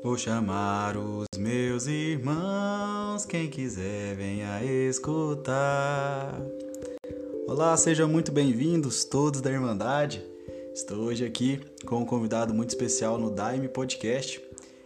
Vou 0.00 0.16
chamar 0.16 0.96
os 0.96 1.26
meus 1.36 1.88
irmãos, 1.88 3.26
quem 3.26 3.50
quiser 3.50 4.14
venha 4.14 4.62
escutar. 4.62 6.40
Olá, 7.48 7.76
sejam 7.76 8.08
muito 8.08 8.30
bem-vindos 8.30 9.04
todos 9.04 9.40
da 9.40 9.50
Irmandade. 9.50 10.24
Estou 10.72 10.98
hoje 10.98 11.24
aqui 11.24 11.60
com 11.84 11.96
um 11.96 12.04
convidado 12.04 12.54
muito 12.54 12.68
especial 12.68 13.18
no 13.18 13.28
Daime 13.28 13.66
Podcast. 13.66 14.40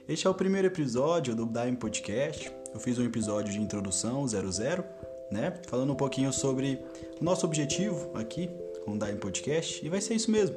Este 0.08 0.26
é 0.26 0.30
o 0.30 0.34
primeiro 0.34 0.68
episódio 0.68 1.36
do 1.36 1.44
Daime 1.44 1.76
Podcast. 1.76 2.50
Eu 2.72 2.80
fiz 2.80 2.98
um 2.98 3.04
episódio 3.04 3.52
de 3.52 3.60
introdução 3.60 4.26
00, 4.26 4.82
né? 5.30 5.60
Falando 5.68 5.92
um 5.92 5.96
pouquinho 5.96 6.32
sobre 6.32 6.80
o 7.20 7.24
nosso 7.24 7.44
objetivo 7.44 8.10
aqui 8.14 8.48
com 8.86 8.92
o 8.92 8.98
Daime 8.98 9.18
Podcast 9.18 9.84
e 9.84 9.90
vai 9.90 10.00
ser 10.00 10.14
isso 10.14 10.30
mesmo 10.30 10.56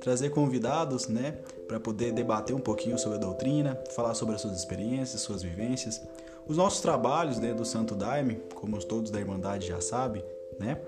trazer 0.00 0.30
convidados, 0.30 1.08
né, 1.08 1.38
para 1.66 1.80
poder 1.80 2.12
debater 2.12 2.54
um 2.54 2.60
pouquinho 2.60 2.98
sobre 2.98 3.18
a 3.18 3.20
doutrina, 3.20 3.78
falar 3.90 4.14
sobre 4.14 4.34
as 4.34 4.40
suas 4.40 4.56
experiências, 4.56 5.20
suas 5.20 5.42
vivências. 5.42 6.00
Os 6.46 6.56
nossos 6.56 6.80
trabalhos 6.80 7.38
dentro 7.38 7.58
do 7.58 7.64
Santo 7.64 7.94
Daime, 7.94 8.40
como 8.54 8.78
todos 8.84 9.10
da 9.10 9.18
Irmandade 9.18 9.66
já 9.66 9.80
sabem, 9.80 10.24
né, 10.58 10.80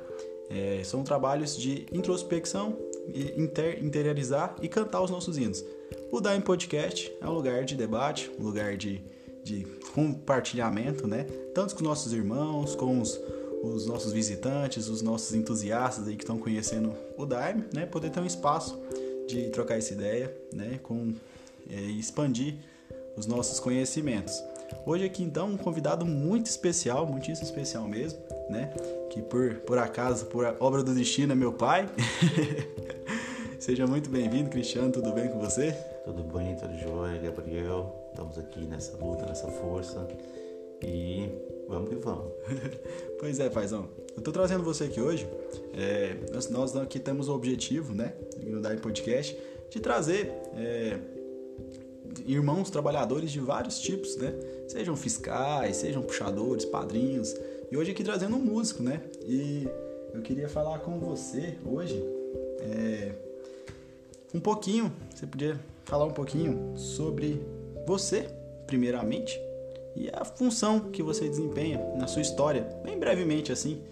é, 0.48 0.82
são 0.84 1.02
trabalhos 1.02 1.56
de 1.56 1.86
introspecção, 1.92 2.76
inter, 3.36 3.84
interiorizar 3.84 4.54
e 4.62 4.68
cantar 4.68 5.02
os 5.02 5.10
nossos 5.10 5.36
hinos. 5.36 5.64
O 6.10 6.20
Daime 6.20 6.42
Podcast 6.42 7.12
é 7.20 7.26
um 7.26 7.32
lugar 7.32 7.64
de 7.64 7.74
debate, 7.74 8.30
um 8.38 8.44
lugar 8.44 8.76
de, 8.76 9.02
de 9.42 9.66
compartilhamento, 9.94 11.06
né, 11.06 11.24
tanto 11.54 11.74
com 11.74 11.82
nossos 11.82 12.12
irmãos, 12.12 12.74
com 12.74 13.00
os 13.00 13.20
os 13.62 13.86
nossos 13.86 14.12
visitantes, 14.12 14.88
os 14.88 15.02
nossos 15.02 15.34
entusiastas 15.34 16.06
aí 16.06 16.16
que 16.16 16.22
estão 16.22 16.38
conhecendo 16.38 16.94
o 17.16 17.26
Daime, 17.26 17.64
né, 17.74 17.86
poder 17.86 18.10
ter 18.10 18.20
um 18.20 18.26
espaço 18.26 18.78
de 19.26 19.48
trocar 19.50 19.78
essa 19.78 19.92
ideia, 19.92 20.34
né, 20.52 20.78
com 20.82 21.12
é, 21.70 21.74
expandir 21.74 22.56
os 23.16 23.26
nossos 23.26 23.58
conhecimentos. 23.60 24.42
Hoje 24.86 25.04
aqui 25.04 25.22
então 25.22 25.48
um 25.48 25.56
convidado 25.56 26.04
muito 26.04 26.46
especial, 26.46 27.06
muitíssimo 27.06 27.46
especial 27.46 27.86
mesmo, 27.88 28.18
né, 28.48 28.72
que 29.10 29.22
por 29.22 29.54
por 29.66 29.78
acaso, 29.78 30.26
por 30.26 30.56
obra 30.60 30.82
do 30.82 30.94
destino 30.94 31.32
é 31.32 31.36
meu 31.36 31.52
pai. 31.52 31.88
Seja 33.58 33.86
muito 33.86 34.08
bem-vindo, 34.08 34.48
Cristiano, 34.50 34.92
tudo 34.92 35.12
bem 35.12 35.28
com 35.28 35.40
você? 35.40 35.72
Tudo 36.04 36.22
bem, 36.22 36.54
tudo 36.54 36.78
jóia, 36.78 37.20
Gabriel. 37.20 38.08
Estamos 38.10 38.38
aqui 38.38 38.60
nessa 38.60 38.96
luta, 38.96 39.26
nessa 39.26 39.48
força 39.48 40.06
e 40.82 41.28
Vamos 41.68 41.90
que 41.90 41.96
vamos. 41.96 42.32
pois 43.20 43.38
é, 43.38 43.50
paizão. 43.50 43.90
Eu 44.16 44.22
tô 44.22 44.32
trazendo 44.32 44.64
você 44.64 44.84
aqui 44.84 45.00
hoje. 45.00 45.28
É, 45.74 46.16
nós, 46.32 46.48
nós, 46.48 46.74
aqui 46.74 46.98
temos 46.98 47.28
o 47.28 47.34
objetivo, 47.34 47.94
né, 47.94 48.14
no 48.42 48.60
Daí 48.60 48.78
Podcast, 48.78 49.38
de 49.68 49.78
trazer 49.78 50.32
é, 50.56 50.98
irmãos 52.26 52.70
trabalhadores 52.70 53.30
de 53.30 53.38
vários 53.38 53.78
tipos, 53.80 54.16
né? 54.16 54.32
Sejam 54.66 54.96
fiscais, 54.96 55.76
sejam 55.76 56.02
puxadores, 56.02 56.64
padrinhos. 56.64 57.36
E 57.70 57.76
hoje 57.76 57.90
aqui 57.90 58.02
trazendo 58.02 58.36
um 58.36 58.40
músico, 58.40 58.82
né? 58.82 59.02
E 59.26 59.68
eu 60.14 60.22
queria 60.22 60.48
falar 60.48 60.78
com 60.78 60.98
você 60.98 61.58
hoje 61.66 62.02
é, 62.60 63.12
um 64.32 64.40
pouquinho. 64.40 64.90
Você 65.14 65.26
podia 65.26 65.60
falar 65.84 66.06
um 66.06 66.12
pouquinho 66.12 66.72
sobre 66.78 67.42
você, 67.86 68.26
primeiramente, 68.66 69.38
e 69.98 70.08
a 70.12 70.24
função 70.24 70.78
que 70.78 71.02
você 71.02 71.28
desempenha 71.28 71.84
na 71.96 72.06
sua 72.06 72.22
história, 72.22 72.62
bem 72.84 72.96
brevemente 72.96 73.50
assim, 73.50 73.82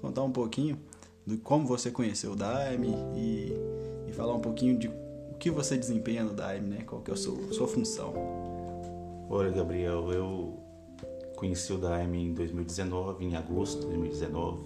contar 0.00 0.22
um 0.22 0.30
pouquinho 0.30 0.78
de 1.26 1.36
como 1.38 1.66
você 1.66 1.90
conheceu 1.90 2.32
o 2.32 2.36
Daime 2.36 2.94
e, 3.16 3.52
e 4.08 4.12
falar 4.12 4.34
um 4.34 4.40
pouquinho 4.40 4.78
de 4.78 4.86
o 4.86 5.34
que 5.38 5.50
você 5.50 5.76
desempenha 5.76 6.22
no 6.22 6.32
Daime, 6.32 6.68
né? 6.68 6.82
Qual 6.86 7.02
que 7.02 7.10
é 7.10 7.14
a 7.14 7.16
sua, 7.16 7.52
sua 7.52 7.66
função. 7.66 8.14
Olha, 9.28 9.50
Gabriel, 9.50 10.12
eu 10.12 10.56
conheci 11.34 11.72
o 11.72 11.78
Daime 11.78 12.26
em 12.26 12.32
2019, 12.32 13.24
em 13.24 13.34
agosto 13.34 13.80
de 13.80 13.86
2019, 13.86 14.62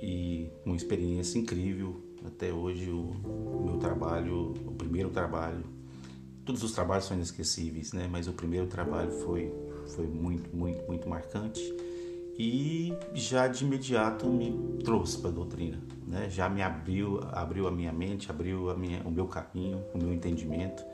e 0.00 0.50
uma 0.64 0.74
experiência 0.74 1.38
incrível. 1.38 2.00
Até 2.24 2.50
hoje 2.50 2.88
o 2.88 3.62
meu 3.62 3.76
trabalho, 3.76 4.54
o 4.66 4.72
primeiro 4.72 5.10
trabalho, 5.10 5.62
todos 6.46 6.62
os 6.62 6.72
trabalhos 6.72 7.04
são 7.04 7.14
inesquecíveis, 7.14 7.92
né? 7.92 8.08
Mas 8.10 8.26
o 8.26 8.32
primeiro 8.32 8.66
trabalho 8.66 9.10
foi 9.10 9.52
foi 9.86 10.06
muito, 10.06 10.54
muito, 10.54 10.86
muito 10.86 11.08
marcante 11.08 11.74
e 12.38 12.92
já 13.14 13.46
de 13.46 13.64
imediato 13.64 14.26
me 14.26 14.78
trouxe 14.82 15.18
para 15.18 15.30
a 15.30 15.32
doutrina, 15.32 15.80
né? 16.06 16.28
Já 16.28 16.48
me 16.48 16.62
abriu, 16.62 17.20
abriu 17.30 17.68
a 17.68 17.70
minha 17.70 17.92
mente, 17.92 18.30
abriu 18.30 18.70
a 18.70 18.76
minha, 18.76 19.02
o 19.04 19.10
meu 19.10 19.26
caminho, 19.26 19.84
o 19.94 19.98
meu 19.98 20.12
entendimento 20.12 20.84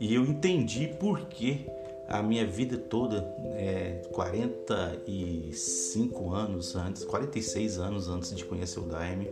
e 0.00 0.14
eu 0.14 0.24
entendi 0.24 0.88
por 0.98 1.26
que 1.26 1.66
a 2.08 2.22
minha 2.22 2.46
vida 2.46 2.76
toda, 2.76 3.18
é, 3.52 4.02
45 4.10 6.32
anos 6.32 6.74
antes, 6.74 7.04
46 7.04 7.78
anos 7.78 8.08
antes 8.08 8.34
de 8.34 8.44
conhecer 8.44 8.80
o 8.80 8.84
Daime, 8.84 9.30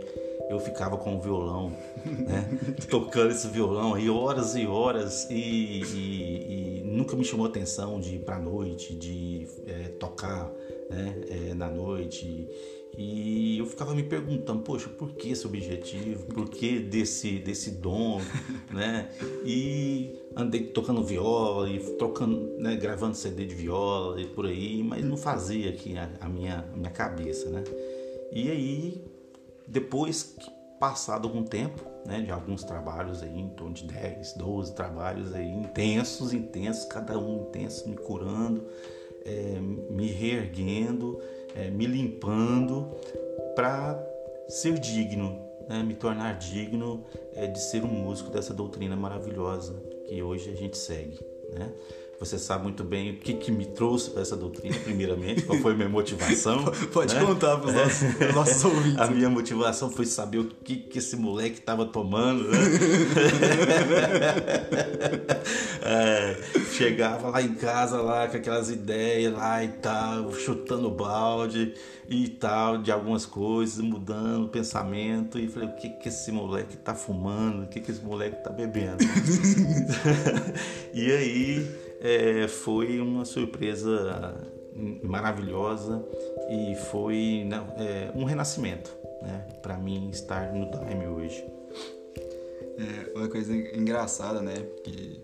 eu 0.49 0.59
ficava 0.59 0.97
com 0.97 1.17
o 1.17 1.21
violão, 1.21 1.73
né? 2.05 2.59
tocando 2.89 3.31
esse 3.31 3.49
violão 3.49 3.95
aí 3.95 4.09
horas 4.09 4.55
e 4.57 4.67
horas 4.67 5.29
e, 5.31 5.35
e, 5.35 6.81
e 6.81 6.83
nunca 6.85 7.17
me 7.17 7.25
chamou 7.25 7.47
atenção 7.47 8.01
de 8.01 8.17
ir 8.17 8.21
para 8.21 8.39
noite, 8.39 8.95
de 8.95 9.47
é, 9.67 9.89
tocar 9.91 10.51
né? 10.89 11.15
É, 11.29 11.55
na 11.55 11.69
noite. 11.71 12.49
E 12.97 13.59
eu 13.59 13.67
ficava 13.67 13.95
me 13.95 14.03
perguntando, 14.03 14.63
poxa, 14.63 14.89
por 14.89 15.13
que 15.13 15.31
esse 15.31 15.47
objetivo? 15.47 16.27
Por 16.27 16.49
que 16.49 16.81
desse, 16.81 17.39
desse 17.39 17.71
dom, 17.73 18.21
né? 18.73 19.11
E 19.45 20.19
andei 20.35 20.65
tocando 20.65 21.05
viola 21.05 21.69
e 21.69 21.79
trocando, 21.97 22.57
né, 22.59 22.75
gravando 22.77 23.15
CD 23.15 23.45
de 23.45 23.55
viola 23.55 24.21
e 24.21 24.27
por 24.27 24.47
aí, 24.47 24.83
mas 24.83 25.05
não 25.05 25.17
fazia 25.17 25.71
aqui 25.71 25.97
a, 25.97 26.11
a 26.21 26.29
minha, 26.29 26.65
a 26.73 26.77
minha 26.77 26.91
cabeça, 26.91 27.49
né? 27.51 27.63
E 28.33 28.51
aí 28.51 29.05
depois 29.69 30.37
passado 30.79 31.27
algum 31.27 31.43
tempo, 31.43 31.85
né, 32.07 32.21
de 32.21 32.31
alguns 32.31 32.63
trabalhos 32.65 33.23
aí, 33.23 33.39
em 33.39 33.49
torno 33.51 33.75
de 33.75 33.85
10, 33.85 34.35
12 34.35 34.75
trabalhos 34.75 35.35
aí, 35.35 35.51
intensos, 35.51 36.33
intensos, 36.33 36.85
cada 36.85 37.19
um 37.19 37.43
intenso, 37.43 37.89
me 37.89 37.97
curando, 37.97 38.67
é, 39.25 39.59
me 39.91 40.07
reerguendo, 40.07 41.21
é, 41.55 41.69
me 41.69 41.87
limpando, 41.87 42.97
para 43.55 44.01
ser 44.49 44.79
digno, 44.79 45.39
né, 45.69 45.83
me 45.83 45.95
tornar 45.95 46.39
digno 46.39 47.05
é, 47.35 47.47
de 47.47 47.61
ser 47.61 47.83
um 47.85 47.89
músico 47.89 48.31
dessa 48.31 48.55
doutrina 48.55 48.97
maravilhosa 48.97 49.75
que 50.07 50.23
hoje 50.23 50.51
a 50.51 50.55
gente 50.55 50.79
segue. 50.79 51.19
Né? 51.53 51.73
Você 52.21 52.37
sabe 52.37 52.65
muito 52.65 52.83
bem 52.83 53.13
o 53.13 53.19
que, 53.19 53.35
que 53.35 53.53
me 53.53 53.65
trouxe 53.65 54.11
para 54.11 54.23
essa 54.23 54.37
doutrina, 54.37 54.77
primeiramente, 54.81 55.43
qual 55.43 55.57
foi 55.61 55.73
a 55.73 55.77
minha 55.77 55.89
motivação. 55.89 56.65
Pode 56.93 57.15
né? 57.15 57.25
contar 57.25 57.59
para 57.59 57.69
os 57.69 57.75
nossos, 57.75 58.35
nossos, 58.35 58.65
ouvintes. 58.65 58.99
A 58.99 59.07
minha 59.07 59.31
motivação 59.31 59.89
foi 59.89 60.05
saber 60.05 60.39
o 60.39 60.47
que, 60.47 60.79
que 60.79 60.99
esse 60.99 61.15
moleque 61.15 61.61
estava 61.61 61.87
tomando. 61.87 62.51
Né? 62.51 62.59
é, 65.81 66.37
chegava 66.73 67.31
lá 67.31 67.41
em 67.41 67.55
casa, 67.55 68.03
lá 68.03 68.27
com 68.27 68.37
aquelas 68.37 68.69
ideias 68.69 69.33
lá 69.33 69.63
e 69.63 69.69
tal, 69.69 70.33
chutando 70.33 70.91
balde 70.91 71.73
e 72.09 72.27
tal, 72.27 72.79
de 72.79 72.91
algumas 72.91 73.27
coisas, 73.27 73.79
mudando 73.79 74.47
o 74.47 74.49
pensamento. 74.49 75.39
E 75.39 75.47
falei, 75.47 75.69
o 75.69 75.77
que, 75.77 75.89
que 75.89 76.09
esse 76.09 76.33
moleque 76.33 76.75
está 76.75 76.97
fumando? 76.97 77.63
O 77.63 77.69
que, 77.69 77.81
que 77.81 77.93
esse 77.93 78.05
moleque 78.05 78.39
está 78.39 78.51
bebendo? 78.51 79.05
e 80.93 81.13
aí 81.13 81.88
é, 82.01 82.49
foi 82.49 83.01
uma 83.01 83.25
surpresa 83.25 84.35
maravilhosa 85.03 86.05
e 86.51 86.75
foi 86.91 87.45
né, 87.47 87.67
é, 87.77 88.13
um 88.15 88.25
renascimento 88.25 88.97
né, 89.23 89.47
para 89.63 89.77
mim 89.77 90.09
estar 90.11 90.53
no 90.53 90.71
Daime 90.71 91.07
hoje. 91.07 91.45
É 92.79 93.19
uma 93.19 93.29
coisa 93.29 93.53
engraçada, 93.53 94.41
né? 94.41 94.55
Que 94.85 95.21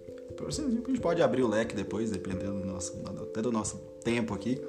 a 0.47 0.51
gente 0.51 1.01
pode 1.01 1.23
abrir 1.23 1.43
o 1.43 1.49
leque 1.49 1.77
depois, 1.77 2.11
dependendo 2.11 2.59
do 2.59 2.67
nosso, 2.67 3.01
até 3.23 3.41
do 3.41 3.53
nosso 3.53 3.77
tempo 4.03 4.35
aqui. 4.35 4.61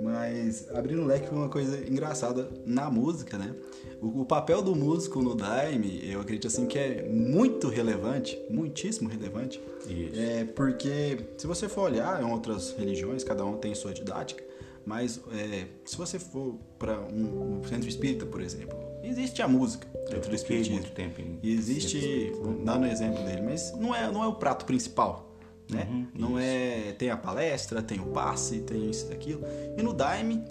Mas 0.00 0.68
abrindo 0.74 1.02
o 1.02 1.06
leque 1.06 1.26
foi 1.26 1.38
uma 1.38 1.48
coisa 1.48 1.78
engraçada 1.88 2.48
na 2.64 2.90
música, 2.90 3.38
né? 3.38 3.54
O, 4.00 4.22
o, 4.22 4.24
papel 4.26 4.60
do 4.60 4.74
músico 4.74 5.22
no 5.22 5.34
Daime, 5.34 6.00
eu 6.08 6.20
acredito 6.20 6.46
assim 6.46 6.66
que 6.66 6.78
é 6.78 7.08
muito 7.08 7.68
relevante, 7.68 8.38
muitíssimo 8.50 9.08
relevante. 9.08 9.60
Isso. 9.88 10.20
É 10.20 10.44
porque 10.44 11.18
se 11.38 11.46
você 11.46 11.68
for 11.68 11.82
olhar 11.82 12.22
em 12.22 12.30
outras 12.30 12.72
religiões, 12.72 13.24
cada 13.24 13.44
um 13.44 13.56
tem 13.56 13.74
sua 13.74 13.94
didática, 13.94 14.44
mas 14.84 15.20
é, 15.32 15.66
se 15.84 15.96
você 15.96 16.18
for 16.18 16.54
para 16.78 17.00
um, 17.00 17.58
um, 17.58 17.64
centro 17.64 17.88
espírita, 17.88 18.24
por 18.24 18.40
exemplo, 18.40 18.78
existe 19.02 19.42
a 19.42 19.48
música 19.48 19.88
dentro 20.08 20.30
do 20.30 20.36
espiritismo. 20.36 20.76
muito 20.76 20.92
tempo 20.92 21.20
em 21.20 21.40
existe, 21.42 22.32
dando 22.64 22.84
o 22.84 22.86
exemplo 22.86 23.24
dele, 23.24 23.42
mas 23.42 23.72
não 23.76 23.94
é, 23.94 24.10
não 24.12 24.22
é 24.22 24.28
o 24.28 24.34
prato 24.34 24.64
principal. 24.64 25.25
Né? 25.70 25.88
Uhum, 25.90 26.06
não 26.14 26.30
isso. 26.30 26.48
é. 26.48 26.92
Tem 26.92 27.10
a 27.10 27.16
palestra, 27.16 27.82
tem 27.82 28.00
o 28.00 28.06
passe, 28.06 28.60
tem 28.60 28.90
isso 28.90 29.08
e 29.10 29.12
aquilo. 29.12 29.42
E 29.76 29.82
no 29.82 29.92
Daime, 29.92 30.44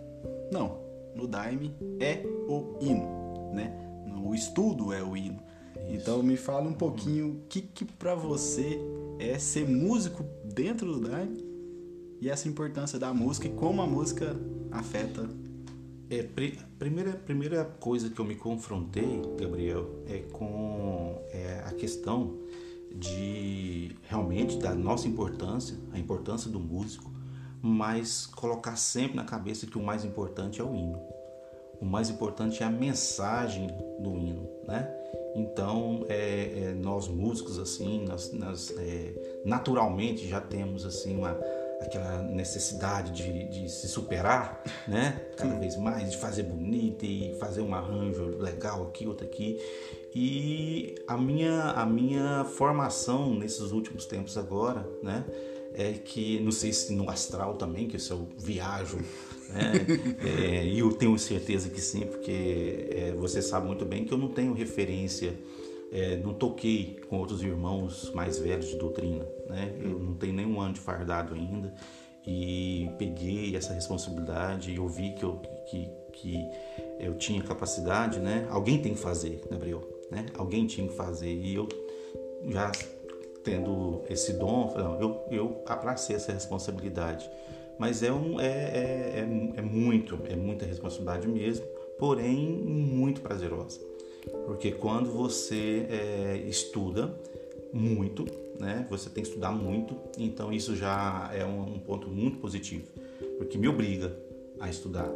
não. 0.52 0.84
No 1.16 1.28
Daime 1.28 1.74
é 2.00 2.22
o 2.48 2.78
hino 2.82 3.26
né? 3.56 3.74
O 4.24 4.36
estudo 4.36 4.94
é 4.94 5.02
o 5.02 5.16
hino. 5.16 5.40
Isso. 5.76 5.96
Então 5.96 6.22
me 6.22 6.36
fala 6.36 6.68
um 6.68 6.74
pouquinho 6.74 7.30
o 7.30 7.48
que 7.48 7.62
que 7.62 7.86
para 7.86 8.14
você 8.14 8.80
é 9.18 9.40
ser 9.40 9.68
músico 9.68 10.24
dentro 10.44 10.94
do 10.94 11.08
Daime 11.08 11.44
e 12.22 12.30
essa 12.30 12.48
importância 12.48 13.00
da 13.00 13.14
música 13.14 13.48
e 13.48 13.52
como 13.52 13.82
a 13.82 13.88
música 13.88 14.36
afeta. 14.72 15.28
É, 16.08 16.22
primeira, 16.78 17.14
primeira 17.14 17.66
coisa 17.66 18.12
que 18.12 18.20
eu 18.20 18.26
me 18.26 18.36
confrontei, 18.36 19.22
Gabriel, 19.40 20.04
é 20.08 20.20
com 20.32 21.20
é, 21.32 21.64
a 21.66 21.72
questão 21.72 22.38
de 22.96 23.96
realmente 24.04 24.58
da 24.58 24.74
nossa 24.74 25.08
importância, 25.08 25.78
a 25.92 26.00
importância 26.00 26.50
do 26.50 26.60
músico, 26.60 27.12
mas 27.62 28.26
colocar 28.26 28.76
sempre 28.76 29.16
na 29.16 29.24
cabeça 29.24 29.66
que 29.66 29.78
o 29.78 29.84
mais 29.84 30.06
importante 30.06 30.62
é 30.62 30.64
o 30.64 30.76
hino. 30.76 31.00
O 31.82 31.86
mais 31.86 32.10
importante 32.10 32.64
é 32.64 32.66
a 32.66 32.70
mensagem 32.70 33.68
do 34.00 34.18
hino, 34.18 34.48
né? 34.68 34.90
Então, 35.36 36.06
é, 36.08 36.70
é, 36.70 36.74
nós 36.74 37.10
músicos 37.10 37.60
assim, 37.60 38.06
nós, 38.06 38.32
nós 38.32 38.74
é, 38.78 39.42
naturalmente 39.44 40.26
já 40.28 40.40
temos 40.40 40.86
assim 40.86 41.18
uma 41.18 41.38
aquela 41.82 42.22
necessidade 42.22 43.12
de, 43.12 43.50
de 43.50 43.70
se 43.70 43.88
superar, 43.88 44.64
né? 44.88 45.22
Cada 45.38 45.60
vez 45.60 45.76
mais, 45.76 46.12
de 46.12 46.18
fazer 46.18 46.44
bonito 46.44 47.04
e 47.04 47.36
fazer 47.40 47.62
um 47.62 47.76
arranjo 47.76 48.38
legal 48.38 48.84
aqui, 48.84 49.06
outro 49.06 49.26
aqui. 49.26 49.60
E 50.16 50.96
a 51.08 51.18
minha, 51.18 51.72
a 51.72 51.86
minha 51.86 52.46
formação 52.46 53.36
nesses 53.36 53.72
últimos 53.72 54.06
tempos 54.06 54.38
agora, 54.38 54.90
né? 55.04 55.26
É 55.74 55.92
que, 55.92 56.40
não 56.40 56.54
sei 56.54 56.72
se 56.72 56.94
no 56.94 57.10
astral 57.10 57.56
também, 57.56 57.86
que 57.86 58.00
se 58.00 58.10
eu 58.12 58.30
viajo, 58.38 58.98
né? 59.50 59.74
é, 60.24 60.66
e 60.66 60.80
eu 60.80 60.94
tenho 60.94 61.20
certeza 61.20 61.70
que 61.70 61.82
sim, 61.82 62.06
porque 62.06 62.88
é, 62.92 63.12
você 63.18 63.42
sabe 63.42 63.68
muito 63.68 63.84
bem 63.84 64.06
que 64.06 64.14
eu 64.14 64.18
não 64.18 64.30
tenho 64.30 64.54
referência 64.54 65.38
é, 65.92 66.18
não 66.18 66.34
toquei 66.34 67.00
com 67.08 67.18
outros 67.20 67.42
irmãos 67.42 68.12
mais 68.14 68.38
velhos 68.38 68.68
de 68.68 68.76
doutrina, 68.78 69.26
né? 69.48 69.74
Eu 69.82 69.98
não 69.98 70.14
tenho 70.16 70.34
nenhum 70.34 70.60
ano 70.60 70.74
de 70.74 70.80
fardado 70.80 71.34
ainda 71.34 71.74
e 72.28 72.90
peguei 72.98 73.56
essa 73.56 73.74
responsabilidade 73.74 74.72
e 74.72 74.76
eu 74.76 74.88
vi 74.88 75.14
que 75.14 75.24
eu, 75.24 75.42
que, 75.70 75.90
que 76.12 76.50
eu 77.00 77.18
tinha 77.18 77.42
capacidade, 77.42 78.20
né? 78.20 78.48
Alguém 78.50 78.82
tem 78.82 78.94
que 78.94 79.00
fazer, 79.00 79.42
Gabriel, 79.50 79.95
né? 80.12 80.26
Alguém 80.38 80.66
tinha 80.66 80.88
que 80.88 80.94
fazer 80.94 81.32
e 81.34 81.56
eu 81.56 81.68
já 82.48 82.72
tendo 83.44 84.02
esse 84.10 84.34
dom, 84.34 84.74
eu, 85.00 85.24
eu 85.30 85.64
abracei 85.68 86.16
essa 86.16 86.32
responsabilidade. 86.32 87.30
Mas 87.78 88.02
é, 88.02 88.12
um, 88.12 88.40
é, 88.40 88.48
é, 88.48 89.20
é, 89.20 89.60
é 89.60 89.62
muito, 89.62 90.20
é 90.28 90.36
muita 90.36 90.66
responsabilidade 90.66 91.28
mesmo, 91.28 91.66
porém 92.00 92.50
muito 92.50 93.22
prazerosa. 93.22 93.80
Porque 94.46 94.72
quando 94.72 95.12
você 95.12 95.86
é, 95.90 96.44
estuda 96.48 97.16
muito, 97.72 98.26
né, 98.60 98.88
você 98.90 99.10
tem 99.10 99.24
que 99.24 99.30
estudar 99.30 99.52
muito, 99.52 99.96
então 100.18 100.52
isso 100.52 100.76
já 100.76 101.30
é 101.34 101.46
um, 101.46 101.76
um 101.76 101.80
ponto 101.80 102.08
muito 102.08 102.40
positivo, 102.40 102.88
porque 103.38 103.58
me 103.58 103.68
obriga 103.68 104.18
a 104.60 104.70
estudar. 104.70 105.10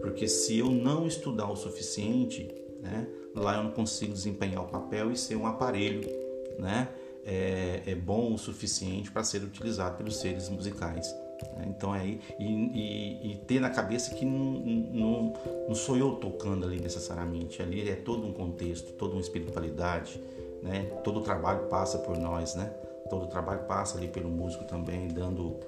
Porque 0.00 0.26
se 0.26 0.58
eu 0.58 0.70
não 0.70 1.06
estudar 1.06 1.50
o 1.50 1.56
suficiente, 1.56 2.48
né, 2.82 3.06
lá 3.34 3.56
eu 3.56 3.64
não 3.64 3.70
consigo 3.70 4.12
desempenhar 4.12 4.62
o 4.62 4.66
papel 4.66 5.10
e 5.10 5.16
ser 5.16 5.36
um 5.36 5.46
aparelho 5.46 6.08
né, 6.58 6.88
é, 7.24 7.82
é 7.86 7.94
bom 7.94 8.34
o 8.34 8.38
suficiente 8.38 9.10
para 9.10 9.22
ser 9.24 9.42
utilizado 9.42 9.96
pelos 9.96 10.16
seres 10.16 10.48
musicais. 10.48 11.14
Né? 11.56 11.66
Então 11.68 11.94
é 11.94 12.06
e, 12.06 12.20
e, 12.38 13.32
e, 13.32 13.36
ter 13.46 13.60
na 13.60 13.70
cabeça 13.70 14.14
que 14.14 14.24
não, 14.24 14.60
não, 14.60 15.32
não, 15.68 15.74
sou 15.74 15.96
eu 15.96 16.12
tocando 16.16 16.66
ali 16.66 16.80
necessariamente, 16.80 17.62
ali 17.62 17.88
é 17.88 17.96
todo 17.96 18.26
um 18.26 18.32
contexto, 18.32 18.92
toda 18.92 19.14
uma 19.14 19.20
espiritualidade, 19.20 20.22
né? 20.62 20.84
Todo 21.02 21.20
o 21.20 21.22
trabalho 21.22 21.66
passa 21.68 21.98
por 21.98 22.18
nós, 22.18 22.54
né? 22.54 22.66
Todo 23.08 23.24
o 23.24 23.26
trabalho 23.26 23.64
passa 23.64 23.96
ali 23.96 24.08
pelo 24.08 24.28
músico 24.28 24.64
também, 24.64 25.08
dando 25.08 25.58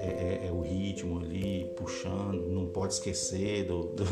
é, 0.00 0.40
é, 0.44 0.48
é 0.48 0.52
o 0.52 0.60
ritmo 0.60 1.20
ali, 1.20 1.70
puxando, 1.76 2.48
não 2.48 2.66
pode 2.66 2.94
esquecer 2.94 3.66
do, 3.66 3.82
do, 3.94 4.04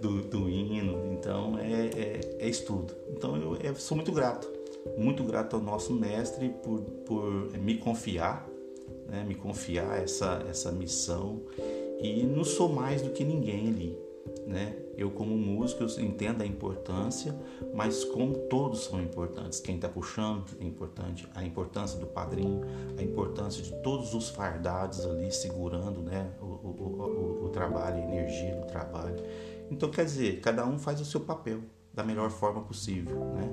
do, 0.00 0.22
do 0.22 0.50
hino, 0.50 1.12
então 1.12 1.58
é, 1.58 1.86
é, 1.86 2.20
é 2.40 2.48
estudo. 2.48 2.94
Então 3.10 3.36
eu, 3.36 3.56
eu 3.56 3.74
sou 3.74 3.96
muito 3.96 4.12
grato, 4.12 4.50
muito 4.96 5.22
grato 5.24 5.56
ao 5.56 5.62
nosso 5.62 5.92
mestre 5.92 6.48
por, 6.62 6.80
por 6.80 7.58
me 7.58 7.76
confiar 7.76 8.48
né, 9.08 9.24
me 9.26 9.34
confiar 9.34 10.02
essa, 10.02 10.44
essa 10.48 10.72
missão 10.72 11.42
e 12.00 12.24
não 12.24 12.44
sou 12.44 12.68
mais 12.68 13.02
do 13.02 13.10
que 13.10 13.24
ninguém 13.24 13.68
ali. 13.68 13.98
Né? 14.46 14.76
Eu, 14.96 15.10
como 15.10 15.36
músico, 15.36 15.82
eu 15.82 16.00
entendo 16.00 16.42
a 16.42 16.46
importância, 16.46 17.34
mas 17.74 18.04
como 18.04 18.34
todos 18.48 18.84
são 18.84 19.00
importantes, 19.00 19.60
quem 19.60 19.76
está 19.76 19.88
puxando 19.88 20.56
é 20.58 20.64
importante, 20.64 21.28
a 21.34 21.44
importância 21.44 21.98
do 21.98 22.06
padrinho, 22.06 22.62
a 22.98 23.02
importância 23.02 23.62
de 23.62 23.72
todos 23.82 24.14
os 24.14 24.30
fardados 24.30 25.04
ali 25.04 25.30
segurando 25.30 26.00
né, 26.00 26.30
o, 26.40 26.44
o, 26.44 27.40
o, 27.42 27.44
o 27.44 27.48
trabalho, 27.50 27.96
a 27.96 28.00
energia 28.00 28.54
do 28.56 28.66
trabalho. 28.66 29.16
Então, 29.70 29.90
quer 29.90 30.04
dizer, 30.04 30.40
cada 30.40 30.66
um 30.66 30.78
faz 30.78 31.00
o 31.00 31.04
seu 31.04 31.20
papel 31.20 31.60
da 31.92 32.04
melhor 32.04 32.30
forma 32.30 32.60
possível, 32.60 33.18
né? 33.34 33.50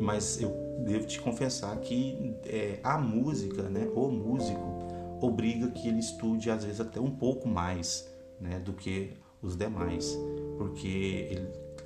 Mas 0.00 0.40
eu 0.40 0.50
devo 0.84 1.06
te 1.06 1.20
confessar 1.20 1.76
que 1.78 2.34
é, 2.44 2.80
a 2.82 2.98
música, 2.98 3.62
né, 3.64 3.88
o 3.94 4.08
músico, 4.08 4.82
obriga 5.20 5.68
que 5.68 5.88
ele 5.88 6.00
estude 6.00 6.50
às 6.50 6.64
vezes 6.64 6.80
até 6.80 6.98
um 6.98 7.10
pouco 7.10 7.46
mais 7.46 8.10
né, 8.40 8.58
do 8.58 8.72
que 8.72 9.12
os 9.40 9.56
demais, 9.56 10.18
porque 10.62 11.28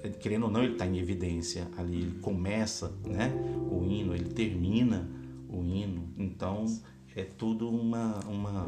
ele, 0.02 0.12
querendo 0.20 0.44
ou 0.44 0.50
não 0.50 0.62
ele 0.62 0.74
está 0.74 0.86
em 0.86 0.98
evidência 0.98 1.66
ali, 1.78 2.02
ele 2.02 2.18
começa 2.20 2.92
né, 3.04 3.32
o 3.70 3.82
hino, 3.82 4.14
ele 4.14 4.28
termina 4.28 5.08
o 5.48 5.64
hino, 5.64 6.08
então 6.18 6.66
é 7.14 7.24
tudo 7.24 7.70
uma, 7.70 8.20
uma 8.28 8.66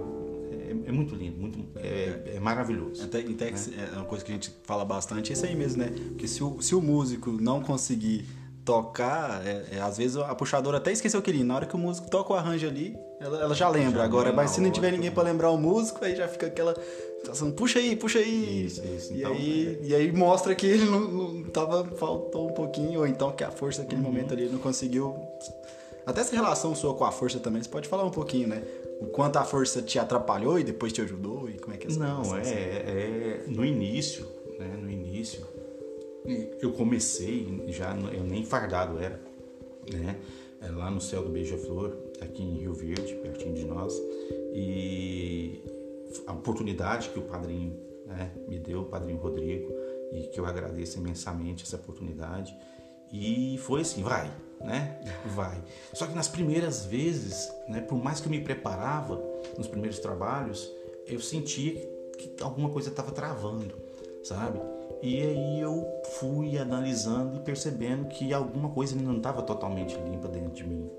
é, 0.50 0.70
é 0.87 0.93
muito 0.93 1.14
lindo, 1.14 1.38
muito 1.38 1.58
é, 1.76 2.37
é 2.37 2.40
maravilhoso. 2.40 3.05
Até, 3.05 3.20
até 3.20 3.50
né? 3.50 3.90
é 3.93 3.96
uma 3.96 4.06
coisa 4.06 4.25
que 4.25 4.32
a 4.32 4.34
gente 4.34 4.50
fala 4.64 4.84
bastante, 4.84 5.31
é 5.31 5.34
isso 5.34 5.44
aí 5.44 5.55
mesmo, 5.55 5.82
né? 5.82 5.90
Porque 6.08 6.26
se 6.26 6.43
o, 6.43 6.60
se 6.62 6.75
o 6.75 6.81
músico 6.81 7.31
não 7.31 7.60
conseguir 7.60 8.26
tocar, 8.64 9.46
é, 9.46 9.76
é, 9.76 9.81
às 9.81 9.99
vezes 9.99 10.16
a 10.16 10.34
puxadora 10.34 10.78
até 10.78 10.93
esqueceu 10.93 11.20
que 11.20 11.31
ele, 11.31 11.44
na 11.44 11.56
hora 11.56 11.66
que 11.66 11.75
o 11.75 11.78
músico 11.78 12.10
toca 12.10 12.32
o 12.32 12.37
arranjo 12.37 12.66
ali, 12.66 12.96
ela, 13.20 13.40
ela 13.40 13.55
já 13.55 13.69
lembra. 13.69 14.00
Já 14.00 14.05
Agora, 14.05 14.32
mas 14.32 14.50
se 14.50 14.60
não 14.60 14.70
tiver 14.70 14.93
ninguém 14.93 15.10
para 15.10 15.22
lembrar 15.22 15.50
o 15.50 15.58
músico, 15.58 16.05
aí 16.05 16.14
já 16.14 16.28
fica 16.28 16.46
aquela 16.46 16.75
situação, 17.19 17.50
puxa 17.50 17.79
aí, 17.79 17.97
puxa 17.97 18.19
aí. 18.19 18.67
Isso, 18.67 18.82
isso. 18.85 19.12
E, 19.12 19.19
então, 19.19 19.32
aí, 19.32 19.79
é... 19.82 19.87
e 19.87 19.94
aí 19.94 20.12
mostra 20.12 20.55
que 20.55 20.67
ele 20.67 20.85
não, 20.85 21.00
não 21.00 21.44
tava, 21.44 21.85
faltou 21.97 22.49
um 22.49 22.53
pouquinho, 22.53 23.00
ou 23.00 23.06
então 23.06 23.32
que 23.32 23.44
a 23.44 23.50
força 23.50 23.82
naquele 23.82 24.00
uhum. 24.00 24.09
momento 24.09 24.32
ali 24.32 24.49
não 24.49 24.59
conseguiu. 24.59 25.15
Até 26.06 26.23
essa 26.23 26.35
relação 26.35 26.75
sua 26.75 26.94
com 26.94 27.05
a 27.05 27.12
força 27.12 27.38
também, 27.38 27.62
você 27.62 27.69
pode 27.69 27.87
falar 27.87 28.05
um 28.05 28.11
pouquinho, 28.11 28.49
né? 28.49 28.62
O 29.00 29.06
quanto 29.06 29.37
a 29.37 29.44
força 29.44 29.82
te 29.82 29.99
atrapalhou 29.99 30.59
e 30.59 30.65
depois 30.65 30.93
te 30.93 31.03
ajudou 31.03 31.49
e 31.50 31.59
como 31.59 31.75
é 31.75 31.76
que 31.76 31.87
é 31.87 31.91
Não, 31.91 32.37
é, 32.37 32.51
é, 32.51 33.44
no 33.46 33.65
início, 33.65 34.27
né? 34.58 34.75
No 34.81 34.91
início, 34.91 35.46
eu 36.60 36.72
comecei, 36.72 37.63
já 37.69 37.94
eu 38.13 38.25
nem 38.25 38.44
fardado 38.44 38.98
era, 38.98 39.20
né? 39.93 40.17
É 40.60 40.70
lá 40.70 40.91
no 40.91 41.01
céu 41.01 41.22
do 41.22 41.29
Beija-Flor, 41.29 41.96
aqui 42.20 42.43
em 42.43 42.58
Rio 42.58 42.72
Verde, 42.72 43.15
pertinho 43.17 43.55
de 43.55 43.65
nós. 43.65 43.94
E 44.53 45.63
a 46.27 46.32
oportunidade 46.32 47.10
que 47.10 47.19
o 47.19 47.22
padrinho 47.22 47.77
né, 48.06 48.32
me 48.46 48.58
deu, 48.58 48.82
o 48.82 48.84
padrinho 48.86 49.19
Rodrigo, 49.19 49.72
e 50.12 50.29
que 50.29 50.41
eu 50.41 50.46
agradeço 50.46 50.98
imensamente 50.98 51.65
essa 51.65 51.77
oportunidade. 51.77 52.56
E 53.12 53.58
foi 53.58 53.82
assim, 53.82 54.03
vai, 54.03 54.31
né? 54.60 55.00
Vai. 55.34 55.62
Só 55.93 56.06
que 56.06 56.15
nas 56.15 56.29
primeiras 56.29 56.84
vezes, 56.84 57.50
né, 57.69 57.81
por 57.81 58.03
mais 58.03 58.20
que 58.20 58.27
eu 58.27 58.31
me 58.31 58.41
preparava 58.41 59.22
nos 59.56 59.67
primeiros 59.67 59.98
trabalhos, 59.98 60.70
eu 61.06 61.20
sentia 61.20 61.74
que 62.19 62.43
alguma 62.43 62.69
coisa 62.69 62.91
estava 62.91 63.12
travando, 63.12 63.74
sabe? 64.22 64.60
E 65.00 65.22
aí 65.22 65.60
eu 65.60 65.86
fui 66.19 66.58
analisando 66.58 67.36
e 67.36 67.41
percebendo 67.41 68.08
que 68.08 68.34
alguma 68.34 68.70
coisa 68.70 68.96
não 68.96 69.17
estava 69.17 69.43
totalmente 69.43 69.96
limpa 69.96 70.29
dentro 70.29 70.50
de 70.50 70.67
mim. 70.67 70.91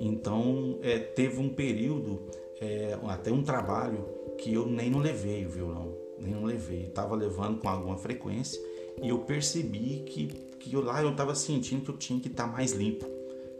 Então 0.00 0.78
é, 0.82 0.98
teve 0.98 1.40
um 1.40 1.48
período, 1.48 2.26
é, 2.60 2.98
até 3.06 3.30
um 3.30 3.42
trabalho, 3.42 4.04
que 4.38 4.54
eu 4.54 4.66
nem 4.66 4.90
não 4.90 5.00
levei 5.00 5.44
o 5.44 5.50
violão, 5.50 5.94
nem 6.18 6.32
não 6.32 6.44
levei. 6.44 6.86
Estava 6.86 7.14
levando 7.14 7.58
com 7.58 7.68
alguma 7.68 7.96
frequência 7.96 8.60
e 9.02 9.08
eu 9.08 9.18
percebi 9.20 10.04
que, 10.06 10.26
que 10.58 10.74
eu, 10.74 10.82
lá 10.82 11.02
eu 11.02 11.10
estava 11.10 11.34
sentindo 11.34 11.82
que 11.82 11.90
eu 11.90 11.96
tinha 11.96 12.18
que 12.20 12.28
estar 12.28 12.46
tá 12.46 12.52
mais 12.52 12.72
limpo, 12.72 13.04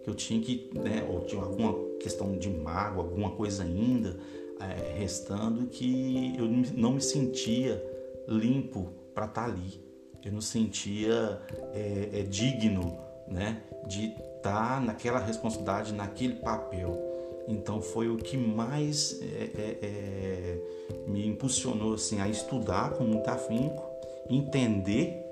que 0.02 0.11
eu 0.11 0.14
tinha 0.14 0.40
que, 0.40 0.70
né, 0.75 1.06
ou 1.08 1.20
tinha 1.26 1.42
alguma 1.42 1.75
questão 1.99 2.37
de 2.38 2.49
mágoa, 2.49 3.04
alguma 3.04 3.30
coisa 3.30 3.62
ainda 3.62 4.18
é, 4.61 4.99
restando, 4.99 5.66
que 5.66 6.35
eu 6.37 6.47
não 6.75 6.94
me 6.94 7.00
sentia 7.00 7.82
limpo 8.26 8.92
para 9.14 9.26
estar 9.26 9.47
tá 9.47 9.52
ali. 9.52 9.80
Eu 10.25 10.32
não 10.32 10.40
sentia 10.40 11.40
é, 11.73 12.11
é, 12.12 12.23
digno 12.23 12.99
né, 13.28 13.62
de 13.87 14.06
estar 14.06 14.76
tá 14.76 14.80
naquela 14.80 15.18
responsabilidade, 15.18 15.92
naquele 15.92 16.35
papel. 16.35 17.08
Então 17.49 17.81
foi 17.81 18.11
o 18.11 18.17
que 18.17 18.37
mais 18.37 19.21
é, 19.23 19.50
é, 19.61 19.78
é 19.83 20.59
me 21.07 21.26
impulsionou 21.26 21.95
assim, 21.95 22.21
a 22.21 22.28
estudar 22.28 22.93
com 22.93 23.05
muito 23.05 23.28
afinco, 23.28 23.83
entender 24.28 25.25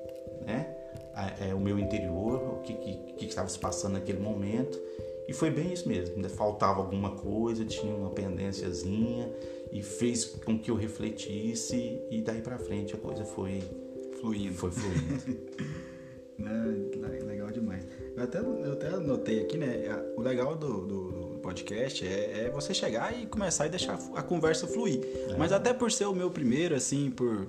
né, 0.45 0.75
é, 1.41 1.55
o 1.55 1.61
meu 1.61 1.79
interior, 1.79 2.55
o 2.55 2.63
que, 2.63 2.73
que, 2.73 2.97
que 3.19 3.25
estava 3.27 3.49
se 3.49 3.59
passando 3.59 3.93
naquele 3.93 4.19
momento. 4.19 4.81
E 5.29 5.33
foi 5.33 5.51
bem 5.51 5.73
isso 5.73 5.89
mesmo. 5.89 6.17
Ainda 6.17 6.29
faltava 6.29 6.81
alguma 6.81 7.11
coisa, 7.11 7.65
tinha 7.65 7.95
uma 7.95 8.11
pendênciazinha 8.11 9.31
e 9.71 9.83
fez 9.83 10.25
com 10.25 10.59
que 10.59 10.71
eu 10.71 10.77
refletisse 10.77 12.01
e 12.11 12.23
daí 12.23 12.41
para 12.41 12.59
frente 12.59 12.95
a 12.95 12.99
coisa 12.99 13.25
foi 13.25 13.63
fluindo. 14.21 14.55
Foi 14.55 14.71
fluindo. 14.71 15.41
né? 16.39 17.23
Legal 17.27 17.51
demais. 17.51 17.87
Eu 18.17 18.23
até, 18.23 18.39
eu 18.39 18.73
até 18.73 18.89
anotei 18.89 19.41
aqui, 19.41 19.59
né? 19.59 19.85
O 20.17 20.23
legal 20.23 20.57
do, 20.57 20.87
do 20.87 21.16
podcast 21.47 22.05
é, 22.05 22.47
é, 22.47 22.51
você 22.51 22.75
chegar 22.75 23.17
e 23.17 23.25
começar 23.25 23.67
e 23.67 23.69
deixar 23.69 23.97
a 24.17 24.23
conversa 24.23 24.67
fluir. 24.67 25.01
É. 25.31 25.37
Mas 25.37 25.53
até 25.53 25.73
por 25.73 25.93
ser 25.93 26.07
o 26.07 26.13
meu 26.13 26.29
primeiro, 26.29 26.75
assim, 26.75 27.09
por 27.09 27.47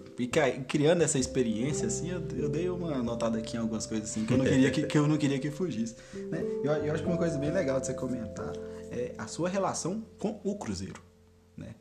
criando 0.67 1.01
essa 1.01 1.17
experiência, 1.17 1.87
assim, 1.87 2.11
eu, 2.11 2.21
eu, 2.37 2.47
dei 2.47 2.69
uma 2.69 3.01
notada 3.01 3.39
aqui 3.39 3.57
em 3.57 3.59
algumas 3.59 3.87
coisas 3.87 4.11
assim 4.11 4.23
que 4.23 4.33
eu 4.33 4.37
não 4.37 4.45
queria 4.45 4.69
que, 4.69 4.83
que 4.83 4.97
eu 4.97 5.07
não 5.07 5.17
queria 5.17 5.39
que 5.39 5.49
fugisse. 5.49 5.95
Né? 6.13 6.43
Eu, 6.63 6.71
eu 6.73 6.93
acho 6.93 7.01
que 7.01 7.09
uma 7.09 7.17
coisa 7.17 7.39
bem 7.39 7.51
legal 7.51 7.79
de 7.79 7.87
você 7.87 7.93
comentar 7.95 8.53
é 8.91 9.15
a 9.17 9.25
sua 9.25 9.49
relação 9.49 10.05
com 10.19 10.39
o 10.43 10.55
Cruzeiro, 10.55 11.01
né? 11.57 11.73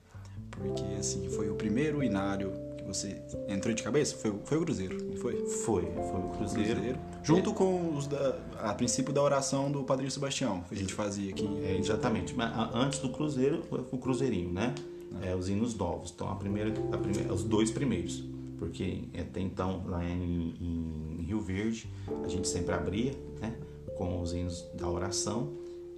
Porque 0.50 0.84
assim 0.98 1.28
foi 1.28 1.50
o 1.50 1.54
primeiro 1.54 2.02
inário 2.02 2.50
você 2.86 3.20
entrou 3.48 3.74
de 3.74 3.82
cabeça? 3.82 4.16
Foi, 4.16 4.34
foi 4.44 4.58
o 4.58 4.60
Cruzeiro, 4.62 5.04
não 5.04 5.16
foi? 5.16 5.34
Foi, 5.46 5.82
foi 5.82 6.20
o 6.20 6.28
Cruzeiro. 6.36 6.74
Cruzeiro 6.74 6.98
junto 7.22 7.50
é. 7.50 7.54
com 7.54 7.96
os 7.96 8.06
da, 8.06 8.38
a 8.60 8.74
princípio 8.74 9.12
da 9.12 9.22
oração 9.22 9.70
do 9.70 9.82
Padrinho 9.82 10.10
Sebastião, 10.10 10.62
que 10.62 10.74
a 10.74 10.78
gente 10.78 10.94
fazia 10.94 11.30
aqui. 11.30 11.48
É, 11.64 11.76
exatamente. 11.76 12.34
Mas 12.34 12.52
antes 12.74 13.00
do 13.00 13.10
Cruzeiro, 13.10 13.62
o 13.70 13.98
Cruzeirinho, 13.98 14.52
né? 14.52 14.74
Ah. 15.20 15.26
É, 15.26 15.34
os 15.34 15.48
hinos 15.48 15.74
novos. 15.74 16.12
Então, 16.14 16.30
a 16.30 16.36
primeira, 16.36 16.72
a 16.92 16.98
primeira, 16.98 17.32
os 17.32 17.42
dois 17.42 17.70
primeiros. 17.70 18.24
Porque 18.58 19.04
até 19.18 19.40
então, 19.40 19.84
lá 19.86 20.02
em, 20.04 20.54
em 20.60 21.24
Rio 21.24 21.40
Verde, 21.40 21.90
a 22.24 22.28
gente 22.28 22.48
sempre 22.48 22.74
abria, 22.74 23.12
né? 23.40 23.56
Com 23.96 24.20
os 24.20 24.32
hinos 24.32 24.64
da 24.74 24.88
oração 24.88 25.52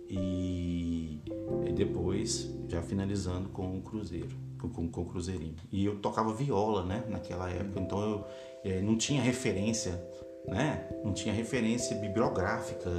e, 0.09 1.21
e 1.67 1.73
depois 1.73 2.53
já 2.69 2.83
finalizando 2.83 3.49
com 3.51 3.77
o 3.77 3.83
Cruzeiro 3.83 4.48
com, 4.67 4.89
com 4.89 5.03
o 5.03 5.05
Cruzeirinho. 5.05 5.57
E 5.71 5.85
eu 5.85 6.01
tocava 6.01 6.33
viola, 6.33 6.85
né, 6.85 7.05
naquela 7.09 7.49
época, 7.51 7.81
então 7.81 8.01
eu 8.01 8.25
é, 8.65 8.81
não 8.81 8.97
tinha 8.97 9.23
referência, 9.23 10.03
né, 10.47 10.89
não 11.05 11.13
tinha 11.13 11.33
referência 11.33 11.97
bibliográfica 11.97 12.91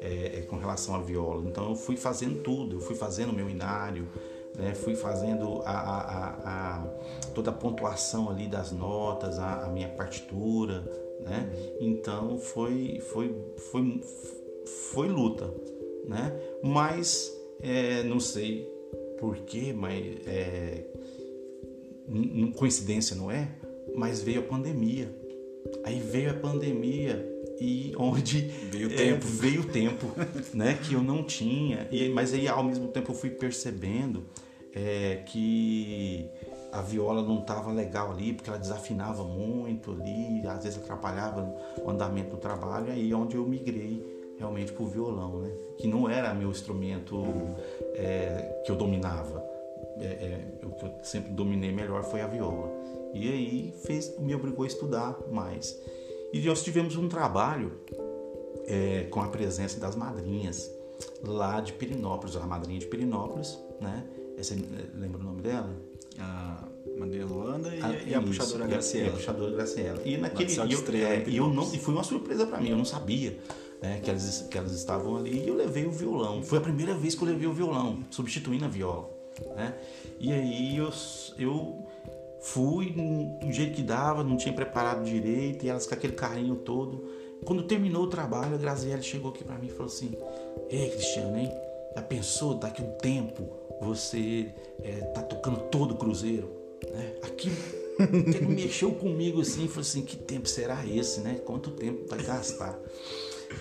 é, 0.00 0.38
é, 0.38 0.42
com 0.42 0.56
relação 0.56 0.94
à 0.94 1.00
viola. 1.00 1.44
Então 1.46 1.70
eu 1.70 1.76
fui 1.76 1.96
fazendo 1.96 2.42
tudo, 2.42 2.76
eu 2.76 2.80
fui 2.80 2.94
fazendo 2.94 3.32
meu 3.32 3.50
inário, 3.50 4.08
né, 4.56 4.74
fui 4.74 4.94
fazendo 4.94 5.62
a, 5.64 5.72
a, 5.72 6.76
a, 6.78 6.86
toda 7.34 7.50
a 7.50 7.54
pontuação 7.54 8.30
ali 8.30 8.46
das 8.46 8.72
notas, 8.72 9.38
a, 9.38 9.68
minha 9.68 9.88
partitura, 9.88 10.80
né, 11.20 11.50
então 11.80 12.38
foi, 12.38 13.00
foi, 13.12 13.34
foi, 13.70 14.00
foi 14.92 15.08
luta, 15.08 15.52
né, 16.06 16.32
mas 16.62 17.32
é, 17.60 18.02
não 18.02 18.20
sei 18.20 18.70
porquê, 19.22 19.72
mas 19.72 20.04
é, 20.26 20.84
coincidência 22.56 23.16
não 23.16 23.30
é, 23.30 23.48
mas 23.94 24.22
veio 24.22 24.40
a 24.40 24.44
pandemia. 24.44 25.14
Aí 25.84 26.00
veio 26.00 26.30
a 26.30 26.34
pandemia 26.34 27.28
e 27.60 27.92
onde 27.96 28.40
veio 28.70 28.88
o 28.88 28.92
é, 28.92 28.96
tempo, 28.96 29.26
veio 29.26 29.60
o 29.62 29.64
tempo, 29.64 30.06
né, 30.52 30.74
que 30.82 30.94
eu 30.94 31.02
não 31.02 31.22
tinha. 31.22 31.88
E 31.90 32.08
mas 32.08 32.32
aí 32.32 32.48
ao 32.48 32.64
mesmo 32.64 32.88
tempo 32.88 33.12
eu 33.12 33.14
fui 33.14 33.30
percebendo 33.30 34.24
é, 34.74 35.22
que 35.26 36.28
a 36.72 36.80
viola 36.80 37.22
não 37.22 37.40
estava 37.40 37.70
legal 37.70 38.10
ali, 38.10 38.32
porque 38.32 38.48
ela 38.48 38.58
desafinava 38.58 39.22
muito 39.24 39.92
ali, 39.92 40.46
às 40.46 40.64
vezes 40.64 40.78
atrapalhava 40.78 41.54
o 41.84 41.90
andamento 41.90 42.30
do 42.30 42.36
trabalho, 42.38 42.90
aí 42.90 43.12
é 43.12 43.14
onde 43.14 43.36
eu 43.36 43.46
migrei 43.46 44.02
realmente 44.38 44.72
para 44.72 44.82
o 44.82 44.86
violão, 44.86 45.40
né? 45.40 45.52
que 45.78 45.86
não 45.86 46.08
era 46.08 46.32
meu 46.34 46.50
instrumento 46.50 47.22
é, 47.94 48.62
que 48.64 48.72
eu 48.72 48.76
dominava 48.76 49.51
é, 49.98 50.04
é, 50.04 50.66
o 50.66 50.70
que 50.70 50.84
eu 50.84 50.92
sempre 51.02 51.32
dominei 51.32 51.72
melhor 51.72 52.02
foi 52.04 52.20
a 52.20 52.26
viola. 52.26 52.70
E 53.14 53.28
aí 53.28 53.74
fez, 53.84 54.18
me 54.18 54.34
obrigou 54.34 54.64
a 54.64 54.66
estudar 54.66 55.16
mais. 55.30 55.78
E 56.32 56.40
nós 56.40 56.62
tivemos 56.62 56.96
um 56.96 57.08
trabalho 57.08 57.72
é, 58.66 59.04
com 59.10 59.20
a 59.20 59.28
presença 59.28 59.78
das 59.78 59.94
madrinhas 59.94 60.70
lá 61.22 61.60
de 61.60 61.72
Pirinópolis, 61.72 62.36
a 62.36 62.46
madrinha 62.46 62.78
de 62.78 62.86
Pirinópolis, 62.86 63.58
né? 63.80 64.04
Você 64.36 64.56
lembra 64.94 65.20
o 65.20 65.24
nome 65.24 65.42
dela? 65.42 65.70
A 66.18 66.64
Madrinha 66.98 67.26
Luanda 67.26 67.74
e, 67.74 67.82
a, 67.82 68.02
e 68.02 68.14
a 68.14 68.20
puxadora 68.20 68.66
Graciela. 68.66 69.06
E 69.06 69.08
a 69.08 69.12
puxadora 69.12 69.52
Graciela. 69.52 70.02
E 70.04 70.16
naquele 70.16 70.52
e 70.52 70.72
eu, 70.72 70.84
é, 71.06 71.28
e 71.28 71.36
eu 71.36 71.48
não 71.48 71.72
e 71.72 71.78
foi 71.78 71.94
uma 71.94 72.02
surpresa 72.02 72.46
para 72.46 72.60
mim, 72.60 72.70
eu 72.70 72.76
não 72.76 72.84
sabia. 72.84 73.38
Né, 73.80 73.98
que, 74.00 74.08
elas, 74.08 74.46
que 74.48 74.56
elas 74.56 74.72
estavam 74.72 75.16
ali 75.16 75.42
e 75.42 75.48
eu 75.48 75.56
levei 75.56 75.84
o 75.84 75.90
violão. 75.90 76.40
Foi 76.42 76.58
a 76.58 76.60
primeira 76.60 76.94
vez 76.94 77.16
que 77.16 77.22
eu 77.22 77.26
levei 77.26 77.48
o 77.48 77.52
violão, 77.52 78.04
substituindo 78.10 78.64
a 78.64 78.68
viola. 78.68 79.10
Né? 79.54 79.74
E 80.18 80.32
aí 80.32 80.76
eu, 80.76 80.90
eu 81.38 81.86
fui 82.40 82.90
do 82.90 83.52
jeito 83.52 83.74
que 83.74 83.82
dava, 83.82 84.22
não 84.22 84.36
tinha 84.36 84.54
preparado 84.54 85.04
direito, 85.04 85.64
e 85.64 85.68
elas 85.68 85.86
com 85.86 85.94
aquele 85.94 86.14
carinho 86.14 86.56
todo. 86.56 87.04
Quando 87.44 87.64
terminou 87.64 88.04
o 88.04 88.06
trabalho, 88.06 88.54
a 88.54 88.58
Graziella 88.58 89.02
chegou 89.02 89.30
aqui 89.30 89.42
para 89.42 89.58
mim 89.58 89.66
e 89.66 89.70
falou 89.70 89.86
assim: 89.86 90.12
Ei, 90.70 90.90
Cristiano, 90.90 91.36
hein? 91.36 91.50
Já 91.94 92.02
pensou 92.02 92.54
daqui 92.54 92.82
um 92.82 92.92
tempo 92.92 93.48
você 93.80 94.48
é, 94.82 94.92
tá 95.06 95.22
tocando 95.22 95.60
todo 95.68 95.92
o 95.92 95.96
Cruzeiro? 95.96 96.50
Né? 96.92 97.14
Aquilo 97.22 97.56
mexeu 98.48 98.92
comigo 98.92 99.40
assim, 99.40 99.66
falou 99.68 99.82
assim: 99.82 100.02
Que 100.02 100.16
tempo 100.16 100.48
será 100.48 100.86
esse, 100.86 101.20
né? 101.20 101.40
Quanto 101.44 101.70
tempo 101.72 102.06
vai 102.08 102.22
gastar? 102.22 102.78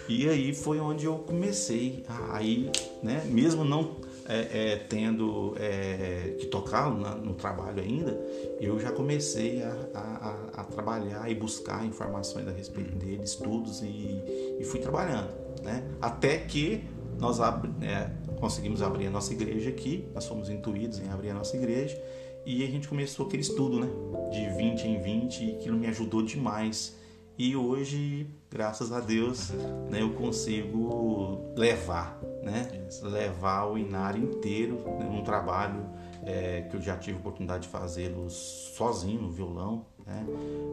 E 0.07 0.27
aí 0.29 0.53
foi 0.53 0.79
onde 0.79 1.05
eu 1.05 1.17
comecei. 1.19 2.03
Aí, 2.31 2.69
né? 3.01 3.23
Mesmo 3.29 3.63
não 3.63 3.97
é, 4.27 4.73
é, 4.73 4.75
tendo 4.77 5.55
é, 5.57 6.35
que 6.39 6.45
tocar 6.45 6.89
no 6.89 7.33
trabalho 7.33 7.81
ainda, 7.81 8.11
eu 8.59 8.79
já 8.79 8.91
comecei 8.91 9.61
a, 9.63 9.75
a, 9.93 10.61
a, 10.61 10.63
trabalhar 10.63 11.29
e 11.29 11.35
buscar 11.35 11.85
informações 11.85 12.47
a 12.47 12.51
respeito 12.51 12.95
dele, 12.95 13.23
estudos 13.23 13.81
e, 13.81 14.57
e 14.59 14.63
fui 14.63 14.79
trabalhando, 14.79 15.31
né? 15.63 15.83
Até 16.01 16.37
que 16.37 16.83
nós 17.19 17.39
é, 17.39 18.09
conseguimos 18.39 18.81
abrir 18.81 19.07
a 19.07 19.11
nossa 19.11 19.33
igreja 19.33 19.69
aqui, 19.69 20.07
nós 20.13 20.25
fomos 20.25 20.49
intuídos 20.49 20.99
em 20.99 21.09
abrir 21.09 21.31
a 21.31 21.33
nossa 21.33 21.57
igreja 21.57 22.01
e 22.45 22.63
a 22.63 22.67
gente 22.67 22.87
começou 22.87 23.27
aquele 23.27 23.41
estudo, 23.41 23.79
né? 23.79 23.89
De 24.31 24.57
20 24.57 24.87
em 24.87 25.01
20 25.01 25.43
e 25.43 25.55
aquilo 25.55 25.77
me 25.77 25.87
ajudou 25.87 26.23
demais. 26.23 26.95
E 27.41 27.55
hoje, 27.55 28.27
graças 28.51 28.91
a 28.91 28.99
Deus, 28.99 29.49
né, 29.89 30.01
eu 30.01 30.13
consigo 30.13 31.51
levar 31.57 32.21
né? 32.41 32.67
Levar 33.03 33.65
o 33.65 33.77
Inário 33.77 34.23
inteiro 34.23 34.83
né, 34.99 35.07
num 35.09 35.23
trabalho 35.23 35.85
é, 36.23 36.61
que 36.61 36.75
eu 36.75 36.81
já 36.81 36.97
tive 36.97 37.17
a 37.17 37.19
oportunidade 37.19 37.63
de 37.63 37.69
fazê-lo 37.69 38.29
sozinho 38.29 39.21
no 39.21 39.31
violão, 39.31 39.85
né? 40.05 40.25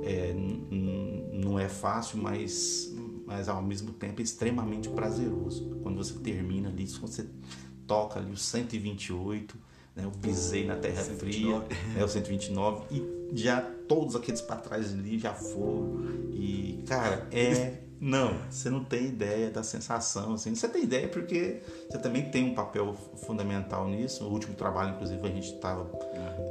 É, 0.03 0.35
não 1.33 1.59
é 1.59 1.69
fácil, 1.69 2.19
mas, 2.19 2.95
mas 3.27 3.49
ao 3.49 3.63
mesmo 3.63 3.93
tempo 3.93 4.21
é 4.21 4.25
extremamente 4.25 4.89
prazeroso. 4.89 5.79
Quando 5.83 5.97
você 5.97 6.15
termina 6.15 6.69
ali, 6.69 6.87
quando 6.99 7.13
você 7.13 7.29
toca 7.87 8.19
ali 8.19 8.33
o 8.33 8.37
128, 8.37 9.57
né? 9.95 10.05
eu 10.05 10.11
pisei 10.11 10.67
na 10.67 10.77
terra 10.77 11.03
129. 11.03 11.67
fria, 11.67 12.01
é 12.01 12.05
o 12.05 12.09
129 12.09 12.85
e 12.91 13.37
já 13.37 13.71
todos 13.89 14.15
aqueles 14.15 14.41
para 14.41 14.57
trás 14.57 14.93
ali 14.93 15.19
já 15.19 15.35
foram 15.35 16.05
e 16.31 16.85
cara 16.87 17.27
é 17.33 17.79
não, 18.01 18.33
você 18.49 18.71
não 18.71 18.85
tem 18.85 19.07
ideia 19.07 19.51
da 19.51 19.63
sensação, 19.63 20.35
assim. 20.35 20.55
Você 20.55 20.69
tem 20.69 20.85
ideia 20.85 21.09
porque 21.09 21.61
você 21.91 21.99
também 21.99 22.31
tem 22.31 22.45
um 22.45 22.55
papel 22.55 22.95
fundamental 23.27 23.89
nisso. 23.89 24.25
O 24.25 24.33
último 24.33 24.55
trabalho, 24.55 24.95
inclusive, 24.95 25.21
a 25.27 25.31
gente 25.31 25.53
estava 25.53 25.85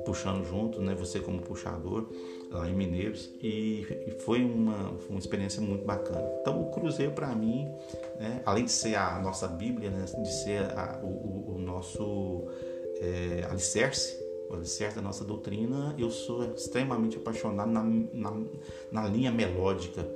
puxando 0.06 0.46
junto, 0.46 0.82
né? 0.82 0.94
Você 0.96 1.20
como 1.20 1.41
puxador 1.41 2.10
lá 2.51 2.67
em 2.67 2.74
Mineiros 2.74 3.29
e, 3.41 3.86
e 4.08 4.12
foi 4.25 4.44
uma, 4.44 4.91
uma 5.10 5.20
experiência 5.20 5.62
muito 5.62 5.86
bacana. 5.86 6.29
Então, 6.41 6.62
o 6.62 6.72
cruzeiro 6.72 7.13
para 7.13 7.34
mim, 7.36 7.67
né? 8.20 8.41
além 8.46 8.65
de 8.65 8.72
ser 8.72 8.96
a 8.96 9.20
nossa 9.20 9.48
Bíblia, 9.48 9.89
né? 9.89 10.06
de 10.06 10.34
ser 10.44 10.63
a, 10.77 11.00
o, 11.03 11.56
o, 11.56 11.60
nosso 11.60 12.48
é, 13.01 13.46
alicerce, 13.50 14.17
alicerce 14.56 14.96
da 14.96 15.01
nossa 15.01 15.24
doutrina, 15.24 15.96
eu 15.98 16.10
sou 16.10 16.44
extremamente 16.54 17.18
apaixonado 17.18 17.72
na, 17.72 17.84
na, 17.84 18.44
na 18.92 19.08
linha 19.08 19.32
melódica. 19.32 20.08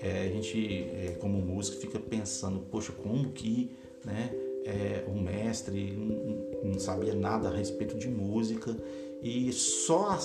É, 0.00 0.22
a 0.22 0.28
gente, 0.28 0.90
é, 0.90 1.16
como 1.20 1.40
músico, 1.40 1.78
fica 1.78 1.98
pensando, 1.98 2.60
poxa, 2.70 2.92
como 2.92 3.30
que 3.30 3.76
né, 4.04 4.30
é, 4.64 5.04
o 5.06 5.14
mestre 5.14 5.92
não, 5.92 6.72
não, 6.72 6.78
sabia 6.78 7.14
nada 7.14 7.48
a 7.48 7.56
respeito 7.56 7.96
de 7.96 8.08
música? 8.08 8.76
E 9.22 9.52
só 9.52 10.08
a, 10.08 10.18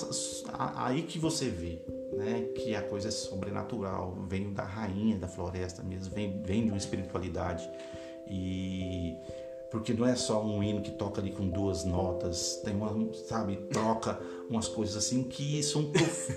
a, 0.52 0.86
aí 0.88 1.02
que 1.02 1.18
você 1.18 1.48
vê 1.48 1.80
né, 2.12 2.48
que 2.56 2.74
a 2.74 2.82
coisa 2.82 3.08
é 3.08 3.10
sobrenatural, 3.12 4.16
vem 4.28 4.52
da 4.52 4.64
rainha 4.64 5.16
da 5.16 5.28
floresta 5.28 5.82
mesmo, 5.84 6.12
vem, 6.12 6.42
vem 6.42 6.64
de 6.64 6.70
uma 6.70 6.78
espiritualidade. 6.78 7.68
E 8.26 9.16
porque 9.70 9.92
não 9.92 10.06
é 10.06 10.14
só 10.14 10.42
um 10.44 10.62
hino 10.62 10.80
que 10.80 10.90
toca 10.90 11.20
ali 11.20 11.30
com 11.30 11.46
duas 11.48 11.84
notas, 11.84 12.60
tem 12.64 12.74
uma, 12.74 13.12
sabe, 13.14 13.56
troca 13.70 14.18
umas 14.48 14.66
coisas 14.66 14.96
assim 14.96 15.22
que 15.22 15.62
são 15.62 15.90
prof, 15.90 16.32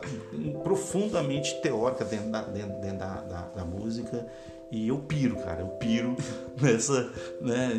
profundamente 0.64 1.60
teóricas 1.60 2.08
dentro, 2.08 2.30
da, 2.30 2.42
dentro, 2.42 2.80
dentro 2.80 2.98
da, 2.98 3.20
da, 3.20 3.42
da, 3.48 3.64
música 3.64 4.26
E 4.72 4.88
eu 4.88 4.98
piro, 4.98 5.36
cara, 5.36 5.60
eu 5.60 5.68
piro 5.68 6.16
nessa, 6.60 7.12
né, 7.40 7.74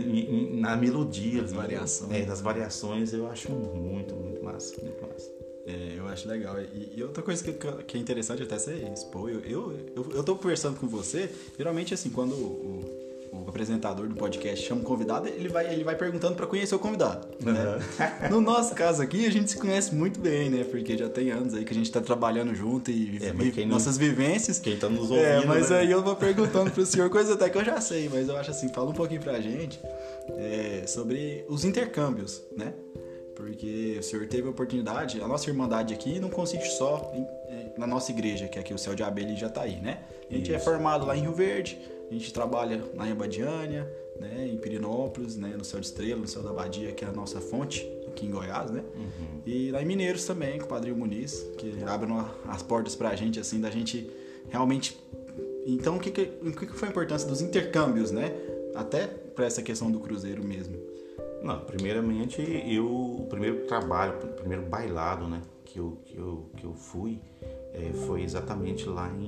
na 0.51 0.75
melodia. 0.75 1.41
As 1.41 1.51
variações. 1.51 2.11
É, 2.11 2.21
das 2.23 2.41
variações 2.41 3.13
eu 3.13 3.27
acho 3.27 3.51
muito, 3.51 4.15
muito 4.15 4.43
massa, 4.43 4.75
muito 4.81 5.01
massa. 5.01 5.31
É, 5.65 5.95
eu 5.97 6.07
acho 6.07 6.27
legal. 6.27 6.59
E, 6.61 6.93
e 6.95 7.03
outra 7.03 7.23
coisa 7.23 7.43
que, 7.43 7.53
que, 7.53 7.97
é 7.97 7.99
interessante 7.99 8.43
até 8.43 8.59
ser 8.59 8.91
expor, 8.91 9.29
eu, 9.29 9.39
eu, 9.41 9.79
eu, 9.95 10.11
eu 10.13 10.23
tô 10.23 10.35
conversando 10.35 10.79
com 10.79 10.87
você, 10.87 11.29
geralmente 11.57 11.93
assim, 11.93 12.09
quando 12.09 12.33
o, 12.33 13.10
o 13.31 13.47
apresentador 13.47 14.07
do 14.09 14.15
podcast 14.15 14.65
chama 14.65 14.81
um 14.81 14.83
convidado, 14.83 15.27
ele 15.27 15.47
vai, 15.47 15.73
ele 15.73 15.83
vai 15.83 15.95
perguntando 15.95 16.35
para 16.35 16.45
conhecer 16.45 16.75
o 16.75 16.79
convidado. 16.79 17.27
Né? 17.39 17.79
no 18.29 18.41
nosso 18.41 18.75
caso 18.75 19.01
aqui, 19.01 19.25
a 19.25 19.31
gente 19.31 19.51
se 19.51 19.57
conhece 19.57 19.95
muito 19.95 20.19
bem, 20.19 20.49
né? 20.49 20.65
Porque 20.65 20.97
já 20.97 21.07
tem 21.07 21.31
anos 21.31 21.53
aí 21.53 21.63
que 21.63 21.71
a 21.71 21.75
gente 21.75 21.89
tá 21.89 22.01
trabalhando 22.01 22.53
junto 22.53 22.91
e 22.91 23.19
é, 23.23 23.65
nossas 23.65 23.97
vivências. 23.97 24.59
Quem 24.59 24.77
tá 24.77 24.89
nos 24.89 25.09
é, 25.11 25.13
ouvindo. 25.13 25.43
É, 25.43 25.45
mas 25.45 25.69
né? 25.69 25.79
aí 25.79 25.91
eu 25.91 26.03
vou 26.03 26.15
perguntando 26.15 26.71
pro 26.71 26.85
senhor 26.85 27.09
coisa 27.09 27.35
até 27.35 27.49
que 27.49 27.57
eu 27.57 27.63
já 27.63 27.79
sei, 27.79 28.09
mas 28.09 28.27
eu 28.27 28.35
acho 28.35 28.51
assim, 28.51 28.67
fala 28.69 28.89
um 28.89 28.93
pouquinho 28.93 29.21
pra 29.21 29.39
gente 29.39 29.79
é, 30.37 30.83
sobre 30.85 31.45
os 31.47 31.63
intercâmbios, 31.63 32.41
né? 32.55 32.73
porque 33.33 33.97
o 33.99 34.03
senhor 34.03 34.27
teve 34.27 34.47
a 34.47 34.51
oportunidade, 34.51 35.19
a 35.19 35.27
nossa 35.27 35.49
irmandade 35.49 35.95
aqui 35.95 36.19
não 36.19 36.29
consiste 36.29 36.69
só 36.77 37.11
em, 37.15 37.21
em, 37.53 37.73
na 37.75 37.87
nossa 37.87 38.11
igreja, 38.11 38.47
que 38.47 38.59
aqui 38.59 38.71
o 38.71 38.77
Céu 38.77 38.93
de 38.93 39.01
Abelha 39.01 39.35
já 39.35 39.47
está 39.47 39.61
aí, 39.61 39.79
né? 39.79 40.03
A 40.29 40.33
gente 40.33 40.53
é 40.53 40.57
Isso. 40.57 40.69
é 40.69 40.71
formado 40.71 41.07
lá 41.07 41.17
em 41.17 41.21
Rio 41.21 41.33
Verde, 41.33 41.79
a 42.11 42.13
gente 42.13 42.33
trabalha 42.33 42.83
lá 42.95 43.07
em 43.07 43.11
Abadiânia, 43.11 43.89
né, 44.19 44.47
em 44.47 44.57
Pirinópolis, 44.57 45.37
né, 45.37 45.55
no 45.57 45.63
Céu 45.63 45.79
de 45.79 45.85
Estrela, 45.85 46.19
no 46.19 46.27
Céu 46.27 46.43
da 46.43 46.49
Abadia, 46.49 46.91
que 46.91 47.05
é 47.05 47.07
a 47.07 47.11
nossa 47.11 47.39
fonte 47.39 47.89
aqui 48.07 48.25
em 48.25 48.31
Goiás, 48.31 48.69
né? 48.69 48.83
Uhum. 48.95 49.41
E 49.45 49.71
lá 49.71 49.81
em 49.81 49.85
Mineiros 49.85 50.25
também, 50.25 50.59
com 50.59 50.65
o 50.65 50.67
Padrinho 50.67 50.97
Muniz, 50.97 51.47
que 51.57 51.73
abre 51.85 52.11
as 52.47 52.61
portas 52.61 52.95
para 52.95 53.09
a 53.09 53.15
gente, 53.15 53.39
assim, 53.39 53.59
da 53.59 53.69
gente 53.69 54.11
realmente... 54.49 54.99
Então, 55.65 55.97
o 55.97 55.99
que, 55.99 56.11
que, 56.11 56.33
o 56.41 56.51
que 56.51 56.67
foi 56.67 56.89
a 56.89 56.91
importância 56.91 57.27
dos 57.27 57.41
intercâmbios, 57.41 58.11
né? 58.11 58.33
Até 58.75 59.07
para 59.07 59.45
essa 59.45 59.61
questão 59.61 59.89
do 59.89 59.99
cruzeiro 59.99 60.43
mesmo. 60.43 60.75
Não, 61.41 61.59
primeiramente 61.59 62.41
eu 62.67 62.85
o 62.85 63.25
primeiro 63.27 63.65
trabalho, 63.65 64.13
o 64.23 64.27
primeiro 64.33 64.63
bailado, 64.63 65.27
né, 65.27 65.41
que 65.65 65.79
eu 65.79 65.97
que 66.05 66.15
eu, 66.15 66.49
que 66.55 66.63
eu 66.63 66.73
fui 66.73 67.19
é, 67.73 67.91
foi 68.05 68.21
exatamente 68.21 68.87
lá 68.87 69.09
em, 69.09 69.25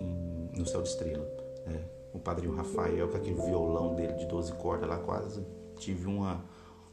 em, 0.00 0.50
no 0.56 0.64
Céu 0.64 0.80
de 0.80 0.88
Estrela. 0.88 1.28
Né? 1.66 1.84
O 2.12 2.18
padrinho 2.18 2.54
Rafael 2.54 3.08
com 3.08 3.16
aquele 3.16 3.40
violão 3.40 3.94
dele 3.94 4.12
de 4.14 4.26
12 4.26 4.52
cordas 4.54 4.88
lá 4.88 4.98
quase 4.98 5.44
tive 5.76 6.06
uma 6.06 6.44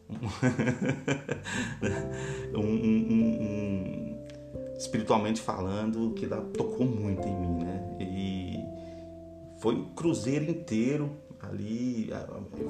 um, 0.09 0.15
um, 2.57 2.63
um, 2.63 4.25
espiritualmente 4.77 5.41
falando 5.41 6.13
que 6.13 6.27
tocou 6.57 6.85
muito 6.85 7.27
em 7.27 7.35
mim, 7.35 7.63
né? 7.63 7.97
E 7.99 8.63
foi 9.59 9.75
o 9.75 9.87
cruzeiro 9.87 10.49
inteiro 10.49 11.11
ali 11.39 12.09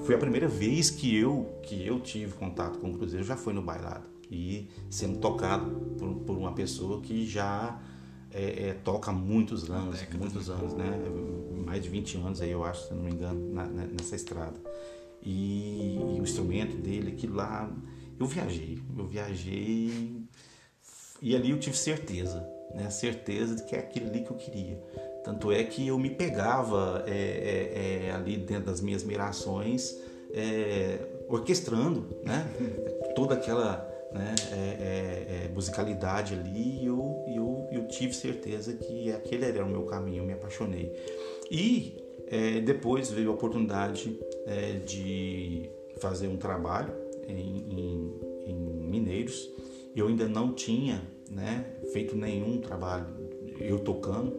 foi 0.05 0.15
a 0.15 0.17
primeira 0.17 0.47
vez 0.47 0.89
que 0.89 1.15
eu 1.15 1.59
que 1.63 1.85
eu 1.85 1.99
tive 1.99 2.33
contato 2.33 2.79
com 2.79 2.89
o 2.89 2.93
cruzeiro 2.93 3.25
já 3.25 3.35
foi 3.35 3.53
no 3.53 3.61
bailado 3.61 4.07
e 4.29 4.69
sendo 4.89 5.19
tocado 5.19 5.69
por, 5.97 6.13
por 6.19 6.37
uma 6.37 6.53
pessoa 6.53 7.01
que 7.01 7.25
já 7.25 7.81
é, 8.33 8.69
é, 8.69 8.73
toca 8.83 9.11
há 9.11 9.13
muitos 9.13 9.69
anos 9.69 9.99
muitos 10.13 10.49
anos 10.49 10.73
né? 10.73 10.85
mais 11.65 11.83
de 11.83 11.89
20 11.89 12.17
anos 12.17 12.41
aí 12.41 12.51
eu 12.51 12.63
acho 12.63 12.87
se 12.87 12.93
não 12.93 13.03
me 13.03 13.11
engano 13.11 13.53
na, 13.53 13.65
nessa 13.65 14.15
estrada. 14.15 14.59
E, 15.21 15.95
e, 15.95 16.19
o 16.19 16.23
instrumento 16.23 16.77
dele 16.77 17.11
aquilo 17.11 17.35
lá 17.35 17.69
eu 18.19 18.25
viajei 18.25 18.79
eu 18.97 19.07
viajei 19.07 20.23
e 21.21 21.35
ali 21.35 21.49
eu 21.49 21.59
tive 21.59 21.75
certeza 21.75 22.59
né? 22.73 22.89
Certeza 22.89 23.55
de 23.55 23.63
que 23.63 23.75
é 23.75 23.79
aquilo 23.79 24.07
ali 24.07 24.21
que 24.21 24.31
eu 24.31 24.37
queria. 24.37 24.81
Tanto 25.23 25.51
é 25.51 25.63
que 25.63 25.87
eu 25.87 25.97
me 25.97 26.09
pegava 26.09 27.03
é, 27.07 27.11
é, 27.11 28.07
é, 28.07 28.11
ali 28.11 28.37
dentro 28.37 28.65
das 28.65 28.81
minhas 28.81 29.03
mirações 29.03 29.95
é, 30.33 30.99
orquestrando 31.27 32.07
né? 32.23 32.47
toda 33.15 33.35
aquela 33.35 33.88
né, 34.11 34.35
é, 34.51 35.45
é, 35.45 35.51
musicalidade 35.53 36.33
ali 36.33 36.81
e 36.81 36.85
eu, 36.85 37.23
eu, 37.27 37.67
eu 37.71 37.87
tive 37.87 38.13
certeza 38.13 38.73
que 38.73 39.11
aquele 39.11 39.45
era 39.45 39.63
o 39.63 39.69
meu 39.69 39.83
caminho, 39.83 40.23
eu 40.23 40.25
me 40.25 40.33
apaixonei. 40.33 40.93
E 41.51 41.97
depois 42.63 43.09
veio 43.09 43.31
a 43.31 43.33
oportunidade 43.33 44.19
de 44.85 45.67
fazer 45.99 46.27
um 46.27 46.37
trabalho 46.37 46.93
em, 47.27 47.65
em, 47.71 48.13
em 48.45 48.55
Mineiros. 48.87 49.49
Eu 49.95 50.07
ainda 50.07 50.27
não 50.27 50.53
tinha 50.53 51.01
né, 51.31 51.65
feito 51.91 52.15
nenhum 52.15 52.59
trabalho 52.59 53.07
eu 53.59 53.79
tocando, 53.79 54.35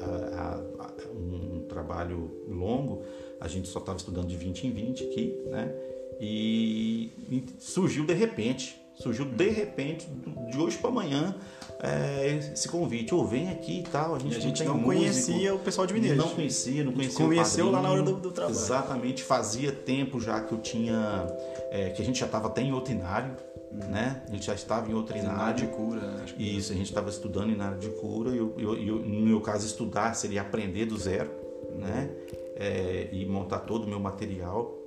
a, 0.00 0.62
a, 0.78 0.92
um 1.14 1.64
trabalho 1.68 2.30
longo, 2.48 3.02
a 3.40 3.48
gente 3.48 3.68
só 3.68 3.78
estava 3.78 3.98
estudando 3.98 4.26
de 4.26 4.36
20 4.36 4.66
em 4.66 4.70
20 4.70 5.04
aqui, 5.04 5.42
né? 5.46 5.74
E 6.20 7.10
surgiu 7.58 8.06
de 8.06 8.14
repente, 8.14 8.80
surgiu 8.94 9.24
de 9.24 9.48
repente, 9.48 10.08
de 10.50 10.58
hoje 10.58 10.78
para 10.78 10.90
amanhã, 10.90 11.34
é, 11.80 12.50
esse 12.52 12.68
convite. 12.68 13.14
Ou 13.14 13.22
oh, 13.22 13.26
vem 13.26 13.50
aqui 13.50 13.80
e 13.80 13.82
tal. 13.82 14.14
A 14.14 14.18
gente, 14.18 14.34
e 14.34 14.36
a 14.36 14.40
gente 14.40 14.64
não, 14.64 14.76
não 14.76 14.84
conhecia 14.84 15.54
o 15.54 15.58
pessoal 15.58 15.86
de 15.86 15.94
Mineiro. 15.94 16.16
Não 16.16 16.28
conhecia, 16.28 16.84
não 16.84 16.92
conhecia 16.92 17.26
Conheceu 17.26 17.70
lá 17.70 17.82
na 17.82 17.90
hora 17.90 18.02
do, 18.02 18.14
do, 18.14 18.30
trabalho. 18.30 18.56
Exatamente. 18.56 19.22
Fazia 19.22 19.72
tempo 19.72 20.20
já 20.20 20.40
que 20.40 20.52
eu 20.52 20.58
tinha. 20.58 21.26
É, 21.70 21.90
que 21.90 22.00
a 22.00 22.04
gente 22.04 22.20
já 22.20 22.26
estava 22.26 22.48
até 22.48 22.62
em 22.62 22.72
Otinário 22.72 23.34
né? 23.72 24.22
A 24.28 24.32
gente 24.32 24.46
já 24.46 24.54
estava 24.54 24.90
em 24.90 24.94
outra 24.94 25.16
área 25.32 25.54
de 25.54 25.66
cura. 25.66 26.00
Né? 26.00 26.26
Isso, 26.38 26.72
a 26.72 26.76
gente 26.76 26.88
estava 26.88 27.08
estudando 27.08 27.50
em 27.50 27.60
área 27.60 27.78
de 27.78 27.88
cura. 27.88 28.30
E 28.30 28.36
eu, 28.36 28.54
eu, 28.58 28.76
eu, 28.76 28.96
no 28.96 29.20
meu 29.22 29.40
caso, 29.40 29.66
estudar 29.66 30.14
seria 30.14 30.42
aprender 30.42 30.86
do 30.86 30.96
zero, 30.96 31.30
né? 31.74 32.10
É, 32.56 33.08
e 33.12 33.24
montar 33.24 33.60
todo 33.60 33.84
o 33.84 33.88
meu 33.88 33.98
material. 33.98 34.78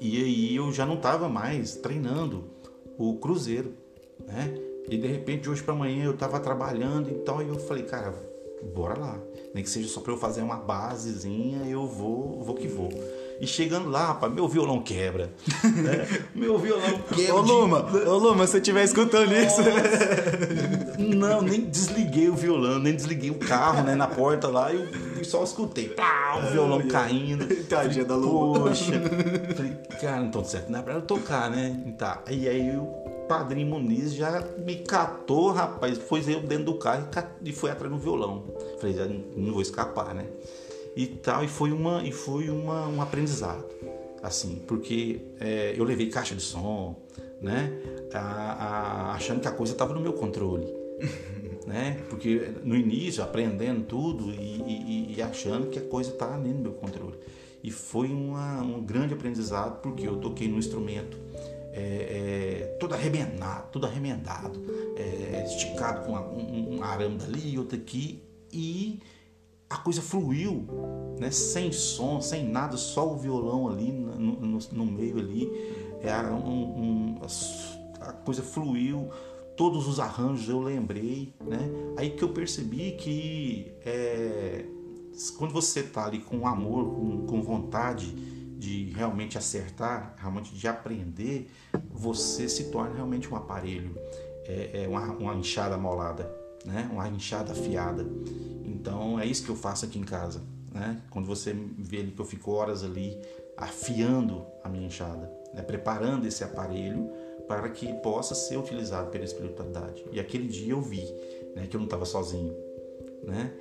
E 0.00 0.22
aí 0.22 0.56
eu 0.56 0.72
já 0.72 0.86
não 0.86 0.94
estava 0.94 1.28
mais 1.28 1.76
treinando 1.76 2.44
o 2.98 3.16
cruzeiro, 3.16 3.72
né? 4.26 4.54
E 4.88 4.96
de 4.96 5.06
repente, 5.06 5.42
de 5.42 5.50
hoje 5.50 5.62
para 5.62 5.74
amanhã, 5.74 6.04
eu 6.04 6.12
estava 6.12 6.40
trabalhando 6.40 7.08
e 7.10 7.14
tal. 7.14 7.42
E 7.42 7.48
eu 7.48 7.58
falei, 7.58 7.84
cara, 7.84 8.14
bora 8.74 8.98
lá. 8.98 9.18
Nem 9.54 9.62
que 9.62 9.70
seja 9.70 9.88
só 9.88 10.00
para 10.00 10.12
eu 10.12 10.18
fazer 10.18 10.42
uma 10.42 10.56
basezinha, 10.56 11.68
eu 11.68 11.86
vou, 11.86 12.42
vou 12.42 12.54
que 12.54 12.66
vou. 12.66 12.90
E 13.40 13.46
chegando 13.46 13.90
lá, 13.90 14.06
rapaz, 14.06 14.32
meu 14.32 14.46
violão 14.46 14.80
quebra. 14.80 15.32
Né? 15.64 16.06
Meu 16.32 16.58
violão 16.58 17.00
quebra. 17.12 17.34
Ô 17.34 17.40
Luma, 17.40 17.82
de... 17.82 17.96
ô 18.08 18.16
Luma, 18.16 18.46
se 18.46 18.52
você 18.52 18.58
estiver 18.58 18.84
escutando 18.84 19.32
Nossa. 19.32 19.62
isso. 19.62 21.00
Não, 21.16 21.42
nem 21.42 21.62
desliguei 21.62 22.28
o 22.28 22.34
violão, 22.34 22.78
nem 22.78 22.94
desliguei 22.94 23.30
o 23.30 23.38
carro, 23.38 23.82
né, 23.82 23.96
na 23.96 24.06
porta 24.06 24.46
lá, 24.46 24.72
e 24.72 24.86
eu 25.22 25.30
só 25.30 25.42
escutei. 25.42 25.88
Pá, 25.90 26.36
o 26.38 26.50
violão 26.50 26.86
caindo. 26.88 27.46
Tadinha 27.64 28.04
da 28.04 28.14
Luma. 28.14 28.68
Poxa. 28.68 28.92
Falei, 29.56 29.76
cara, 30.00 30.24
então 30.24 30.44
certo, 30.44 30.70
não 30.70 30.78
é 30.78 30.82
pra 30.82 30.94
eu 30.94 31.02
tocar, 31.02 31.50
né? 31.50 31.94
Tá. 31.98 32.22
E 32.30 32.48
aí 32.48 32.76
o 32.76 32.86
padrinho 33.28 33.68
Muniz 33.68 34.14
já 34.14 34.44
me 34.58 34.76
catou, 34.76 35.52
rapaz, 35.52 35.98
foi 35.98 36.20
eu 36.28 36.40
dentro 36.42 36.66
do 36.66 36.74
carro 36.74 37.08
e 37.42 37.52
foi 37.52 37.70
atrás 37.70 37.92
do 37.92 37.98
violão. 37.98 38.44
Falei, 38.80 39.24
não 39.36 39.52
vou 39.52 39.62
escapar, 39.62 40.14
né? 40.14 40.26
e 40.96 41.06
tal 41.06 41.44
e 41.44 41.48
foi 41.48 41.72
uma 41.72 42.02
e 42.02 42.12
foi 42.12 42.50
uma, 42.50 42.86
um 42.86 43.00
aprendizado 43.00 43.64
assim 44.22 44.62
porque 44.66 45.20
é, 45.40 45.74
eu 45.76 45.84
levei 45.84 46.08
caixa 46.08 46.34
de 46.34 46.42
som 46.42 46.96
né 47.40 47.72
a, 48.12 48.18
a, 48.20 49.12
achando 49.14 49.40
que 49.40 49.48
a 49.48 49.52
coisa 49.52 49.72
estava 49.72 49.94
no 49.94 50.00
meu 50.00 50.12
controle 50.12 50.66
né? 51.66 52.02
Porque 52.08 52.52
no 52.62 52.74
início 52.74 53.22
aprendendo 53.22 53.84
tudo 53.84 54.30
e, 54.30 54.62
e, 54.62 55.14
e 55.16 55.22
achando 55.22 55.68
que 55.68 55.78
a 55.78 55.82
coisa 55.82 56.10
estava 56.10 56.36
no 56.36 56.54
meu 56.54 56.72
controle. 56.72 57.18
E 57.62 57.70
foi 57.70 58.08
uma, 58.08 58.60
um 58.60 58.82
grande 58.82 59.14
aprendizado 59.14 59.80
porque 59.80 60.06
eu 60.06 60.16
toquei 60.16 60.48
no 60.48 60.58
instrumento 60.58 61.16
é, 61.72 61.80
é, 61.80 62.76
todo 62.78 62.94
arremendado, 62.94 63.68
todo 63.70 63.86
arremendado, 63.86 64.60
é, 64.96 65.44
esticado 65.46 66.04
com 66.04 66.12
um, 66.12 66.76
um 66.76 66.82
arame 66.82 67.16
dali 67.16 67.54
e 67.54 67.58
outro 67.58 67.76
aqui 67.76 68.22
e 68.52 69.00
a 69.70 69.78
coisa 69.78 70.02
fluiu, 70.02 70.66
né? 71.18 71.30
sem 71.30 71.72
som, 71.72 72.20
sem 72.20 72.46
nada, 72.46 72.76
só 72.76 73.10
o 73.10 73.16
violão 73.16 73.68
ali 73.68 73.90
no, 73.90 74.38
no, 74.38 74.58
no 74.70 74.86
meio 74.86 75.18
ali, 75.18 75.50
é, 76.02 76.14
um, 76.30 77.16
um, 77.16 77.20
a 78.00 78.12
coisa 78.12 78.42
fluiu, 78.42 79.08
todos 79.56 79.86
os 79.86 80.00
arranjos 80.00 80.48
eu 80.48 80.60
lembrei, 80.60 81.34
né? 81.40 81.70
Aí 81.96 82.10
que 82.10 82.22
eu 82.22 82.30
percebi 82.30 82.92
que 82.92 83.72
é, 83.84 84.64
quando 85.38 85.52
você 85.52 85.80
está 85.80 86.06
ali 86.06 86.20
com 86.20 86.46
amor, 86.46 86.94
com, 86.94 87.26
com 87.26 87.42
vontade 87.42 88.12
de 88.58 88.90
realmente 88.90 89.36
acertar, 89.36 90.14
realmente 90.18 90.54
de 90.54 90.68
aprender, 90.68 91.50
você 91.90 92.48
se 92.48 92.70
torna 92.70 92.94
realmente 92.94 93.28
um 93.28 93.36
aparelho, 93.36 93.94
é, 94.44 94.84
é 94.84 94.88
uma, 94.88 95.12
uma 95.12 95.34
enxada 95.34 95.76
molada, 95.76 96.32
né? 96.64 96.88
Uma 96.92 97.08
enxada 97.08 97.52
afiada. 97.52 98.06
Então 98.64 99.18
é 99.18 99.26
isso 99.26 99.44
que 99.44 99.50
eu 99.50 99.56
faço 99.56 99.84
aqui 99.84 99.98
em 99.98 100.04
casa. 100.04 100.42
Né? 100.72 101.00
Quando 101.10 101.26
você 101.26 101.54
vê 101.78 101.98
ali 101.98 102.12
que 102.12 102.20
eu 102.20 102.24
fico 102.24 102.50
horas 102.52 102.82
ali 102.82 103.20
afiando 103.56 104.46
a 104.64 104.68
minha 104.68 104.86
enxada, 104.86 105.30
né? 105.52 105.62
preparando 105.62 106.26
esse 106.26 106.42
aparelho 106.42 107.10
para 107.46 107.68
que 107.68 107.92
possa 107.94 108.34
ser 108.34 108.56
utilizado 108.56 109.10
pela 109.10 109.24
espiritualidade. 109.24 110.04
E 110.12 110.20
aquele 110.20 110.48
dia 110.48 110.72
eu 110.72 110.80
vi 110.80 111.04
né, 111.54 111.66
que 111.68 111.76
eu 111.76 111.80
não 111.80 111.86
estava 111.86 112.04
sozinho, 112.04 112.54
né? 113.22 113.52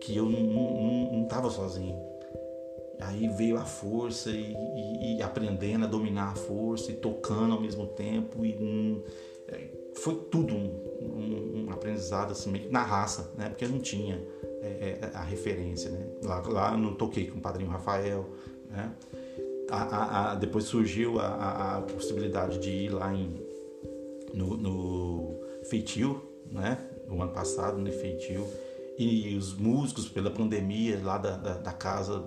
que 0.00 0.16
eu 0.16 0.26
não 0.26 1.24
estava 1.24 1.50
sozinho. 1.50 1.98
Aí 3.00 3.28
veio 3.28 3.56
a 3.56 3.64
força 3.64 4.30
e, 4.30 4.54
e, 4.54 5.16
e, 5.16 5.22
aprendendo 5.22 5.84
a 5.84 5.88
dominar 5.88 6.32
a 6.32 6.34
força 6.34 6.90
e 6.90 6.94
tocando 6.96 7.54
ao 7.54 7.60
mesmo 7.60 7.86
tempo 7.86 8.44
e 8.44 8.54
hum, 8.56 9.02
foi 9.94 10.14
tudo 10.30 10.54
um, 10.54 10.70
um, 11.00 11.64
um, 11.64 11.70
aprendizado 11.70 12.32
assim 12.32 12.68
na 12.70 12.82
raça, 12.82 13.32
né? 13.36 13.48
Porque 13.48 13.64
eu 13.64 13.68
não 13.68 13.78
tinha 13.78 14.22
é, 14.62 14.98
é, 15.00 15.10
a 15.14 15.22
referência, 15.22 15.90
né? 15.90 16.06
Lá, 16.22 16.40
lá 16.40 16.72
eu 16.72 16.78
não 16.78 16.94
toquei 16.94 17.26
com 17.28 17.38
o 17.38 17.40
padrinho 17.40 17.70
Rafael, 17.70 18.28
né? 18.68 18.92
A, 19.70 20.32
a, 20.32 20.34
depois 20.34 20.64
surgiu 20.64 21.20
a, 21.20 21.82
possibilidade 21.94 22.58
de 22.58 22.70
ir 22.70 22.88
lá 22.90 23.12
em, 23.14 23.34
no, 24.34 24.56
no 24.56 25.40
feitio, 25.68 26.22
né? 26.50 26.78
No 27.06 27.20
ano 27.22 27.32
passado, 27.32 27.78
no 27.78 27.90
feitio 27.92 28.46
e 29.00 29.34
os 29.34 29.54
músicos 29.54 30.08
pela 30.08 30.30
pandemia 30.30 31.00
lá 31.02 31.16
da, 31.16 31.30
da, 31.30 31.54
da 31.54 31.72
casa 31.72 32.22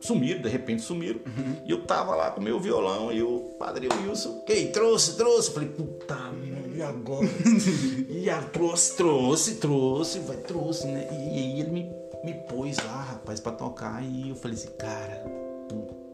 sumiram, 0.00 0.42
de 0.42 0.48
repente 0.48 0.82
sumiram. 0.82 1.20
Uhum. 1.24 1.62
E 1.64 1.70
eu 1.70 1.84
tava 1.84 2.16
lá 2.16 2.32
com 2.32 2.40
meu 2.40 2.58
violão 2.58 3.12
e 3.12 3.22
o 3.22 3.54
padre 3.58 3.88
Wilson, 3.88 4.40
quem 4.44 4.72
trouxe, 4.72 5.16
trouxe. 5.16 5.52
Falei, 5.52 5.68
puta 5.68 6.16
merda, 6.32 6.76
e 6.76 6.82
agora? 6.82 7.28
e 8.10 8.28
a 8.28 8.42
trouxe, 8.42 8.96
trouxe, 8.96 9.54
trouxe, 9.56 10.18
vai, 10.20 10.36
trouxe, 10.38 10.86
né? 10.88 11.08
E, 11.12 11.14
aí 11.14 11.60
ele 11.60 11.70
me, 11.70 11.90
me 12.24 12.34
pôs 12.48 12.76
lá, 12.78 13.02
rapaz, 13.02 13.38
pra 13.38 13.52
tocar. 13.52 14.02
E 14.04 14.30
eu 14.30 14.36
falei 14.36 14.56
assim, 14.56 14.70
cara, 14.76 15.24
putz. 15.68 16.05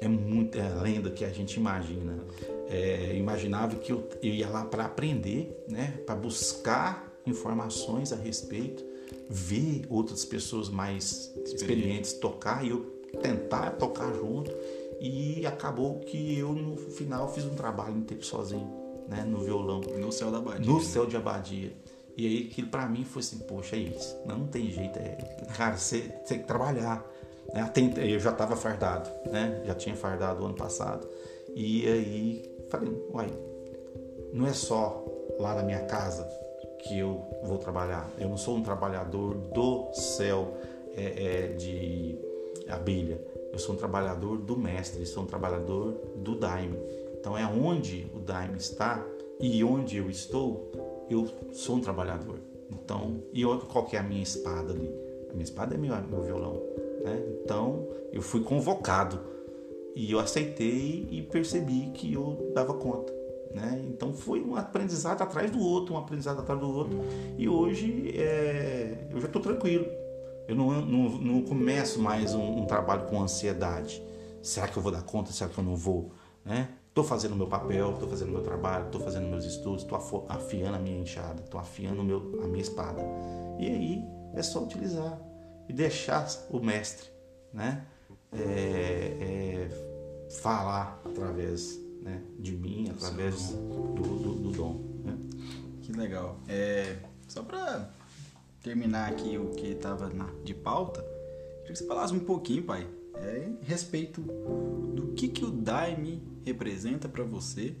É 0.00 0.08
muito 0.08 0.58
é 0.58 1.00
do 1.00 1.10
que 1.10 1.24
a 1.24 1.30
gente 1.30 1.56
imagina. 1.56 2.18
É, 2.68 3.14
imaginava 3.16 3.76
que 3.76 3.92
eu, 3.92 4.08
eu 4.22 4.32
ia 4.32 4.48
lá 4.48 4.64
para 4.64 4.86
aprender, 4.86 5.64
né? 5.68 6.00
Para 6.06 6.14
buscar 6.14 7.12
informações 7.26 8.12
a 8.12 8.16
respeito 8.16 8.84
ver 9.28 9.86
outras 9.88 10.24
pessoas 10.24 10.68
mais 10.68 11.32
experientes 11.44 12.14
tocar 12.14 12.64
e 12.64 12.70
eu 12.70 12.80
tentar 13.22 13.70
tocar 13.72 14.12
junto 14.12 14.50
e 15.00 15.46
acabou 15.46 16.00
que 16.00 16.36
eu 16.36 16.52
no 16.52 16.76
final 16.76 17.32
fiz 17.32 17.44
um 17.44 17.54
trabalho 17.54 17.96
inteiro 17.96 18.24
sozinho, 18.24 18.68
né, 19.08 19.24
no 19.24 19.40
violão, 19.40 19.80
no 19.80 20.12
céu 20.12 20.30
da 20.30 20.38
abadia. 20.38 20.66
No 20.66 20.80
céu 20.80 21.06
de 21.06 21.16
abadia. 21.16 21.72
E 22.16 22.26
aí 22.26 22.48
aquilo 22.50 22.68
para 22.68 22.88
mim 22.88 23.04
foi 23.04 23.20
assim, 23.20 23.38
poxa, 23.38 23.76
é 23.76 23.80
isso. 23.80 24.16
Não, 24.26 24.40
não 24.40 24.46
tem 24.48 24.70
jeito, 24.70 24.98
é, 24.98 25.16
cara, 25.56 25.76
você 25.76 26.00
tem 26.26 26.40
que 26.40 26.46
trabalhar. 26.46 27.04
Né? 27.52 27.72
Eu 27.96 28.20
já 28.20 28.30
estava 28.30 28.56
fardado, 28.56 29.10
né? 29.30 29.62
Já 29.64 29.74
tinha 29.74 29.96
fardado 29.96 30.42
o 30.42 30.46
ano 30.46 30.54
passado. 30.54 31.08
E 31.54 31.86
aí 31.88 32.66
falei, 32.68 32.92
uai, 33.12 33.30
não 34.32 34.46
é 34.46 34.52
só 34.52 35.04
lá 35.38 35.54
na 35.54 35.62
minha 35.62 35.84
casa 35.84 36.28
que 36.78 36.98
eu 36.98 37.22
vou 37.42 37.58
trabalhar. 37.58 38.08
Eu 38.18 38.28
não 38.28 38.36
sou 38.36 38.56
um 38.56 38.62
trabalhador 38.62 39.34
do 39.34 39.92
céu 39.92 40.56
é, 40.96 41.24
é, 41.24 41.46
de 41.54 42.18
abelha. 42.68 43.20
Eu 43.52 43.58
sou 43.58 43.74
um 43.74 43.78
trabalhador 43.78 44.38
do 44.38 44.56
mestre, 44.56 45.04
sou 45.04 45.24
um 45.24 45.26
trabalhador 45.26 45.92
do 46.16 46.36
daime. 46.36 46.78
Então 47.18 47.36
é 47.36 47.44
onde 47.44 48.10
o 48.14 48.20
daime 48.20 48.56
está 48.58 49.04
e 49.40 49.62
onde 49.64 49.96
eu 49.96 50.08
estou, 50.08 50.70
eu 51.10 51.26
sou 51.52 51.76
um 51.76 51.80
trabalhador. 51.80 52.38
Então, 52.70 53.22
e 53.32 53.42
qual 53.44 53.86
que 53.86 53.96
é 53.96 53.98
a 53.98 54.02
minha 54.02 54.22
espada 54.22 54.72
ali? 54.72 54.90
A 55.28 55.32
minha 55.32 55.44
espada 55.44 55.74
é 55.74 55.78
meu, 55.78 55.94
meu 56.08 56.22
violão. 56.22 56.62
Né? 57.02 57.22
Então, 57.42 57.86
eu 58.12 58.22
fui 58.22 58.42
convocado 58.42 59.20
e 59.94 60.12
eu 60.12 60.18
aceitei 60.18 61.08
e 61.10 61.22
percebi 61.22 61.90
que 61.94 62.12
eu 62.12 62.52
dava 62.54 62.74
conta. 62.74 63.12
Né? 63.54 63.82
Então 63.88 64.12
foi 64.12 64.40
um 64.40 64.54
aprendizado 64.54 65.22
atrás 65.22 65.50
do 65.50 65.58
outro, 65.58 65.94
um 65.94 65.98
aprendizado 65.98 66.40
atrás 66.40 66.60
do 66.60 66.68
outro. 66.72 67.00
E 67.36 67.48
hoje 67.48 68.12
é, 68.16 69.08
eu 69.10 69.20
já 69.20 69.26
estou 69.26 69.42
tranquilo. 69.42 69.86
Eu 70.46 70.54
não, 70.54 70.80
não, 70.80 71.08
não 71.10 71.42
começo 71.42 72.00
mais 72.00 72.34
um, 72.34 72.60
um, 72.60 72.66
trabalho 72.66 73.06
com 73.06 73.20
ansiedade. 73.20 74.02
Será 74.42 74.68
que 74.68 74.76
eu 74.76 74.82
vou 74.82 74.90
dar 74.90 75.02
conta? 75.02 75.32
Será 75.32 75.50
que 75.50 75.58
eu 75.58 75.64
não 75.64 75.76
vou? 75.76 76.12
Estou 76.88 77.04
né? 77.04 77.08
fazendo 77.08 77.36
meu 77.36 77.46
papel, 77.46 77.92
estou 77.92 78.08
fazendo 78.08 78.30
meu 78.30 78.42
trabalho, 78.42 78.86
estou 78.86 79.00
fazendo 79.00 79.28
meus 79.28 79.44
estudos, 79.44 79.82
estou 79.82 80.26
afiando 80.28 80.76
a 80.76 80.78
minha 80.78 80.98
enxada, 80.98 81.42
estou 81.42 81.60
afiando 81.60 82.02
meu, 82.02 82.40
a 82.42 82.46
minha 82.46 82.62
espada. 82.62 83.02
E 83.58 83.66
aí 83.66 84.04
é 84.34 84.42
só 84.42 84.62
utilizar 84.62 85.20
e 85.70 85.72
deixar 85.72 86.28
o 86.50 86.58
mestre 86.58 87.08
né? 87.52 87.86
É, 88.32 88.38
é, 88.40 90.30
falar 90.42 91.00
através 91.04 91.80
né, 92.02 92.20
de 92.40 92.56
mim 92.56 92.90
através 92.90 93.50
do, 93.50 93.94
do, 93.94 94.34
do 94.34 94.50
dom. 94.50 94.74
Né? 95.04 95.16
Que 95.82 95.92
legal. 95.92 96.40
É, 96.48 96.96
só 97.28 97.44
para 97.44 97.88
terminar 98.60 99.10
aqui 99.10 99.38
o 99.38 99.50
que 99.50 99.68
estava 99.68 100.10
de 100.42 100.54
pauta, 100.54 101.02
queria 101.60 101.72
que 101.72 101.78
você 101.78 101.86
falasse 101.86 102.12
um 102.12 102.20
pouquinho, 102.20 102.64
pai, 102.64 102.88
é, 103.14 103.48
a 103.62 103.64
respeito 103.64 104.20
do 104.20 105.12
que, 105.14 105.28
que 105.28 105.44
o 105.44 105.52
Daime 105.52 106.20
representa 106.44 107.08
para 107.08 107.22
você 107.22 107.76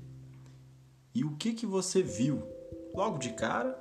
e 1.12 1.24
o 1.24 1.34
que, 1.36 1.54
que 1.54 1.66
você 1.66 2.02
viu 2.02 2.40
logo 2.94 3.18
de 3.18 3.30
cara 3.30 3.76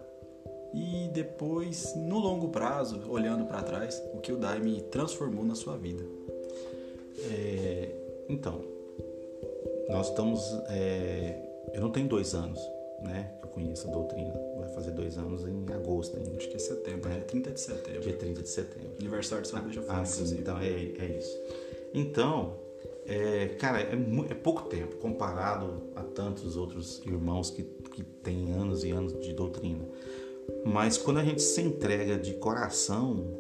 e 0.74 1.10
depois 1.14 1.96
no 1.96 2.20
longo 2.20 2.50
prazo, 2.50 3.02
olhando 3.10 3.46
para 3.46 3.64
trás, 3.64 4.02
o 4.14 4.20
que 4.20 4.32
o 4.32 4.38
Daime 4.38 4.82
transformou 4.84 5.44
na 5.44 5.56
sua 5.56 5.78
vida. 5.78 6.04
É, 7.32 7.90
então, 8.28 8.62
nós 9.90 10.10
estamos. 10.10 10.42
É, 10.70 11.38
eu 11.74 11.82
não 11.82 11.92
tenho 11.92 12.08
dois 12.08 12.34
anos, 12.34 12.60
né? 13.02 13.34
Que 13.40 13.48
eu 13.48 13.50
conheço 13.50 13.88
a 13.88 13.92
doutrina. 13.92 14.34
Vai 14.58 14.70
fazer 14.70 14.92
dois 14.92 15.18
anos 15.18 15.46
em 15.48 15.66
agosto 15.74 16.18
ainda. 16.18 16.38
Acho 16.38 16.50
que 16.50 16.56
é 16.56 16.60
setembro, 16.60 17.10
né? 17.10 17.16
dia 17.16 17.26
30 17.26 17.52
de 17.52 17.60
setembro. 17.60 18.02
Dia 18.02 18.14
30 18.18 18.42
de 18.42 18.50
setembro. 18.50 18.92
Aniversário 19.00 19.44
de 19.44 19.50
São 19.50 19.62
Luís 19.62 19.78
ah, 19.88 20.06
sim, 20.06 20.38
então 20.38 20.58
é, 20.60 20.68
é 20.68 21.18
isso. 21.18 21.38
Então, 21.94 22.56
é, 23.06 23.48
cara, 23.60 23.82
é, 23.82 23.94
é, 23.94 24.36
pouco 24.36 24.64
tempo 24.70 24.98
comparado 24.98 25.82
a 25.96 26.04
tantos 26.04 26.56
outros 26.56 27.02
irmãos 27.06 27.50
que, 27.50 27.64
que 27.64 28.04
têm 28.04 28.52
anos 28.54 28.84
e 28.84 28.92
anos 28.92 29.20
de 29.20 29.34
doutrina. 29.34 29.84
Mas 30.66 30.98
quando 30.98 31.20
a 31.20 31.24
gente 31.24 31.42
se 31.42 31.62
entrega 31.62 32.18
de 32.18 32.34
coração 32.36 33.40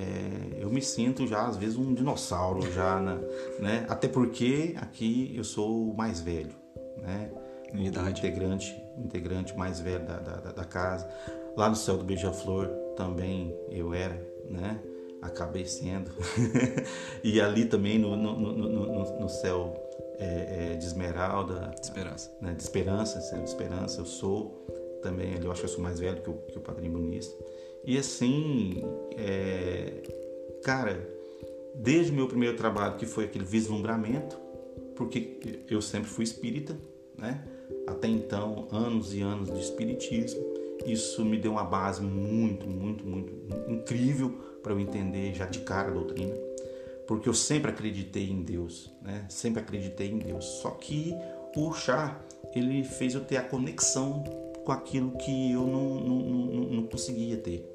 é, 0.00 0.62
eu 0.62 0.70
me 0.70 0.80
sinto 0.80 1.26
já 1.26 1.46
às 1.46 1.58
vezes 1.58 1.76
um 1.76 1.92
dinossauro 1.92 2.62
já, 2.72 2.98
na, 2.98 3.16
né? 3.58 3.84
Até 3.86 4.08
porque 4.08 4.74
aqui 4.80 5.32
eu 5.36 5.44
sou 5.44 5.90
o 5.90 5.94
mais 5.94 6.20
velho, 6.20 6.54
né? 6.96 7.30
Unidade. 7.72 8.18
integrante, 8.18 8.82
integrante 8.96 9.56
mais 9.56 9.78
velho 9.78 10.04
da, 10.06 10.18
da, 10.18 10.52
da 10.52 10.64
casa. 10.64 11.08
Lá 11.56 11.68
no 11.68 11.76
céu 11.76 11.98
do 11.98 12.04
Beija-Flor 12.04 12.66
também 12.96 13.54
eu 13.70 13.92
era, 13.92 14.18
né? 14.48 14.80
Acabei 15.20 15.66
sendo. 15.66 16.10
e 17.22 17.40
ali 17.40 17.66
também 17.66 17.98
no, 17.98 18.16
no, 18.16 18.36
no, 18.38 19.20
no 19.20 19.28
céu 19.28 19.74
é, 20.18 20.72
é, 20.72 20.76
de 20.76 20.84
Esmeralda. 20.86 21.72
De 21.78 21.86
esperança. 21.86 22.32
Né? 22.40 22.54
De 22.54 22.62
esperança, 22.62 23.20
céu 23.20 23.38
de 23.38 23.48
esperança, 23.48 24.00
eu 24.00 24.06
sou 24.06 24.66
também, 25.02 25.34
eu 25.42 25.50
acho 25.50 25.60
que 25.60 25.66
eu 25.66 25.70
sou 25.70 25.82
mais 25.82 25.98
velho 25.98 26.20
que 26.22 26.30
o, 26.30 26.34
que 26.34 26.58
o 26.58 26.60
Padrinho. 26.60 27.18
E 27.84 27.96
assim, 27.96 28.82
é, 29.16 30.02
cara, 30.62 31.08
desde 31.74 32.12
o 32.12 32.14
meu 32.14 32.28
primeiro 32.28 32.56
trabalho, 32.56 32.96
que 32.96 33.06
foi 33.06 33.24
aquele 33.24 33.44
vislumbramento, 33.44 34.38
porque 34.94 35.64
eu 35.68 35.80
sempre 35.80 36.08
fui 36.08 36.24
espírita, 36.24 36.76
né? 37.16 37.42
Até 37.86 38.06
então, 38.08 38.68
anos 38.70 39.14
e 39.14 39.22
anos 39.22 39.50
de 39.52 39.58
espiritismo. 39.58 40.40
Isso 40.84 41.24
me 41.24 41.38
deu 41.38 41.52
uma 41.52 41.64
base 41.64 42.02
muito, 42.02 42.66
muito, 42.66 43.04
muito 43.06 43.32
incrível 43.68 44.30
para 44.62 44.72
eu 44.72 44.80
entender 44.80 45.34
já 45.34 45.46
de 45.46 45.60
cara 45.60 45.88
a 45.88 45.92
doutrina, 45.92 46.34
porque 47.06 47.28
eu 47.28 47.34
sempre 47.34 47.70
acreditei 47.70 48.30
em 48.30 48.42
Deus, 48.42 48.90
né? 49.02 49.26
Sempre 49.28 49.60
acreditei 49.60 50.10
em 50.10 50.18
Deus. 50.18 50.44
Só 50.44 50.70
que 50.70 51.14
o 51.56 51.72
chá, 51.72 52.18
ele 52.54 52.84
fez 52.84 53.14
eu 53.14 53.20
ter 53.22 53.36
a 53.36 53.42
conexão 53.42 54.24
com 54.64 54.72
aquilo 54.72 55.12
que 55.12 55.52
eu 55.52 55.66
não, 55.66 55.94
não, 56.00 56.16
não, 56.16 56.64
não 56.70 56.86
conseguia 56.86 57.36
ter. 57.36 57.66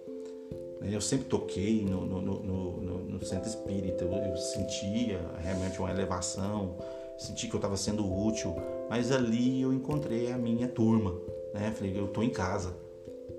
Eu 0.81 1.01
sempre 1.01 1.25
toquei 1.27 1.83
no, 1.83 2.05
no, 2.05 2.21
no, 2.21 2.99
no 3.05 3.25
centro 3.25 3.49
espírita, 3.49 4.03
eu, 4.03 4.11
eu, 4.11 4.37
sentia 4.37 5.19
realmente 5.41 5.79
uma 5.79 5.89
elevação, 5.89 6.75
senti 7.17 7.47
que 7.47 7.55
eu 7.55 7.57
estava 7.57 7.77
sendo 7.77 8.05
útil, 8.05 8.55
mas 8.89 9.11
ali 9.11 9.61
eu 9.61 9.73
encontrei 9.73 10.31
a 10.31 10.37
minha 10.37 10.67
turma, 10.67 11.15
né? 11.53 11.71
Falei, 11.71 11.97
eu 11.97 12.05
estou 12.05 12.23
em 12.23 12.29
casa. 12.29 12.75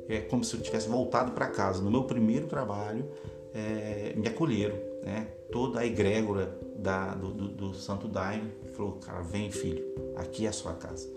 É 0.09 0.21
como 0.21 0.43
se 0.45 0.55
eu 0.55 0.61
tivesse 0.61 0.89
voltado 0.89 1.33
para 1.33 1.47
casa. 1.49 1.83
No 1.83 1.91
meu 1.91 2.05
primeiro 2.05 2.47
trabalho, 2.47 3.09
é, 3.55 4.13
me 4.17 4.27
acolheram, 4.29 4.77
né? 5.03 5.29
Toda 5.53 5.81
a 5.81 5.87
egrégora 5.87 6.59
da, 6.77 7.15
do, 7.15 7.33
do, 7.33 7.49
do 7.49 7.75
Santo 7.75 8.09
Daime 8.09 8.51
falou, 8.73 8.93
cara, 8.95 9.23
vem 9.23 9.51
filho, 9.51 9.85
aqui 10.17 10.47
é 10.47 10.49
a 10.49 10.53
sua 10.53 10.75
casa, 10.75 11.09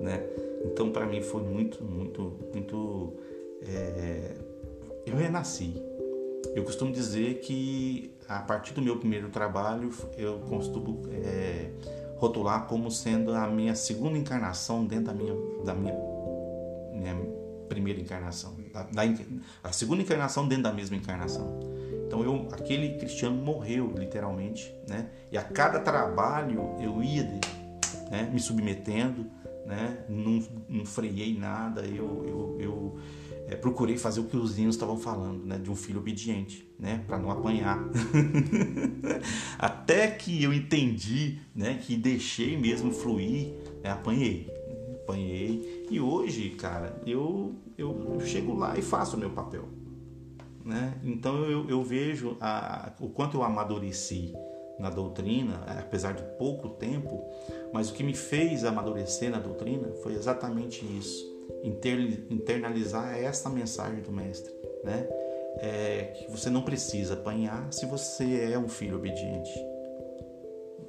né? 0.00 0.22
Então 0.64 0.90
para 0.90 1.06
mim 1.06 1.22
foi 1.22 1.42
muito, 1.42 1.82
muito, 1.84 2.38
muito 2.52 3.14
é, 3.62 4.34
eu 5.06 5.16
renasci. 5.16 5.82
Eu 6.54 6.64
costumo 6.64 6.92
dizer 6.92 7.40
que 7.40 8.14
a 8.28 8.40
partir 8.40 8.72
do 8.72 8.82
meu 8.82 8.98
primeiro 8.98 9.28
trabalho 9.28 9.90
eu 10.16 10.38
costumo 10.40 11.02
é, 11.12 11.70
rotular 12.16 12.66
como 12.66 12.90
sendo 12.90 13.32
a 13.32 13.46
minha 13.46 13.74
segunda 13.74 14.16
encarnação 14.16 14.84
dentro 14.84 15.06
da 15.06 15.14
minha, 15.14 15.34
da 15.64 15.74
minha, 15.74 15.94
minha 16.92 17.14
primeira 17.68 18.00
encarnação, 18.00 18.54
da, 18.72 18.84
da, 18.84 19.02
a 19.62 19.72
segunda 19.72 20.02
encarnação 20.02 20.46
dentro 20.48 20.64
da 20.64 20.72
mesma 20.72 20.96
encarnação. 20.96 21.60
Então 22.06 22.22
eu, 22.22 22.48
aquele 22.52 22.96
cristiano 22.96 23.36
morreu 23.36 23.92
literalmente, 23.96 24.72
né? 24.88 25.10
E 25.30 25.36
a 25.36 25.42
cada 25.42 25.80
trabalho 25.80 26.76
eu 26.80 27.02
ia 27.02 27.24
né, 28.10 28.30
me 28.32 28.40
submetendo, 28.40 29.26
né? 29.66 30.04
Não, 30.08 30.42
não 30.68 30.86
freiei 30.86 31.36
nada, 31.36 31.84
eu, 31.84 32.24
eu, 32.26 32.56
eu 32.60 32.98
é, 33.48 33.56
procurei 33.56 33.98
fazer 33.98 34.20
o 34.20 34.24
que 34.24 34.36
os 34.36 34.56
hinos 34.58 34.76
estavam 34.76 34.96
falando, 34.96 35.44
né? 35.44 35.58
De 35.58 35.70
um 35.70 35.76
filho 35.76 35.98
obediente, 35.98 36.66
né? 36.78 37.02
Para 37.06 37.18
não 37.18 37.30
apanhar. 37.30 37.84
Até 39.58 40.08
que 40.08 40.42
eu 40.42 40.52
entendi, 40.52 41.38
né? 41.54 41.74
Que 41.74 41.96
deixei 41.96 42.56
mesmo 42.56 42.92
fluir, 42.92 43.52
né, 43.82 43.90
apanhei, 43.90 44.48
apanhei. 45.02 45.86
E 45.90 46.00
hoje, 46.00 46.50
cara, 46.50 47.00
eu, 47.04 47.54
eu, 47.76 48.14
eu 48.14 48.20
chego 48.20 48.54
lá 48.54 48.78
e 48.78 48.82
faço 48.82 49.16
o 49.16 49.18
meu 49.18 49.30
papel. 49.30 49.68
Né? 50.64 50.94
Então 51.04 51.44
eu, 51.44 51.68
eu 51.68 51.82
vejo 51.84 52.36
a, 52.40 52.92
o 52.98 53.08
quanto 53.08 53.36
eu 53.36 53.44
amadureci 53.44 54.32
na 54.78 54.90
doutrina, 54.90 55.64
apesar 55.78 56.12
de 56.12 56.22
pouco 56.36 56.70
tempo, 56.70 57.24
mas 57.72 57.90
o 57.90 57.94
que 57.94 58.04
me 58.04 58.14
fez 58.14 58.64
amadurecer 58.64 59.30
na 59.30 59.38
doutrina 59.38 59.92
foi 60.02 60.14
exatamente 60.14 60.84
isso: 60.84 61.24
internalizar 62.30 63.16
essa 63.16 63.48
mensagem 63.48 64.02
do 64.02 64.12
Mestre, 64.12 64.52
né? 64.84 65.08
É, 65.58 66.12
que 66.14 66.30
você 66.30 66.50
não 66.50 66.62
precisa 66.62 67.14
apanhar 67.14 67.72
se 67.72 67.86
você 67.86 68.50
é 68.52 68.58
um 68.58 68.68
filho 68.68 68.96
obediente. 68.96 69.50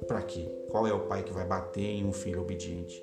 Para 0.06 0.22
quê? 0.22 0.46
Qual 0.70 0.86
é 0.86 0.92
o 0.92 1.06
pai 1.06 1.22
que 1.22 1.32
vai 1.32 1.46
bater 1.46 1.84
em 1.84 2.04
um 2.04 2.12
filho 2.12 2.42
obediente? 2.42 3.02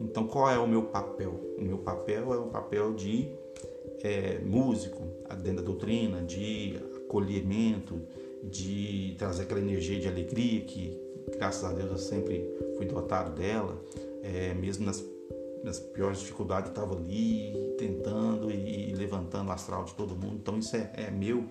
Então, 0.00 0.26
qual 0.26 0.50
é 0.50 0.58
o 0.58 0.66
meu 0.66 0.84
papel? 0.84 1.40
O 1.56 1.62
meu 1.62 1.78
papel 1.78 2.34
é 2.34 2.36
o 2.36 2.46
papel 2.46 2.94
de 2.94 3.32
é, 4.02 4.38
músico 4.40 5.02
dentro 5.42 5.62
da 5.62 5.62
doutrina, 5.62 6.22
de 6.22 6.76
acolhimento, 6.96 8.00
de 8.50 9.14
trazer 9.18 9.44
aquela 9.44 9.60
energia 9.60 9.98
de 9.98 10.08
alegria 10.08 10.60
que, 10.62 10.98
graças 11.36 11.64
a 11.64 11.72
Deus, 11.72 11.90
eu 11.90 11.98
sempre 11.98 12.48
fui 12.76 12.86
dotado 12.86 13.34
dela, 13.34 13.80
é, 14.22 14.54
mesmo 14.54 14.84
nas, 14.84 15.04
nas 15.62 15.78
piores 15.78 16.18
dificuldades, 16.20 16.70
estava 16.70 16.94
ali 16.94 17.74
tentando 17.78 18.50
e, 18.50 18.90
e, 18.90 18.94
levantando 18.94 19.48
o 19.48 19.52
astral 19.52 19.84
de 19.84 19.94
todo 19.94 20.14
mundo. 20.14 20.36
Então, 20.36 20.58
isso 20.58 20.76
é, 20.76 20.90
é 20.94 21.10
meu. 21.10 21.44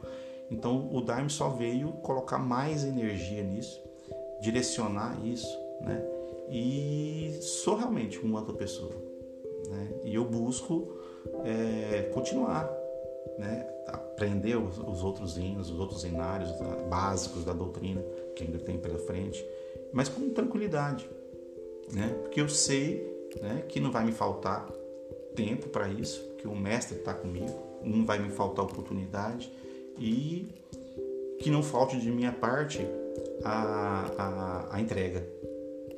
Então, 0.52 0.90
o 0.94 1.02
Daime 1.02 1.30
só 1.30 1.50
veio 1.50 1.92
colocar 2.04 2.38
mais 2.38 2.84
energia 2.84 3.44
nisso, 3.44 3.82
direcionar 4.42 5.18
isso, 5.26 5.48
né? 5.82 6.04
E 6.50 7.40
sou 7.42 7.76
realmente 7.76 8.20
uma 8.20 8.40
outra 8.40 8.54
pessoa, 8.54 8.94
né? 9.70 9.90
E 10.04 10.14
eu 10.14 10.26
busco 10.26 10.96
é, 11.44 12.12
continuar, 12.14 12.66
né? 13.38 13.68
aprender 13.88 14.56
os, 14.56 14.78
os, 14.78 15.04
outros 15.04 15.38
hinos, 15.38 15.70
os 15.70 15.80
outros 15.80 16.04
hinários 16.04 16.50
básicos 16.90 17.44
da 17.44 17.54
doutrina 17.54 18.02
que 18.36 18.44
ainda 18.44 18.60
tem 18.60 18.78
pela 18.78 18.98
frente, 19.00 19.44
mas 19.92 20.10
com 20.10 20.30
tranquilidade, 20.30 21.10
né? 21.92 22.16
porque 22.22 22.40
eu 22.40 22.50
sei 22.50 23.12
né, 23.42 23.64
que 23.68 23.80
não 23.80 23.92
vai 23.92 24.06
me 24.06 24.12
faltar 24.12 24.68
tempo 25.36 25.68
para 25.70 25.88
isso, 25.88 26.22
que 26.38 26.48
o 26.48 26.56
mestre 26.56 26.98
está 26.98 27.14
comigo, 27.14 27.60
não 27.84 28.06
vai 28.06 28.20
me 28.20 28.30
faltar 28.30 28.66
oportunidade 28.66 29.52
e 29.98 30.48
que 31.40 31.50
não 31.50 31.62
falte 31.62 32.00
de 32.00 32.10
minha 32.10 32.32
parte 32.32 32.88
a, 33.44 34.12
a, 34.18 34.76
a 34.76 34.82
entrega. 34.82 35.28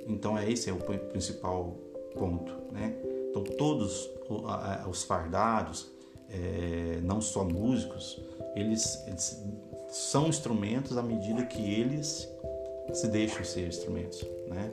Então 0.07 0.37
é 0.37 0.49
esse 0.49 0.69
é 0.69 0.73
o 0.73 0.77
principal 0.77 1.77
ponto, 2.15 2.53
né? 2.71 2.95
Então 3.29 3.43
todos 3.43 4.09
os 4.89 5.03
fardados, 5.03 5.91
é, 6.29 6.99
não 7.01 7.21
só 7.21 7.43
músicos, 7.43 8.21
eles, 8.55 9.03
eles, 9.07 9.43
são 9.89 10.27
instrumentos 10.27 10.97
à 10.97 11.03
medida 11.03 11.45
que 11.45 11.61
eles 11.61 12.27
se 12.93 13.07
deixam 13.07 13.43
ser 13.43 13.67
instrumentos, 13.67 14.25
né? 14.47 14.71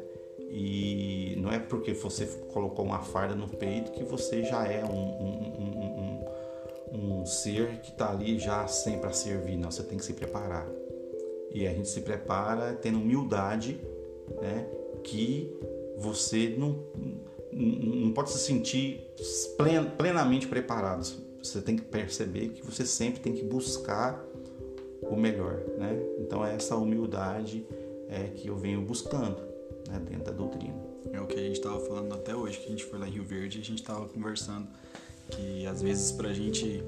E 0.51 1.35
não 1.38 1.51
é 1.51 1.59
porque 1.59 1.95
você 1.95 2.27
colocou 2.53 2.85
uma 2.85 3.01
farda 3.01 3.35
no 3.35 3.49
peito 3.49 3.93
que 3.93 4.05
você 4.05 4.45
já 4.45 4.67
é 4.67 4.85
um, 4.85 4.91
um, 4.91 6.25
um, 6.93 7.21
um 7.21 7.27
ser 7.27 7.81
que 7.81 7.91
está 7.91 8.11
ali 8.11 8.38
já 8.38 8.67
sempre 8.67 9.09
a 9.09 9.12
servir. 9.12 9.57
Não, 9.57 9.71
você 9.71 9.83
tem 9.83 9.97
que 9.97 10.05
se 10.05 10.12
preparar. 10.12 10.69
E 11.51 11.67
a 11.67 11.73
gente 11.73 11.88
se 11.88 12.03
prepara 12.03 12.75
tendo 12.75 12.99
humildade, 12.99 13.81
né? 14.41 14.67
Que 15.03 15.57
você 15.97 16.55
não 16.59 16.85
não 17.53 18.12
pode 18.12 18.31
se 18.31 18.38
sentir 18.38 19.07
plenamente 19.99 20.49
preparado. 20.49 21.07
Você 21.42 21.61
tem 21.61 21.76
que 21.76 21.83
perceber 21.83 22.50
que 22.50 22.64
você 22.64 22.87
sempre 22.87 23.20
tem 23.20 23.33
que 23.33 23.42
buscar 23.42 24.22
o 25.02 25.16
melhor, 25.16 25.61
né? 25.78 26.00
Então 26.20 26.44
é 26.44 26.55
essa 26.55 26.76
humildade 26.76 27.66
é 28.09 28.28
que 28.28 28.48
eu 28.48 28.57
venho 28.57 28.81
buscando 28.83 29.38
né, 29.88 30.00
dentro 30.09 30.24
da 30.24 30.33
doutrina. 30.33 30.81
É 31.12 31.20
o 31.20 31.26
que 31.26 31.35
a 31.35 31.42
gente 31.42 31.57
estava 31.57 31.81
falando 31.81 32.14
até 32.14 32.35
hoje, 32.35 32.59
que 32.59 32.66
a 32.66 32.70
gente 32.70 32.85
foi 32.85 32.98
lá 32.98 33.09
em 33.09 33.11
Rio 33.11 33.24
Verde, 33.24 33.59
a 33.59 33.64
gente 33.64 33.81
estava 33.81 34.07
conversando 34.09 34.68
que 35.31 35.66
às 35.66 35.83
vezes 35.83 36.12
para 36.12 36.28
a 36.28 36.33
gente 36.33 36.83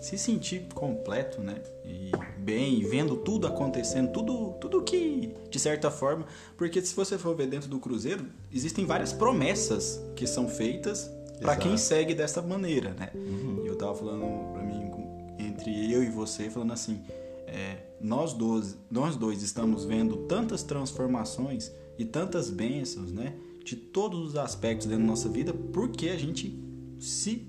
se 0.00 0.16
sentir 0.16 0.66
completo, 0.74 1.40
né? 1.40 1.60
E 1.84 2.12
bem, 2.38 2.82
vendo 2.84 3.16
tudo 3.16 3.46
acontecendo, 3.46 4.12
tudo, 4.12 4.52
tudo 4.60 4.82
que 4.82 5.34
de 5.50 5.58
certa 5.58 5.90
forma, 5.90 6.26
porque 6.56 6.80
se 6.80 6.94
você 6.94 7.18
for 7.18 7.34
ver 7.34 7.48
dentro 7.48 7.68
do 7.68 7.78
cruzeiro, 7.78 8.24
existem 8.52 8.84
várias 8.84 9.12
promessas 9.12 10.00
que 10.14 10.26
são 10.26 10.48
feitas 10.48 11.10
para 11.40 11.56
quem 11.56 11.76
segue 11.76 12.14
dessa 12.14 12.40
maneira, 12.40 12.90
né? 12.94 13.10
Uhum. 13.14 13.65
Eu 13.76 13.78
tava 13.78 13.94
falando 13.94 14.52
para 14.54 14.62
mim 14.62 14.90
entre 15.38 15.92
eu 15.92 16.02
e 16.02 16.08
você, 16.08 16.48
falando 16.48 16.72
assim, 16.72 16.98
é, 17.46 17.76
nós 18.00 18.32
dois, 18.32 18.78
nós 18.90 19.16
dois 19.16 19.42
estamos 19.42 19.84
vendo 19.84 20.16
tantas 20.26 20.62
transformações 20.62 21.70
e 21.98 22.04
tantas 22.04 22.48
bênçãos, 22.48 23.12
né? 23.12 23.34
De 23.62 23.76
todos 23.76 24.28
os 24.28 24.36
aspectos 24.36 24.86
da 24.86 24.96
nossa 24.96 25.28
vida, 25.28 25.52
porque 25.52 26.08
a 26.08 26.16
gente 26.16 26.58
se 26.98 27.46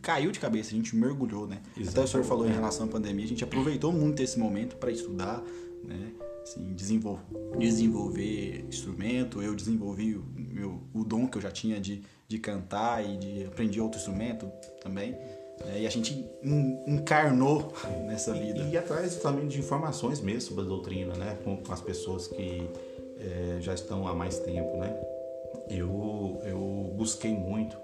caiu 0.00 0.30
de 0.30 0.38
cabeça, 0.38 0.70
a 0.70 0.76
gente 0.76 0.94
mergulhou, 0.94 1.48
né? 1.48 1.60
Exatamente. 1.70 1.88
Até 1.88 2.00
o 2.02 2.06
senhor 2.06 2.24
falou 2.24 2.46
em 2.46 2.52
relação 2.52 2.86
à 2.86 2.88
pandemia, 2.88 3.24
a 3.24 3.28
gente 3.28 3.42
aproveitou 3.42 3.92
muito 3.92 4.22
esse 4.22 4.38
momento 4.38 4.76
para 4.76 4.92
estudar, 4.92 5.42
né? 5.82 6.12
Assim, 6.40 6.72
desenvolver, 6.72 7.24
desenvolver 7.58 8.64
instrumento, 8.68 9.42
eu 9.42 9.56
desenvolvi 9.56 10.14
o, 10.14 10.24
meu, 10.36 10.82
o 10.94 11.02
dom 11.02 11.26
que 11.26 11.36
eu 11.36 11.42
já 11.42 11.50
tinha 11.50 11.80
de, 11.80 12.02
de 12.28 12.38
cantar 12.38 13.04
e 13.04 13.16
de 13.18 13.44
aprender 13.44 13.80
outro 13.80 13.98
instrumento 13.98 14.46
também. 14.80 15.16
Né? 15.64 15.80
E 15.80 15.86
a 15.86 15.90
gente 15.90 16.26
encarnou 16.86 17.72
nessa 18.06 18.32
vida. 18.32 18.60
E, 18.60 18.72
e 18.72 18.78
atrás 18.78 19.16
também 19.16 19.46
de 19.46 19.58
informações 19.58 20.20
mesmo 20.20 20.42
sobre 20.42 20.64
a 20.64 20.66
doutrina, 20.66 21.14
né? 21.14 21.38
Com, 21.44 21.56
com 21.56 21.72
as 21.72 21.80
pessoas 21.80 22.26
que 22.26 22.68
é, 23.18 23.60
já 23.60 23.74
estão 23.74 24.06
há 24.06 24.14
mais 24.14 24.38
tempo, 24.38 24.76
né? 24.78 24.96
Eu, 25.68 26.40
eu 26.44 26.92
busquei 26.96 27.32
muito 27.32 27.76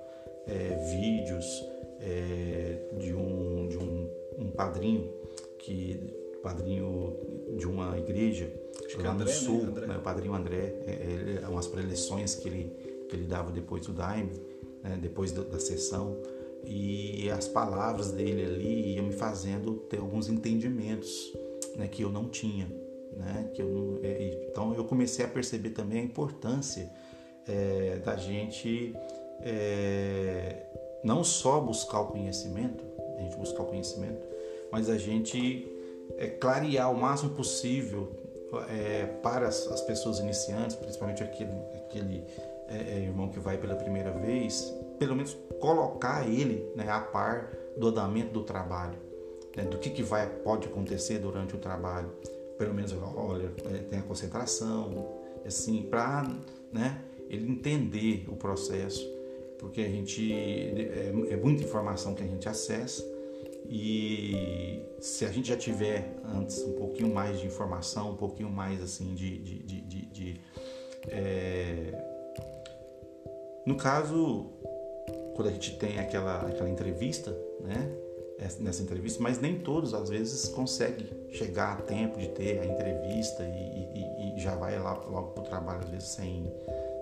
é, 0.46 0.76
vídeos, 0.90 1.64
é, 2.00 2.78
de, 2.98 3.14
um, 3.14 3.68
de 3.68 3.78
um, 3.78 4.10
um, 4.38 4.50
padrinho 4.50 5.10
que 5.58 6.12
padrinho 6.42 7.16
de 7.56 7.66
uma 7.66 7.98
igreja 7.98 8.52
Acho 8.84 9.00
lá 9.00 9.12
André, 9.12 9.24
no 9.24 9.30
né? 9.30 9.36
sul, 9.36 9.62
né? 9.66 9.86
Né? 9.86 9.96
o 9.96 10.00
padrinho 10.00 10.34
André, 10.34 10.74
é, 10.86 11.06
ele, 11.08 11.38
é 11.42 11.48
umas 11.48 11.66
preleções 11.66 12.34
que 12.34 12.48
ele, 12.48 13.06
que 13.08 13.16
ele 13.16 13.24
dava 13.24 13.50
depois 13.50 13.86
do 13.86 13.92
daime, 13.92 14.32
né? 14.82 14.98
depois 15.00 15.32
da, 15.32 15.42
da 15.42 15.58
sessão, 15.58 16.18
e 16.66 17.30
as 17.30 17.48
palavras 17.48 18.10
dele 18.10 18.44
ali 18.44 18.94
iam 18.94 19.06
me 19.06 19.12
fazendo 19.12 19.74
ter 19.88 19.98
alguns 19.98 20.28
entendimentos 20.28 21.32
né? 21.76 21.88
que 21.88 22.02
eu 22.02 22.10
não 22.10 22.28
tinha. 22.28 22.66
Né? 23.16 23.50
Que 23.54 23.62
eu 23.62 24.00
é, 24.02 24.48
então 24.50 24.74
eu 24.74 24.84
comecei 24.84 25.24
a 25.24 25.28
perceber 25.28 25.70
também 25.70 26.00
a 26.00 26.04
importância 26.04 26.90
é, 27.46 27.96
da 28.04 28.16
gente 28.16 28.94
é, 29.40 30.66
não 31.02 31.22
só 31.22 31.60
buscar 31.60 32.00
o 32.00 32.06
conhecimento, 32.06 32.84
a 33.18 33.22
gente 33.22 33.36
buscar 33.36 33.62
o 33.62 33.66
conhecimento, 33.66 34.26
mas 34.72 34.88
a 34.88 34.96
gente 34.96 35.68
é, 36.16 36.28
clarear 36.28 36.90
o 36.90 36.96
máximo 36.96 37.30
possível 37.30 38.12
é, 38.68 39.06
para 39.22 39.48
as, 39.48 39.66
as, 39.68 39.80
pessoas 39.82 40.18
iniciantes, 40.18 40.76
principalmente 40.76 41.22
aquele, 41.22 41.52
aquele 41.76 42.24
é, 42.68 43.00
irmão 43.00 43.28
que 43.28 43.38
vai 43.38 43.58
pela 43.58 43.74
primeira 43.74 44.10
vez, 44.12 44.72
pelo 44.98 45.16
menos 45.16 45.36
colocar 45.60 46.28
ele 46.28 46.70
né, 46.74 46.88
a 46.88 47.00
par 47.00 47.52
do 47.76 47.88
andamento 47.88 48.32
do 48.32 48.42
trabalho, 48.42 48.98
né, 49.56 49.64
do 49.64 49.78
que, 49.78 49.90
que 49.90 50.02
vai, 50.02 50.28
pode 50.28 50.68
acontecer 50.68 51.18
durante 51.18 51.54
o 51.54 51.58
trabalho. 51.58 52.10
Pelo 52.58 52.72
menos, 52.72 52.94
olha, 53.16 53.52
é, 53.64 53.78
tem 53.78 53.98
a 53.98 54.02
concentração, 54.02 55.20
assim, 55.44 55.82
para 55.82 56.22
né, 56.72 57.02
ele 57.28 57.50
entender 57.50 58.24
o 58.28 58.36
processo 58.36 59.14
porque 59.64 59.80
a 59.80 59.88
gente 59.88 60.30
é, 60.30 61.12
é, 61.30 61.36
muita 61.36 61.64
informação 61.64 62.14
que 62.14 62.22
a 62.22 62.26
gente 62.26 62.46
acessa 62.46 63.02
e 63.66 64.82
se 65.00 65.24
a 65.24 65.32
gente 65.32 65.48
já 65.48 65.56
tiver 65.56 66.14
antes 66.22 66.58
um 66.62 66.74
pouquinho 66.74 67.14
mais 67.14 67.40
de 67.40 67.46
informação, 67.46 68.10
um 68.10 68.16
pouquinho 68.16 68.50
mais 68.50 68.82
assim 68.82 69.14
de, 69.14 69.38
de, 69.38 69.58
de, 69.60 69.80
de, 69.80 70.06
de 70.06 70.40
é... 71.08 71.94
no 73.66 73.76
caso 73.76 74.50
quando 75.34 75.48
a 75.48 75.52
gente 75.52 75.76
tem 75.76 75.98
aquela, 75.98 76.40
aquela 76.40 76.68
entrevista, 76.68 77.36
né? 77.60 77.90
Nessa 78.58 78.82
entrevista, 78.82 79.22
mas 79.22 79.40
nem 79.40 79.60
todos 79.60 79.94
às 79.94 80.10
vezes 80.10 80.48
conseguem 80.48 81.06
chegar 81.30 81.78
a 81.78 81.82
tempo 81.82 82.18
de 82.18 82.28
ter 82.28 82.58
a 82.58 82.66
entrevista 82.66 83.42
e, 83.44 84.34
e, 84.34 84.36
e 84.36 84.40
já 84.40 84.56
vai 84.56 84.78
lá 84.78 84.92
logo 85.08 85.28
para 85.28 85.42
o 85.42 85.46
trabalho, 85.46 85.80
às 85.84 85.88
vezes 85.88 86.08
sem, 86.08 86.52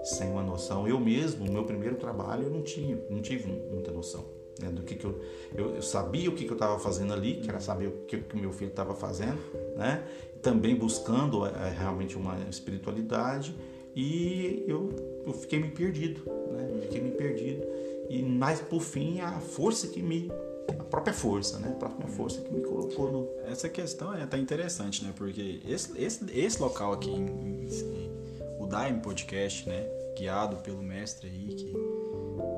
sem 0.04 0.30
uma 0.30 0.42
noção. 0.42 0.86
Eu 0.86 1.00
mesmo, 1.00 1.46
no 1.46 1.52
meu 1.52 1.64
primeiro 1.64 1.96
trabalho, 1.96 2.44
eu 2.44 2.50
não 2.50 2.62
tinha, 2.62 2.98
não 3.08 3.20
tive 3.22 3.50
muita 3.50 3.90
noção 3.90 4.24
né, 4.60 4.70
do 4.70 4.82
que, 4.82 4.94
que 4.94 5.04
eu, 5.04 5.20
eu, 5.54 5.76
eu, 5.76 5.82
sabia 5.82 6.28
o 6.28 6.34
que, 6.34 6.44
que 6.44 6.50
eu 6.50 6.56
estava 6.56 6.78
fazendo 6.78 7.12
ali, 7.12 7.36
que 7.36 7.48
era 7.48 7.60
saber 7.60 7.88
o 7.88 7.92
que, 8.06 8.16
o 8.16 8.36
meu 8.36 8.52
filho 8.52 8.70
estava 8.70 8.94
fazendo, 8.94 9.38
né? 9.76 10.04
Também 10.40 10.74
buscando 10.74 11.46
é, 11.46 11.70
realmente 11.78 12.16
uma 12.16 12.36
espiritualidade 12.50 13.54
e 13.94 14.64
eu, 14.66 15.22
eu 15.26 15.32
fiquei 15.32 15.60
me 15.60 15.70
perdido, 15.70 16.22
né? 16.52 16.80
Fiquei 16.82 17.00
me 17.00 17.10
perdido 17.12 17.66
e 18.08 18.22
mais 18.22 18.60
por 18.60 18.80
fim 18.80 19.20
a 19.20 19.40
força 19.40 19.88
que 19.88 20.02
me 20.02 20.30
a 20.68 20.84
própria 20.84 21.12
força, 21.12 21.58
né? 21.58 21.68
A 21.68 21.76
própria 21.76 22.08
força 22.08 22.40
que 22.40 22.52
me 22.52 22.60
colocou 22.60 23.10
no. 23.10 23.28
Essa 23.50 23.68
questão 23.68 24.14
é 24.14 24.22
até 24.22 24.38
interessante, 24.38 25.04
né? 25.04 25.12
Porque 25.14 25.60
esse, 25.66 25.98
esse, 26.00 26.24
esse 26.30 26.60
local 26.60 26.92
aqui, 26.92 27.10
em, 27.10 27.64
em, 27.64 28.12
o 28.58 28.66
Daime 28.66 29.00
Podcast, 29.00 29.68
né? 29.68 29.86
Guiado 30.16 30.56
pelo 30.56 30.82
mestre 30.82 31.28
aí, 31.28 31.54
que 31.54 31.74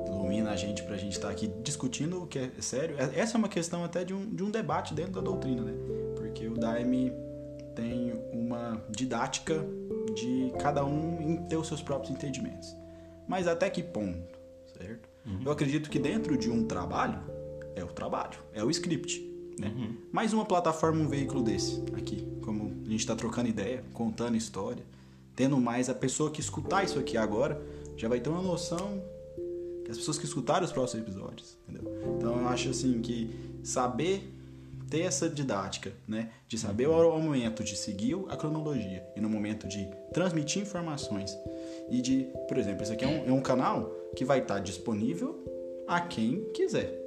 ilumina 0.07 0.51
a 0.51 0.55
gente 0.55 0.83
pra 0.83 0.97
gente 0.97 1.13
estar 1.13 1.27
tá 1.27 1.33
aqui 1.33 1.47
discutindo 1.63 2.23
o 2.23 2.27
que 2.27 2.39
é 2.39 2.51
sério. 2.59 2.95
É, 2.99 3.19
essa 3.19 3.37
é 3.37 3.37
uma 3.37 3.49
questão 3.49 3.83
até 3.83 4.03
de 4.03 4.13
um, 4.13 4.29
de 4.29 4.43
um 4.43 4.51
debate 4.51 4.93
dentro 4.93 5.13
da 5.13 5.21
doutrina, 5.21 5.61
né? 5.61 5.73
Porque 6.15 6.47
o 6.47 6.55
Daime 6.55 7.11
tem 7.75 8.13
uma 8.31 8.81
didática 8.89 9.65
de 10.13 10.53
cada 10.59 10.85
um 10.85 11.45
ter 11.47 11.57
os 11.57 11.67
seus 11.67 11.81
próprios 11.81 12.11
entendimentos. 12.11 12.75
Mas 13.27 13.47
até 13.47 13.69
que 13.69 13.81
ponto, 13.81 14.37
certo? 14.77 15.14
Uhum. 15.25 15.39
Eu 15.45 15.51
acredito 15.51 15.89
que 15.89 15.99
dentro 15.99 16.37
de 16.37 16.49
um 16.49 16.65
trabalho, 16.65 17.19
é 17.75 17.83
o 17.83 17.87
trabalho, 17.87 18.37
é 18.53 18.63
o 18.63 18.69
script. 18.69 19.21
Né? 19.59 19.73
Uhum. 19.75 19.97
Mais 20.11 20.33
uma 20.33 20.45
plataforma, 20.45 21.01
um 21.01 21.07
veículo 21.07 21.41
desse 21.41 21.81
aqui, 21.95 22.27
como 22.41 22.73
a 22.85 22.89
gente 22.89 22.99
está 22.99 23.15
trocando 23.15 23.49
ideia, 23.49 23.83
contando 23.93 24.35
história, 24.35 24.83
tendo 25.35 25.57
mais 25.59 25.89
a 25.89 25.95
pessoa 25.95 26.29
que 26.29 26.39
escutar 26.39 26.83
isso 26.83 26.99
aqui 26.99 27.17
agora 27.17 27.61
já 27.97 28.07
vai 28.09 28.19
ter 28.19 28.29
uma 28.29 28.41
noção 28.41 29.01
as 29.89 29.97
pessoas 29.97 30.17
que 30.17 30.25
escutaram 30.25 30.65
os 30.65 30.71
próximos 30.71 31.07
episódios, 31.07 31.57
entendeu? 31.67 31.91
Então 32.17 32.39
eu 32.39 32.47
acho 32.47 32.69
assim 32.69 33.01
que 33.01 33.29
saber 33.63 34.31
ter 34.89 35.01
essa 35.01 35.27
didática, 35.27 35.91
né, 36.07 36.29
de 36.47 36.57
saber 36.57 36.87
o 36.87 37.19
momento 37.19 37.63
de 37.63 37.75
seguir 37.75 38.15
a 38.29 38.37
cronologia 38.37 39.03
e 39.15 39.21
no 39.21 39.29
momento 39.29 39.67
de 39.67 39.87
transmitir 40.13 40.61
informações 40.61 41.35
e 41.89 42.01
de, 42.01 42.27
por 42.47 42.57
exemplo, 42.57 42.83
esse 42.83 42.93
aqui 42.93 43.03
é 43.03 43.07
um, 43.07 43.29
é 43.29 43.31
um 43.31 43.41
canal 43.41 43.91
que 44.15 44.25
vai 44.25 44.39
estar 44.39 44.59
disponível 44.59 45.35
a 45.87 46.01
quem 46.01 46.45
quiser. 46.53 47.01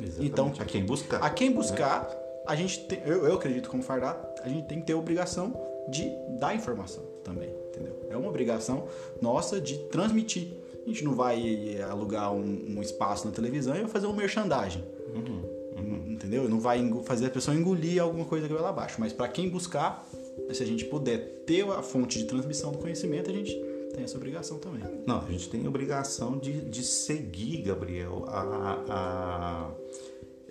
Exatamente. 0.00 0.26
Então, 0.26 0.52
a 0.58 0.64
quem 0.64 0.84
buscar. 0.84 1.22
A 1.22 1.30
quem 1.30 1.52
buscar, 1.52 2.08
né? 2.08 2.16
a 2.46 2.56
gente 2.56 2.86
tem, 2.86 3.00
eu, 3.06 3.26
eu 3.26 3.34
acredito 3.34 3.68
como 3.68 3.82
Fardá, 3.82 4.18
a 4.42 4.48
gente 4.48 4.66
tem 4.66 4.80
que 4.80 4.86
ter 4.86 4.92
a 4.92 4.96
obrigação 4.96 5.54
de 5.88 6.10
dar 6.40 6.54
informação 6.54 7.04
também, 7.22 7.54
entendeu? 7.68 8.00
É 8.10 8.16
uma 8.16 8.28
obrigação 8.28 8.88
nossa 9.20 9.60
de 9.60 9.78
transmitir 9.88 10.64
a 10.84 10.88
gente 10.88 11.02
não 11.02 11.14
vai 11.14 11.80
alugar 11.90 12.32
um, 12.32 12.76
um 12.76 12.82
espaço 12.82 13.26
na 13.26 13.32
televisão 13.32 13.74
e 13.74 13.80
vai 13.80 13.88
fazer 13.88 14.06
um 14.06 14.12
merchandising. 14.12 14.84
Uhum, 15.14 15.42
uhum. 15.78 16.12
Entendeu? 16.12 16.48
Não 16.48 16.60
vai 16.60 16.86
fazer 17.04 17.26
a 17.26 17.30
pessoa 17.30 17.56
engolir 17.56 18.02
alguma 18.02 18.26
coisa 18.26 18.46
que 18.46 18.52
vai 18.52 18.62
lá 18.62 18.68
abaixo. 18.68 18.96
Mas 18.98 19.12
para 19.12 19.26
quem 19.28 19.48
buscar, 19.48 20.06
se 20.52 20.62
a 20.62 20.66
gente 20.66 20.84
puder 20.84 21.42
ter 21.46 21.64
a 21.70 21.82
fonte 21.82 22.18
de 22.18 22.26
transmissão 22.26 22.70
do 22.70 22.78
conhecimento, 22.78 23.30
a 23.30 23.32
gente 23.32 23.58
tem 23.94 24.04
essa 24.04 24.16
obrigação 24.16 24.58
também. 24.58 24.82
Não, 25.06 25.20
a 25.20 25.30
gente 25.30 25.48
tem 25.48 25.64
a 25.64 25.68
obrigação 25.68 26.38
de, 26.38 26.60
de 26.62 26.82
seguir, 26.82 27.62
Gabriel, 27.62 28.24
a, 28.28 28.84
a, 28.88 29.70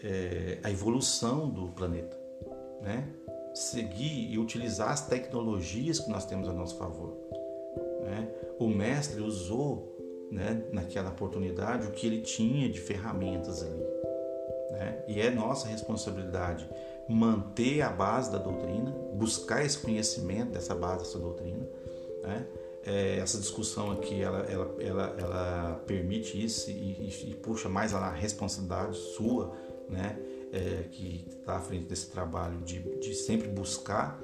é, 0.03 0.59
a 0.63 0.71
evolução 0.71 1.49
do 1.49 1.67
planeta. 1.69 2.17
Né? 2.81 3.07
Seguir 3.53 4.31
e 4.31 4.39
utilizar 4.39 4.91
as 4.91 5.07
tecnologias 5.07 5.99
que 5.99 6.09
nós 6.09 6.25
temos 6.25 6.47
a 6.47 6.53
nosso 6.53 6.77
favor. 6.77 7.15
Né? 8.03 8.29
O 8.59 8.67
mestre 8.67 9.21
usou 9.21 9.93
né, 10.31 10.63
naquela 10.71 11.09
oportunidade 11.09 11.87
o 11.87 11.91
que 11.91 12.07
ele 12.07 12.21
tinha 12.21 12.67
de 12.69 12.79
ferramentas 12.79 13.61
ali. 13.61 13.83
Né? 14.71 15.03
E 15.07 15.21
é 15.21 15.29
nossa 15.29 15.67
responsabilidade 15.67 16.67
manter 17.07 17.81
a 17.81 17.89
base 17.89 18.31
da 18.31 18.37
doutrina, 18.37 18.91
buscar 19.13 19.63
esse 19.63 19.77
conhecimento 19.77 20.51
dessa 20.51 20.73
base 20.73 21.03
dessa 21.03 21.19
doutrina. 21.19 21.67
Né? 22.23 22.47
É, 22.85 23.17
essa 23.19 23.37
discussão 23.37 23.91
aqui 23.91 24.21
ela, 24.21 24.39
ela, 24.39 24.75
ela, 24.79 25.15
ela 25.17 25.83
permite 25.87 26.43
isso 26.43 26.69
e, 26.69 26.73
e, 26.73 27.29
e, 27.31 27.35
puxa 27.35 27.69
mais 27.69 27.93
a 27.93 28.09
responsabilidade 28.09 28.97
sua, 28.97 29.55
né? 29.89 30.17
É, 30.51 30.83
que 30.91 31.25
está 31.29 31.55
à 31.55 31.59
frente 31.59 31.85
desse 31.85 32.11
trabalho 32.11 32.59
de, 32.61 32.79
de 32.99 33.15
sempre 33.15 33.47
buscar 33.47 34.21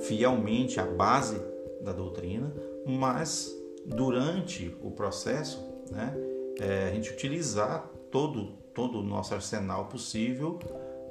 fielmente 0.00 0.80
a 0.80 0.84
base 0.84 1.40
da 1.82 1.92
doutrina, 1.92 2.52
mas 2.84 3.54
durante 3.86 4.74
o 4.82 4.90
processo, 4.90 5.64
né, 5.90 6.14
é, 6.60 6.88
a 6.88 6.94
gente 6.94 7.12
utilizar 7.12 7.88
todo, 8.10 8.54
todo 8.74 8.98
o 8.98 9.02
nosso 9.02 9.34
arsenal 9.34 9.86
possível 9.86 10.58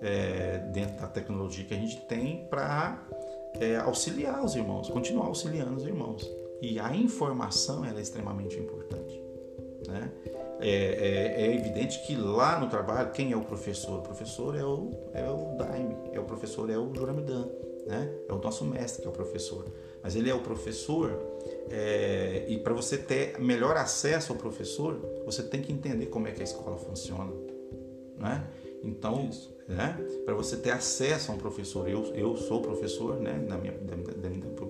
é, 0.01 0.59
dentro 0.73 0.99
da 0.99 1.07
tecnologia 1.07 1.63
que 1.65 1.73
a 1.73 1.77
gente 1.77 1.97
tem 2.01 2.45
para 2.49 3.01
é, 3.59 3.77
auxiliar 3.77 4.43
os 4.43 4.55
irmãos, 4.55 4.89
continuar 4.89 5.27
auxiliando 5.27 5.75
os 5.75 5.85
irmãos. 5.85 6.29
E 6.61 6.79
a 6.79 6.95
informação 6.95 7.85
é 7.85 7.99
extremamente 7.99 8.57
importante. 8.57 9.21
Né? 9.87 10.11
É, 10.59 10.69
é, 10.69 11.45
é, 11.45 11.55
evidente 11.55 12.05
que 12.05 12.15
lá 12.15 12.59
no 12.59 12.67
trabalho, 12.67 13.11
quem 13.11 13.31
é 13.31 13.37
o 13.37 13.43
professor? 13.43 13.99
O 13.99 14.01
professor 14.01 14.55
é 14.55 14.63
o, 14.63 14.91
é 15.13 15.29
o 15.29 15.55
Daime, 15.57 15.95
é 16.11 16.19
o 16.19 16.23
professor, 16.23 16.69
é 16.69 16.77
o 16.77 16.93
Juramidan, 16.93 17.47
né? 17.85 18.11
é 18.27 18.33
o 18.33 18.39
nosso 18.39 18.65
mestre 18.65 19.01
que 19.01 19.07
é 19.07 19.11
o 19.11 19.13
professor. 19.13 19.65
Mas 20.01 20.15
ele 20.15 20.29
é 20.29 20.33
o 20.33 20.39
professor 20.39 21.11
é, 21.69 22.45
e 22.47 22.57
para 22.57 22.73
você 22.73 22.97
ter 22.97 23.39
melhor 23.39 23.77
acesso 23.77 24.33
ao 24.33 24.39
professor, 24.39 24.99
você 25.25 25.43
tem 25.43 25.61
que 25.61 25.71
entender 25.71 26.07
como 26.07 26.27
é 26.27 26.31
que 26.31 26.41
a 26.41 26.43
escola 26.43 26.77
funciona, 26.77 27.31
né? 28.17 28.47
Então, 28.83 29.29
né? 29.67 29.97
Para 30.25 30.33
você 30.33 30.57
ter 30.57 30.71
acesso 30.71 31.31
a 31.31 31.35
um 31.35 31.37
professor, 31.37 31.87
eu, 31.89 32.03
eu 32.15 32.35
sou 32.37 32.61
professor, 32.61 33.19
né? 33.19 33.33
Na 33.47 33.57
minha, 33.57 33.73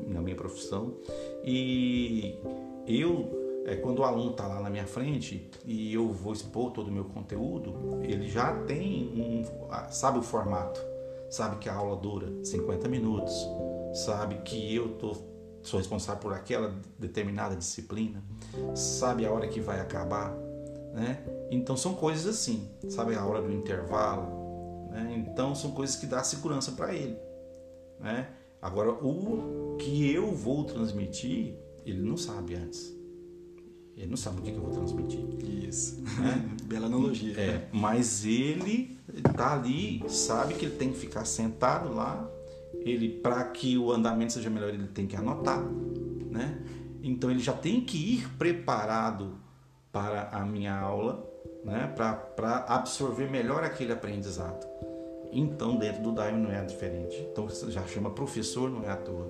na 0.08 0.22
minha 0.22 0.36
profissão 0.36 0.96
e 1.44 2.40
eu 2.88 3.48
é, 3.68 3.76
quando 3.76 4.00
o 4.00 4.04
aluno 4.06 4.32
está 4.32 4.48
lá 4.48 4.62
na 4.62 4.70
minha 4.70 4.88
frente 4.88 5.50
e 5.66 5.94
eu 5.94 6.10
vou 6.10 6.32
expor 6.32 6.72
todo 6.72 6.88
o 6.88 6.92
meu 6.92 7.04
conteúdo, 7.04 8.00
ele 8.02 8.26
já 8.30 8.54
tem 8.64 9.12
um, 9.14 9.92
sabe 9.92 10.20
o 10.20 10.22
formato, 10.22 10.80
sabe 11.30 11.58
que 11.58 11.68
a 11.68 11.76
aula 11.76 11.98
dura 11.98 12.32
50 12.46 12.88
minutos, 12.88 13.34
sabe 13.94 14.36
que 14.46 14.74
eu 14.74 14.94
estou 14.94 15.38
sou 15.64 15.80
responsável 15.80 16.22
por 16.22 16.32
aquela 16.32 16.74
determinada 16.98 17.54
disciplina, 17.54 18.24
sabe 18.74 19.26
a 19.26 19.32
hora 19.34 19.50
que 19.50 19.60
vai 19.60 19.82
acabar, 19.82 20.32
né? 20.94 21.22
Então 21.52 21.76
são 21.76 21.94
coisas 21.94 22.26
assim, 22.26 22.70
sabe 22.88 23.16
a 23.16 23.26
hora 23.26 23.42
do 23.42 23.52
intervalo, 23.52 24.37
né? 24.90 25.26
Então 25.28 25.54
são 25.56 25.72
coisas 25.72 25.96
que 25.96 26.06
dá 26.06 26.24
segurança 26.24 26.72
para 26.72 26.94
ele, 26.94 27.18
né? 28.00 28.30
Agora 28.62 28.92
o 28.92 29.78
que 29.80 30.12
eu 30.12 30.32
vou 30.34 30.64
transmitir, 30.64 31.56
ele 31.86 32.02
não 32.02 32.18
sabe 32.18 32.56
antes. 32.56 32.96
Ele 33.96 34.08
não 34.08 34.18
sabe 34.18 34.42
o 34.42 34.44
que, 34.44 34.52
eu 34.52 34.62
vou 34.62 34.72
transmitir. 34.72 35.20
Isso. 35.68 36.02
Né? 36.20 36.56
Bela 36.66 36.86
analogia. 36.86 37.40
É, 37.40 37.68
mas 37.72 38.26
ele 38.26 38.98
tá 39.36 39.54
ali, 39.54 40.04
sabe 40.08 40.54
que 40.54 40.66
ele 40.66 40.76
tem 40.76 40.92
que 40.92 41.00
ficar 41.00 41.26
sentado 41.26 41.94
lá 41.94 42.30
ele 42.90 43.10
para 43.10 43.44
que 43.46 43.78
o 43.78 43.92
andamento 43.92 44.34
seja 44.34 44.50
melhor, 44.50 44.70
ele 44.70 44.88
tem 44.88 45.08
que 45.08 45.16
anotar, 45.16 45.62
né? 46.32 46.60
Então 47.02 47.30
ele 47.30 47.40
já 47.40 47.54
tem 47.54 47.82
que 47.82 47.98
ir 47.98 48.30
preparado 48.38 49.38
para 49.92 50.30
a 50.30 50.46
minha 50.46 50.78
aula, 50.78 51.26
né? 51.64 51.94
Para 51.96 52.66
absorver 52.68 53.30
melhor 53.30 53.64
aquele 53.64 53.94
aprendizado. 53.94 54.66
Então 55.32 55.76
dentro 55.78 56.02
do 56.02 56.12
Daime 56.12 56.40
não 56.40 56.52
é 56.52 56.64
diferente. 56.64 57.28
Então 57.32 57.48
já 57.50 57.86
chama 57.86 58.10
professor 58.10 58.70
não 58.70 58.84
é 58.84 58.92
à 58.92 58.96
toa, 58.96 59.28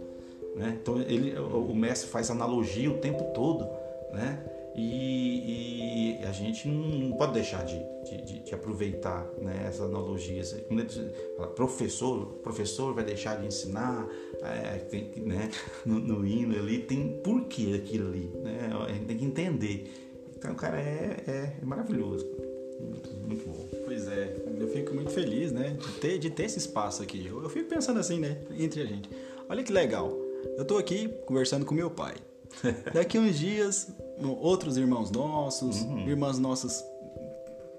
né? 0.55 0.77
Então 0.81 0.99
ele, 1.01 1.37
o 1.37 1.73
mestre 1.73 2.09
faz 2.09 2.29
analogia 2.29 2.89
o 2.91 2.97
tempo 2.97 3.23
todo, 3.33 3.67
né? 4.13 4.43
E, 4.77 6.19
e, 6.21 6.23
a 6.23 6.31
gente 6.31 6.67
não 6.67 7.17
pode 7.17 7.33
deixar 7.33 7.65
de, 7.65 7.83
de, 8.03 8.43
de 8.43 8.53
aproveitar 8.53 9.27
né, 9.41 9.65
essas 9.67 9.81
analogias. 9.81 10.55
Quando 10.67 10.81
ele 10.81 10.89
fala, 11.35 11.47
professor, 11.49 12.25
professor 12.43 12.93
vai 12.93 13.03
deixar 13.03 13.39
de 13.39 13.47
ensinar, 13.47 14.07
é, 14.43 14.77
tem, 14.77 15.11
né, 15.15 15.49
no, 15.83 15.99
no, 15.99 16.27
hino 16.27 16.55
ali 16.55 16.79
tem 16.79 17.19
porquê 17.23 17.81
aquilo 17.83 18.09
ali. 18.09 18.31
Né? 18.35 18.69
A 18.87 18.93
gente 18.93 19.05
tem 19.05 19.17
que 19.17 19.25
entender. 19.25 20.06
Então, 20.37 20.53
cara, 20.53 20.79
é, 20.79 21.23
é, 21.27 21.57
é 21.61 21.65
maravilhoso. 21.65 22.25
Muito, 22.79 23.09
muito, 23.27 23.47
bom. 23.47 23.67
Pois 23.85 24.07
é, 24.07 24.35
eu 24.59 24.67
fico 24.67 24.93
muito 24.93 25.09
feliz 25.09 25.51
né, 25.51 25.75
de, 25.79 25.91
ter, 25.93 26.19
de 26.19 26.29
ter 26.29 26.43
esse 26.43 26.59
espaço 26.59 27.01
aqui. 27.01 27.25
Eu, 27.25 27.41
eu 27.41 27.49
fico 27.49 27.67
pensando 27.67 27.99
assim, 27.99 28.19
né, 28.19 28.37
entre 28.57 28.81
a 28.81 28.85
gente. 28.85 29.09
Olha 29.49 29.63
que 29.63 29.73
legal. 29.73 30.15
Eu 30.55 30.61
estou 30.61 30.77
aqui 30.77 31.09
conversando 31.25 31.65
com 31.65 31.73
meu 31.73 31.89
pai. 31.89 32.15
Daqui 32.93 33.17
uns 33.17 33.37
dias 33.37 33.87
outros 34.39 34.77
irmãos 34.77 35.11
nossos, 35.11 35.81
uhum. 35.81 36.07
irmãs 36.07 36.37
nossas 36.37 36.83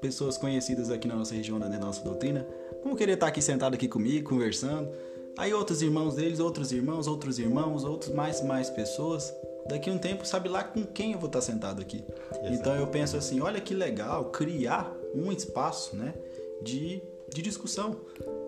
pessoas 0.01 0.37
conhecidas 0.37 0.91
aqui 0.91 1.09
na 1.09 1.17
nossa 1.17 1.35
região 1.35 1.59
da 1.59 1.69
nossa 1.79 2.03
doutrina 2.05 2.47
vão 2.85 2.95
querer 2.95 3.13
estar 3.13 3.27
aqui 3.27 3.43
sentado 3.43 3.75
aqui 3.75 3.89
comigo, 3.89 4.31
conversando. 4.31 4.89
Aí 5.37 5.53
outros 5.55 5.83
irmãos 5.83 6.17
deles, 6.17 6.41
outros 6.41 6.73
irmãos, 6.73 7.07
outros 7.07 7.39
irmãos, 7.39 7.85
outros 7.85 8.13
mais 8.13 8.43
mais 8.43 8.71
pessoas. 8.71 9.33
Daqui 9.69 9.91
a 9.91 9.93
um 9.93 9.99
tempo, 9.99 10.27
sabe 10.27 10.49
lá 10.49 10.65
com 10.65 10.85
quem 10.85 11.13
eu 11.13 11.19
vou 11.19 11.27
estar 11.27 11.41
sentado 11.41 11.81
aqui. 11.83 12.03
Exato. 12.31 12.53
Então 12.53 12.75
eu 12.75 12.87
penso 12.87 13.17
assim, 13.17 13.41
olha 13.41 13.61
que 13.61 13.75
legal 13.75 14.27
criar 14.27 14.91
um 15.15 15.31
espaço, 15.31 15.95
né, 15.95 16.15
de, 16.63 17.03
de 17.33 17.43
discussão, 17.43 18.01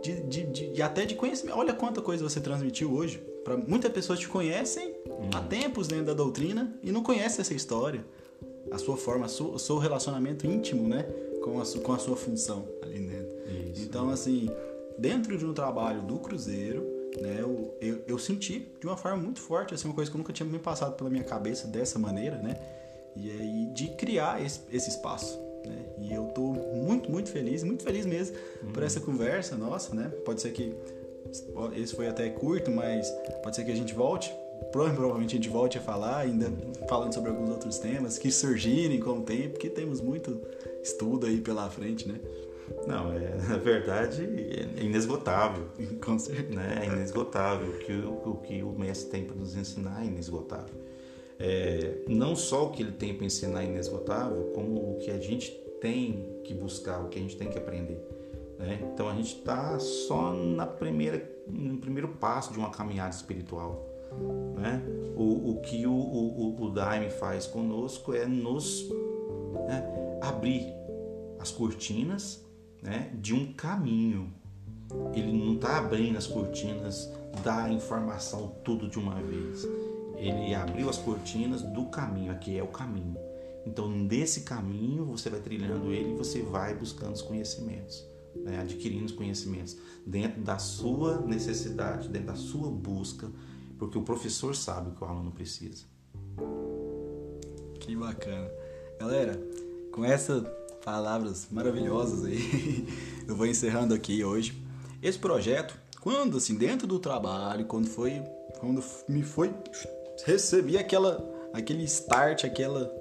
de, 0.03 0.23
de, 0.23 0.47
de, 0.47 0.83
até 0.83 1.05
de 1.05 1.15
conhecimento. 1.15 1.59
Olha 1.59 1.75
quanta 1.75 2.01
coisa 2.01 2.27
você 2.27 2.41
transmitiu 2.41 2.93
hoje. 2.93 3.23
Para 3.45 3.57
muitas 3.57 3.93
pessoas 3.93 4.19
te 4.19 4.29
conhecem 4.29 4.95
hum. 5.07 5.31
há 5.35 5.41
tempos 5.41 5.89
dentro 5.89 6.07
da 6.07 6.15
doutrina 6.15 6.75
e 6.83 6.91
não 6.91 7.03
conhecem 7.03 7.41
essa 7.41 7.55
história, 7.55 8.05
a 8.71 8.79
sua 8.79 8.97
forma, 8.97 9.27
o 9.27 9.59
seu 9.59 9.79
relacionamento 9.79 10.47
íntimo, 10.47 10.89
né, 10.89 11.03
com 11.43 11.61
a, 11.61 11.65
com 11.83 11.93
a 11.93 11.99
sua 11.99 12.17
função 12.17 12.67
ali 12.83 12.99
dentro. 12.99 13.37
Isso. 13.73 13.83
Então 13.83 14.11
assim, 14.11 14.49
dentro 14.99 15.37
de 15.37 15.45
um 15.45 15.53
trabalho 15.53 16.03
do 16.03 16.19
Cruzeiro, 16.19 16.87
né, 17.19 17.39
eu, 17.41 17.75
eu, 17.81 18.03
eu, 18.07 18.19
senti 18.19 18.69
de 18.79 18.87
uma 18.87 18.97
forma 18.97 19.19
muito 19.19 19.41
forte, 19.41 19.75
assim, 19.75 19.89
uma 19.89 19.95
coisa 19.95 20.11
que 20.11 20.17
eu 20.17 20.19
nunca 20.19 20.33
tinha 20.33 20.49
me 20.49 20.59
passado 20.59 20.95
pela 20.95 21.11
minha 21.11 21.25
cabeça 21.25 21.67
dessa 21.67 21.99
maneira, 21.99 22.37
né? 22.37 22.57
E 23.17 23.31
aí 23.31 23.67
de 23.75 23.89
criar 23.97 24.45
esse, 24.45 24.61
esse 24.73 24.91
espaço, 24.91 25.39
né? 25.67 25.85
E 25.99 26.13
eu 26.13 26.27
tô 26.27 26.53
muito, 26.53 27.11
muito 27.11 27.31
feliz, 27.31 27.65
muito 27.65 27.83
feliz 27.83 28.07
mesmo 28.07 28.37
uhum. 28.63 28.73
por 28.73 28.83
essa 28.83 29.01
conversa 29.01 29.57
nossa, 29.57 29.95
né? 29.95 30.09
Pode 30.25 30.41
ser 30.41 30.53
que 30.53 30.75
esse 31.77 31.95
foi 31.95 32.09
até 32.09 32.29
curto, 32.29 32.71
mas 32.71 33.11
pode 33.43 33.57
ser 33.57 33.65
que 33.65 33.73
a 33.73 33.77
gente 33.77 33.95
volte. 33.95 34.33
Provavelmente 34.73 35.35
a 35.35 35.37
gente 35.37 35.49
volte 35.49 35.79
a 35.79 35.81
falar, 35.81 36.19
ainda 36.19 36.53
falando 36.89 37.13
sobre 37.13 37.31
alguns 37.31 37.51
outros 37.51 37.79
temas 37.79 38.19
que 38.19 38.31
surgirem 38.31 39.01
com 39.01 39.19
o 39.19 39.23
tempo, 39.23 39.59
que 39.59 39.69
temos 39.71 40.01
muito 40.01 40.41
estudo 40.83 41.27
aí 41.27 41.41
pela 41.41 41.69
frente, 41.71 42.07
né? 42.07 42.21
Não, 42.87 43.13
é, 43.13 43.37
na 43.49 43.57
verdade 43.57 44.23
é 44.23 44.83
inesgotável. 44.83 45.69
Com 46.05 46.19
certeza. 46.19 46.55
Né? 46.55 46.81
É 46.83 46.87
inesgotável. 46.87 47.69
O 47.69 47.79
que 47.79 47.93
o, 47.93 48.31
o 48.31 48.37
que 48.37 48.63
o 48.63 48.73
mestre 48.73 49.11
tem 49.11 49.25
para 49.25 49.37
nos 49.37 49.57
ensinar 49.57 50.03
é 50.03 50.07
inesgotável. 50.07 50.75
É, 51.39 52.03
não 52.07 52.37
só 52.37 52.67
o 52.67 52.71
que 52.71 52.83
ele 52.83 52.93
tem 52.93 53.15
para 53.15 53.25
ensinar 53.25 53.63
é 53.63 53.67
inesgotável, 53.67 54.53
como 54.55 54.93
o 54.93 54.99
que 54.99 55.11
a 55.11 55.19
gente 55.19 55.51
tem 55.81 56.41
que 56.45 56.53
buscar, 56.53 57.01
o 57.01 57.09
que 57.09 57.19
a 57.19 57.23
gente 57.23 57.37
tem 57.37 57.49
que 57.49 57.57
aprender. 57.57 57.99
Né? 58.59 58.79
Então 58.93 59.09
a 59.09 59.15
gente 59.15 59.37
está 59.37 59.79
só 59.79 60.35
na 60.35 60.67
primeira, 60.67 61.27
no 61.49 61.79
primeiro 61.79 62.09
passo 62.09 62.53
de 62.53 62.59
uma 62.59 62.71
caminhada 62.71 63.15
espiritual. 63.15 63.87
Né? 64.59 64.83
O, 65.17 65.53
o 65.53 65.61
que 65.63 65.87
o, 65.87 65.93
o, 65.93 66.63
o 66.63 66.71
Daime 66.71 67.09
faz 67.09 67.47
conosco 67.47 68.13
é 68.13 68.27
nos 68.27 68.87
né, 69.67 70.19
abrir 70.21 70.67
as 71.39 71.51
cortinas 71.51 72.45
né, 72.83 73.11
de 73.15 73.35
um 73.35 73.53
caminho. 73.53 74.33
Ele 75.15 75.33
não 75.33 75.55
está 75.55 75.79
abrindo 75.79 76.17
as 76.19 76.27
cortinas 76.27 77.11
da 77.45 77.71
informação 77.71 78.57
tudo 78.65 78.89
de 78.89 78.99
uma 78.99 79.15
vez. 79.23 79.67
Ele 80.17 80.55
abriu 80.55 80.91
as 80.91 80.99
cortinas 80.99 81.63
do 81.63 81.87
caminho, 81.87 82.33
aqui 82.33 82.59
é 82.59 82.63
o 82.63 82.69
caminho. 82.69 83.17
Então, 83.67 84.07
desse 84.07 84.43
caminho, 84.43 85.05
você 85.05 85.31
vai 85.31 85.41
trilhando 85.41 85.93
ele 85.93 86.13
e 86.13 86.17
você 86.17 86.43
vai 86.43 86.75
buscando 86.75 87.15
os 87.15 87.23
conhecimentos, 87.23 88.05
né, 88.35 88.59
adquirindo 88.61 89.05
os 89.05 89.13
conhecimentos 89.13 89.77
dentro 90.07 90.41
da 90.43 90.59
sua 90.59 91.21
necessidade, 91.21 92.09
dentro 92.09 92.29
da 92.29 92.37
sua 92.37 92.71
busca, 92.71 93.31
porque 93.79 93.99
o 93.99 94.03
professor 94.03 94.57
sabe 94.57 94.91
o 94.91 94.93
que 94.93 95.05
o 95.05 95.07
aluno 95.07 95.31
precisa. 95.31 95.85
Que 97.79 97.95
bacana. 97.97 98.51
Galera, 98.99 99.41
com 99.93 100.05
essa 100.05 100.41
palavras 100.85 101.47
maravilhosas 101.51 102.25
aí. 102.25 102.87
Eu 103.27 103.37
vou 103.37 103.47
encerrando 103.47 103.95
aqui 103.95 104.25
hoje. 104.25 104.61
Esse 105.03 105.19
projeto, 105.19 105.79
quando 106.01 106.37
assim, 106.37 106.57
dentro 106.57 106.87
do 106.87 106.99
trabalho, 106.99 107.65
quando 107.67 107.87
foi. 107.87 108.23
Quando 108.59 108.83
me 109.09 109.23
foi. 109.23 109.55
Recebi 110.25 110.77
aquela. 110.77 111.25
aquele 111.53 111.85
start, 111.85 112.45
aquela. 112.45 112.93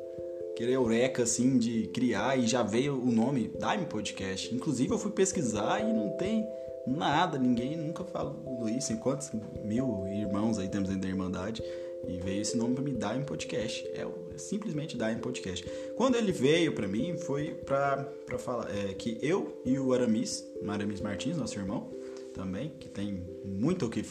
aquele 0.51 0.73
eureka 0.73 1.23
assim 1.23 1.57
de 1.57 1.87
criar 1.87 2.37
e 2.37 2.47
já 2.47 2.63
veio 2.63 3.01
o 3.01 3.11
nome 3.11 3.51
Dime 3.59 3.85
Podcast. 3.85 4.53
Inclusive 4.53 4.91
eu 4.91 4.99
fui 4.99 5.11
pesquisar 5.11 5.81
e 5.81 5.91
não 5.91 6.09
tem 6.17 6.47
nada, 6.85 7.37
ninguém 7.37 7.77
nunca 7.77 8.03
falou 8.03 8.67
isso. 8.67 8.93
Em 8.93 8.97
quantos 8.97 9.31
mil 9.63 10.07
irmãos 10.07 10.57
aí 10.57 10.67
temos 10.67 10.89
dentro 10.89 11.03
da 11.03 11.09
Irmandade? 11.09 11.63
E 12.07 12.17
veio 12.19 12.41
esse 12.41 12.57
nome 12.57 12.75
para 12.75 12.83
me 12.83 12.91
dar 12.91 13.17
em 13.17 13.23
podcast. 13.23 13.85
É, 13.93 14.01
é 14.01 14.28
simplesmente 14.39 14.97
em 15.11 15.17
podcast. 15.17 15.65
Quando 15.95 16.15
ele 16.15 16.31
veio 16.31 16.73
para 16.73 16.87
mim, 16.87 17.17
foi 17.17 17.53
para 17.53 18.07
falar 18.37 18.69
é, 18.69 18.93
que 18.93 19.17
eu 19.21 19.61
e 19.65 19.77
o 19.77 19.93
Aramis, 19.93 20.45
Aramis 20.67 21.01
Martins, 21.01 21.37
nosso 21.37 21.57
irmão, 21.57 21.89
também, 22.33 22.71
que 22.79 22.87
tem 22.87 23.21
muito 23.43 23.85
o 23.85 23.89
que 23.89 24.03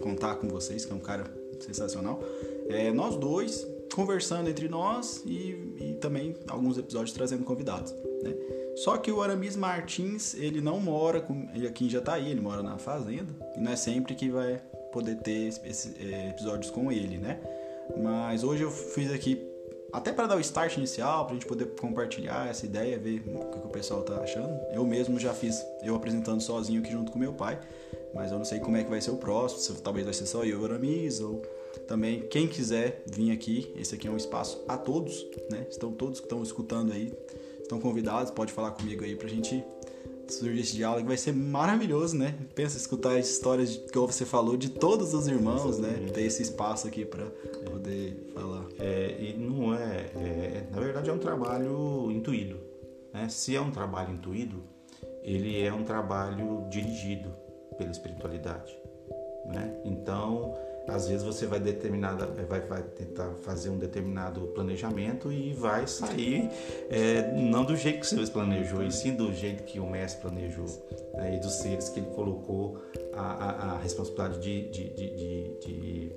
contar 0.00 0.36
com 0.36 0.48
vocês, 0.48 0.84
que 0.84 0.92
é 0.92 0.94
um 0.94 1.00
cara 1.00 1.24
sensacional, 1.60 2.22
é, 2.68 2.92
nós 2.92 3.16
dois 3.16 3.66
conversando 3.94 4.48
entre 4.48 4.68
nós 4.68 5.22
e, 5.26 5.74
e 5.80 5.96
também 6.00 6.34
alguns 6.46 6.78
episódios 6.78 7.12
trazendo 7.12 7.44
convidados. 7.44 7.92
Né? 8.22 8.34
Só 8.76 8.96
que 8.96 9.10
o 9.10 9.22
Aramis 9.22 9.56
Martins, 9.56 10.34
ele 10.34 10.60
não 10.60 10.78
mora 10.78 11.20
com, 11.20 11.48
ele 11.54 11.66
aqui 11.66 11.86
em 11.86 11.88
Jataí, 11.88 12.30
ele 12.30 12.40
mora 12.40 12.62
na 12.62 12.78
fazenda, 12.78 13.34
e 13.56 13.60
não 13.60 13.72
é 13.72 13.76
sempre 13.76 14.14
que 14.14 14.30
vai 14.30 14.60
poder 14.92 15.16
ter 15.16 15.48
esses 15.48 15.94
é, 16.00 16.30
episódios 16.30 16.70
com 16.70 16.92
ele, 16.92 17.18
né? 17.18 17.40
Mas 18.00 18.44
hoje 18.44 18.62
eu 18.62 18.70
fiz 18.70 19.10
aqui 19.10 19.44
até 19.92 20.12
para 20.12 20.26
dar 20.26 20.36
o 20.36 20.40
start 20.40 20.76
inicial, 20.76 21.24
para 21.24 21.32
a 21.32 21.34
gente 21.34 21.46
poder 21.46 21.66
compartilhar 21.80 22.48
essa 22.48 22.66
ideia, 22.66 22.98
ver 22.98 23.22
o 23.26 23.50
que 23.50 23.58
o 23.58 23.70
pessoal 23.70 24.02
tá 24.02 24.16
achando. 24.16 24.58
Eu 24.72 24.84
mesmo 24.84 25.18
já 25.18 25.32
fiz, 25.32 25.64
eu 25.82 25.94
apresentando 25.94 26.40
sozinho 26.40 26.80
aqui 26.80 26.90
junto 26.90 27.10
com 27.10 27.18
meu 27.18 27.32
pai, 27.32 27.58
mas 28.14 28.30
eu 28.30 28.38
não 28.38 28.44
sei 28.44 28.60
como 28.60 28.76
é 28.76 28.84
que 28.84 28.90
vai 28.90 29.00
ser 29.00 29.10
o 29.10 29.16
próximo, 29.16 29.60
se 29.60 29.82
talvez 29.82 30.04
vai 30.04 30.14
ser 30.14 30.26
só 30.26 30.44
eu 30.44 30.64
Aramis, 30.64 31.20
ou 31.20 31.42
também 31.86 32.20
quem 32.28 32.46
quiser 32.46 33.02
vir 33.06 33.30
aqui, 33.30 33.72
esse 33.76 33.94
aqui 33.94 34.06
é 34.08 34.10
um 34.10 34.16
espaço 34.16 34.62
a 34.68 34.76
todos, 34.76 35.26
né? 35.50 35.66
Estão 35.70 35.90
todos 35.92 36.20
que 36.20 36.26
estão 36.26 36.42
escutando 36.42 36.92
aí, 36.92 37.12
estão 37.60 37.80
convidados, 37.80 38.30
pode 38.30 38.52
falar 38.52 38.72
comigo 38.72 39.04
aí 39.04 39.16
pra 39.16 39.28
gente 39.28 39.64
surgir 40.32 40.60
esse 40.60 40.76
diálogo, 40.76 41.06
vai 41.06 41.16
ser 41.16 41.32
maravilhoso, 41.32 42.16
né? 42.16 42.34
Pensa 42.54 42.76
escutar 42.76 43.16
as 43.16 43.28
histórias 43.28 43.76
que 43.76 43.98
você 43.98 44.24
falou 44.24 44.56
de 44.56 44.70
todos 44.70 45.14
os 45.14 45.26
irmãos, 45.26 45.78
né? 45.78 46.08
Ter 46.12 46.22
esse 46.22 46.42
espaço 46.42 46.86
aqui 46.86 47.04
para 47.04 47.26
poder 47.70 48.30
falar. 48.34 48.64
É, 48.78 49.16
e 49.20 49.36
não 49.36 49.74
é, 49.74 50.10
é, 50.14 50.68
na 50.70 50.80
verdade 50.80 51.10
é 51.10 51.12
um 51.12 51.18
trabalho 51.18 52.10
intuído. 52.10 52.58
Né? 53.12 53.28
Se 53.28 53.56
é 53.56 53.60
um 53.60 53.70
trabalho 53.70 54.14
intuído, 54.14 54.62
ele 55.22 55.60
é 55.62 55.72
um 55.72 55.84
trabalho 55.84 56.66
dirigido 56.70 57.30
pela 57.76 57.90
espiritualidade. 57.90 58.76
Né? 59.46 59.80
Então, 59.84 60.54
às 60.88 61.06
vezes 61.06 61.22
você 61.22 61.46
vai 61.46 61.60
determinada, 61.60 62.26
vai, 62.48 62.60
vai 62.60 62.82
tentar 62.82 63.30
fazer 63.42 63.68
um 63.68 63.78
determinado 63.78 64.40
planejamento 64.48 65.30
e 65.30 65.52
vai 65.52 65.86
sair 65.86 66.50
é, 66.88 67.30
não 67.32 67.64
do 67.64 67.76
jeito 67.76 68.00
que 68.00 68.06
você 68.06 68.32
planejou, 68.32 68.82
e 68.82 68.90
sim 68.90 69.14
do 69.14 69.32
jeito 69.32 69.64
que 69.64 69.78
o 69.78 69.86
mestre 69.88 70.22
planejou 70.22 70.66
né? 71.14 71.36
e 71.36 71.40
dos 71.40 71.52
seres 71.54 71.88
que 71.90 72.00
ele 72.00 72.08
colocou 72.08 72.78
a, 73.12 73.20
a, 73.20 73.72
a 73.74 73.78
responsabilidade 73.78 74.40
de, 74.40 74.70
de, 74.70 74.94
de, 74.94 75.58
de, 75.58 76.12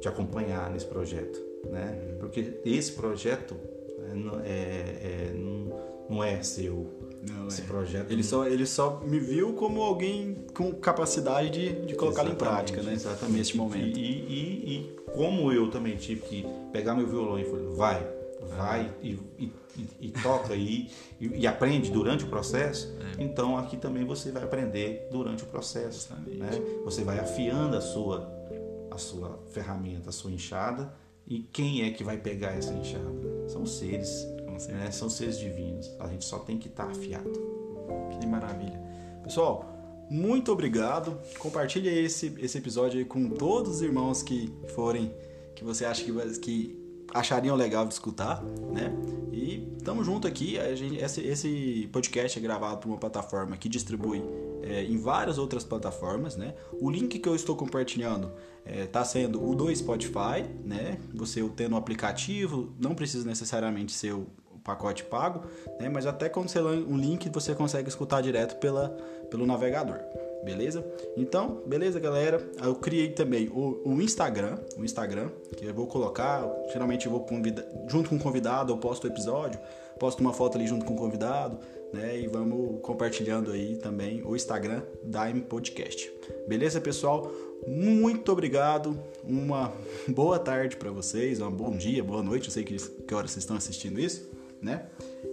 de 0.00 0.08
acompanhar 0.08 0.70
nesse 0.70 0.86
projeto, 0.86 1.38
né? 1.70 2.16
Porque 2.18 2.60
esse 2.64 2.92
projeto 2.92 3.56
né, 3.98 4.42
é, 4.44 4.50
é, 4.50 5.32
não 6.08 6.24
é 6.24 6.42
seu, 6.42 6.86
não, 7.30 7.48
esse 7.48 7.62
é. 7.62 7.64
projeto. 7.64 8.10
Ele 8.10 8.22
só, 8.22 8.46
ele 8.46 8.66
só 8.66 9.00
me 9.04 9.18
viu 9.18 9.52
como 9.54 9.82
alguém 9.82 10.46
com 10.54 10.72
capacidade 10.72 11.50
de, 11.50 11.86
de 11.86 11.94
colocá-lo 11.94 12.30
em 12.30 12.34
prática, 12.34 12.82
né? 12.82 12.92
Exatamente. 12.92 13.38
Neste 13.38 13.56
momento. 13.56 13.98
E, 13.98 14.02
e, 14.02 14.74
e, 14.74 14.96
como 15.12 15.52
eu 15.52 15.70
também 15.70 15.96
tive 15.96 16.20
que 16.22 16.46
pegar 16.72 16.94
meu 16.94 17.06
violão 17.06 17.38
e 17.38 17.44
falar, 17.44 17.62
vai, 17.74 18.10
vai 18.56 18.94
e, 19.02 19.18
e, 19.38 19.52
e 20.00 20.10
toca 20.10 20.54
e, 20.54 20.90
e, 21.20 21.46
aprende 21.46 21.90
durante 21.90 22.24
o 22.24 22.28
processo, 22.28 22.94
é. 23.18 23.22
então 23.22 23.56
aqui 23.56 23.76
também 23.76 24.04
você 24.04 24.30
vai 24.30 24.42
aprender 24.42 25.08
durante 25.10 25.42
o 25.42 25.46
processo. 25.46 26.12
Né? 26.26 26.50
Você 26.84 27.02
vai 27.04 27.18
afiando 27.18 27.76
a 27.76 27.80
sua, 27.80 28.28
a 28.90 28.98
sua 28.98 29.38
ferramenta, 29.52 30.10
a 30.10 30.12
sua 30.12 30.30
enxada. 30.30 30.92
E 31.26 31.40
quem 31.40 31.82
é 31.82 31.90
que 31.90 32.02
vai 32.02 32.16
pegar 32.16 32.52
essa 32.52 32.72
enxada? 32.72 33.48
São 33.48 33.66
seres 33.66 34.26
né? 34.66 34.90
São 34.90 35.08
seres 35.08 35.38
divinos. 35.38 35.90
A 36.00 36.08
gente 36.08 36.24
só 36.24 36.38
tem 36.40 36.58
que 36.58 36.68
estar 36.68 36.86
tá 36.86 36.90
afiado. 36.90 37.30
Que 38.18 38.26
maravilha. 38.26 38.80
Pessoal, 39.22 39.78
muito 40.10 40.50
obrigado. 40.50 41.18
Compartilhe 41.38 41.88
esse, 41.88 42.34
esse 42.38 42.58
episódio 42.58 42.98
aí 42.98 43.04
com 43.04 43.28
todos 43.28 43.76
os 43.76 43.82
irmãos 43.82 44.22
que 44.22 44.52
forem, 44.74 45.12
que 45.54 45.62
você 45.62 45.84
acha 45.84 46.02
que, 46.02 46.12
que 46.40 46.78
achariam 47.12 47.54
legal 47.56 47.86
de 47.86 47.94
escutar, 47.94 48.42
né? 48.42 48.92
E 49.32 49.76
tamo 49.84 50.02
junto 50.02 50.26
aqui. 50.26 50.58
A 50.58 50.74
gente, 50.74 50.96
esse, 50.96 51.20
esse 51.20 51.88
podcast 51.92 52.38
é 52.38 52.42
gravado 52.42 52.78
por 52.78 52.88
uma 52.88 52.98
plataforma 52.98 53.56
que 53.56 53.68
distribui 53.68 54.22
é, 54.62 54.84
em 54.84 54.96
várias 54.98 55.38
outras 55.38 55.64
plataformas, 55.64 56.36
né? 56.36 56.54
O 56.80 56.90
link 56.90 57.18
que 57.18 57.28
eu 57.28 57.34
estou 57.34 57.54
compartilhando 57.54 58.32
está 58.64 59.00
é, 59.00 59.04
sendo 59.04 59.46
o 59.46 59.54
do 59.54 59.74
Spotify, 59.74 60.44
né? 60.64 60.98
Você 61.14 61.46
tendo 61.56 61.74
o 61.74 61.76
aplicativo, 61.76 62.72
não 62.78 62.94
precisa 62.94 63.26
necessariamente 63.26 63.92
ser 63.92 64.14
o 64.14 64.26
pacote 64.68 65.02
pago, 65.02 65.44
né? 65.80 65.88
Mas 65.88 66.04
até 66.04 66.28
quando 66.28 66.50
você 66.50 66.60
lança 66.60 66.86
um 66.86 66.96
link, 66.96 67.30
você 67.30 67.54
consegue 67.54 67.88
escutar 67.88 68.20
direto 68.20 68.56
pela, 68.56 68.90
pelo 69.30 69.46
navegador. 69.46 69.98
Beleza? 70.44 70.84
Então, 71.16 71.62
beleza, 71.66 71.98
galera? 71.98 72.40
Eu 72.62 72.74
criei 72.74 73.08
também 73.10 73.48
o, 73.48 73.80
o 73.84 74.02
Instagram, 74.02 74.58
o 74.76 74.84
Instagram, 74.84 75.30
que 75.56 75.64
eu 75.64 75.74
vou 75.74 75.86
colocar, 75.86 76.46
geralmente 76.70 77.06
eu 77.06 77.12
vou 77.12 77.22
convidar, 77.22 77.64
junto 77.88 78.10
com 78.10 78.16
o 78.16 78.20
convidado, 78.20 78.72
eu 78.72 78.76
posto 78.76 79.04
o 79.04 79.06
episódio, 79.08 79.58
posto 79.98 80.20
uma 80.20 80.32
foto 80.32 80.56
ali 80.56 80.66
junto 80.66 80.84
com 80.84 80.94
o 80.94 80.96
convidado, 80.96 81.58
né? 81.92 82.20
E 82.20 82.26
vamos 82.28 82.80
compartilhando 82.82 83.50
aí 83.50 83.76
também 83.76 84.22
o 84.22 84.36
Instagram 84.36 84.82
Dime 85.02 85.40
Podcast. 85.40 86.12
Beleza, 86.46 86.80
pessoal? 86.80 87.32
Muito 87.66 88.30
obrigado. 88.30 88.98
Uma 89.24 89.72
boa 90.06 90.38
tarde 90.38 90.76
para 90.76 90.90
vocês, 90.90 91.40
um 91.40 91.50
bom 91.50 91.76
dia, 91.76 92.04
boa 92.04 92.22
noite. 92.22 92.48
Eu 92.48 92.52
sei 92.52 92.64
que, 92.64 92.76
que 92.76 93.14
hora 93.14 93.26
vocês 93.26 93.42
estão 93.42 93.56
assistindo 93.56 93.98
isso, 93.98 94.28
né? 94.62 94.86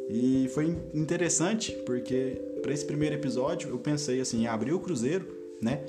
E 0.09 0.49
foi 0.53 0.78
interessante 0.93 1.71
porque 1.86 2.41
para 2.61 2.73
esse 2.73 2.86
primeiro 2.86 3.15
episódio 3.15 3.69
eu 3.69 3.78
pensei 3.80 4.19
assim, 4.19 4.47
abrir 4.47 4.73
o 4.73 4.80
cruzeiro, 4.80 5.28
né? 5.61 5.84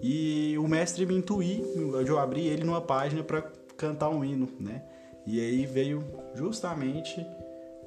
E 0.00 0.56
o 0.58 0.68
mestre 0.68 1.04
me 1.04 1.16
intuiu, 1.16 2.00
eu 2.06 2.18
abri 2.18 2.46
ele 2.46 2.64
numa 2.64 2.80
página 2.80 3.22
para 3.22 3.42
cantar 3.76 4.08
um 4.10 4.24
hino, 4.24 4.48
né? 4.60 4.82
E 5.26 5.40
aí 5.40 5.66
veio 5.66 6.02
justamente 6.34 7.24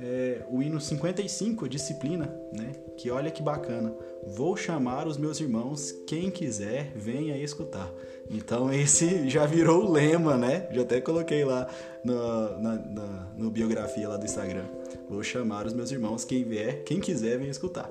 é, 0.01 0.41
o 0.49 0.61
hino 0.63 0.81
55, 0.81 1.69
disciplina, 1.69 2.25
né? 2.51 2.71
Que 2.97 3.11
olha 3.11 3.29
que 3.29 3.41
bacana. 3.41 3.93
Vou 4.27 4.57
chamar 4.57 5.07
os 5.07 5.17
meus 5.17 5.39
irmãos, 5.39 5.91
quem 6.07 6.31
quiser, 6.31 6.91
venha 6.95 7.37
escutar. 7.37 7.91
Então 8.29 8.73
esse 8.73 9.29
já 9.29 9.45
virou 9.45 9.85
o 9.85 9.91
lema, 9.91 10.37
né? 10.37 10.67
Já 10.71 10.81
até 10.81 10.99
coloquei 10.99 11.45
lá 11.45 11.67
no, 12.03 12.59
na, 12.59 12.75
na, 12.75 13.27
no 13.37 13.51
biografia 13.51 14.09
lá 14.09 14.17
do 14.17 14.25
Instagram. 14.25 14.65
Vou 15.07 15.21
chamar 15.21 15.67
os 15.67 15.73
meus 15.73 15.91
irmãos, 15.91 16.25
quem 16.25 16.43
vier, 16.43 16.83
quem 16.83 16.99
quiser, 16.99 17.37
venha 17.37 17.51
escutar. 17.51 17.89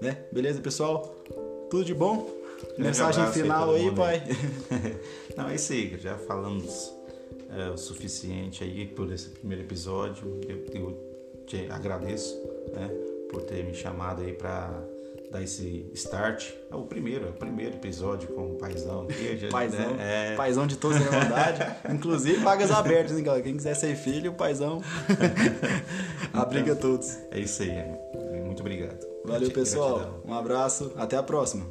Né? 0.00 0.24
Beleza, 0.32 0.60
pessoal? 0.60 1.14
Tudo 1.68 1.84
de 1.84 1.94
bom? 1.94 2.30
Mensagem 2.78 3.26
final 3.32 3.74
aí, 3.74 3.90
pai. 3.94 4.22
Não, 5.36 5.48
é 5.48 5.54
isso 5.54 5.72
aí, 5.72 5.98
já 5.98 6.16
falamos 6.16 6.92
é, 7.50 7.70
o 7.70 7.76
suficiente 7.76 8.64
aí 8.64 8.86
por 8.86 9.12
esse 9.12 9.28
primeiro 9.30 9.64
episódio. 9.64 10.40
Eu, 10.46 10.64
eu 10.74 11.09
te 11.50 11.66
agradeço 11.68 12.40
né, 12.72 12.88
por 13.28 13.42
ter 13.42 13.64
me 13.64 13.74
chamado 13.74 14.22
aí 14.22 14.32
para 14.32 14.70
dar 15.32 15.42
esse 15.42 15.84
start. 15.94 16.52
É 16.70 16.74
o 16.76 16.82
primeiro, 16.82 17.26
é 17.26 17.30
o 17.30 17.32
primeiro 17.32 17.74
episódio 17.74 18.28
com 18.28 18.52
o 18.52 18.54
Paizão 18.54 19.02
aqui. 19.02 19.48
paizão, 19.50 19.94
né? 19.94 20.32
é... 20.32 20.36
paizão 20.36 20.66
de 20.66 20.76
toda 20.76 20.96
a 20.96 21.00
Irmandade. 21.00 21.66
Inclusive, 21.92 22.38
vagas 22.38 22.70
abertas, 22.70 23.18
hein, 23.18 23.24
galera? 23.24 23.42
Quem 23.42 23.56
quiser 23.56 23.74
ser 23.74 23.96
filho, 23.96 24.30
o 24.30 24.34
Paizão 24.34 24.80
abriga 26.32 26.72
então, 26.72 26.92
todos. 26.92 27.18
É 27.32 27.40
isso 27.40 27.62
aí, 27.62 27.70
muito 28.44 28.60
obrigado. 28.60 29.04
Valeu, 29.24 29.50
pessoal. 29.50 30.20
Um 30.24 30.34
abraço. 30.34 30.92
Até 30.96 31.16
a 31.16 31.22
próxima. 31.22 31.66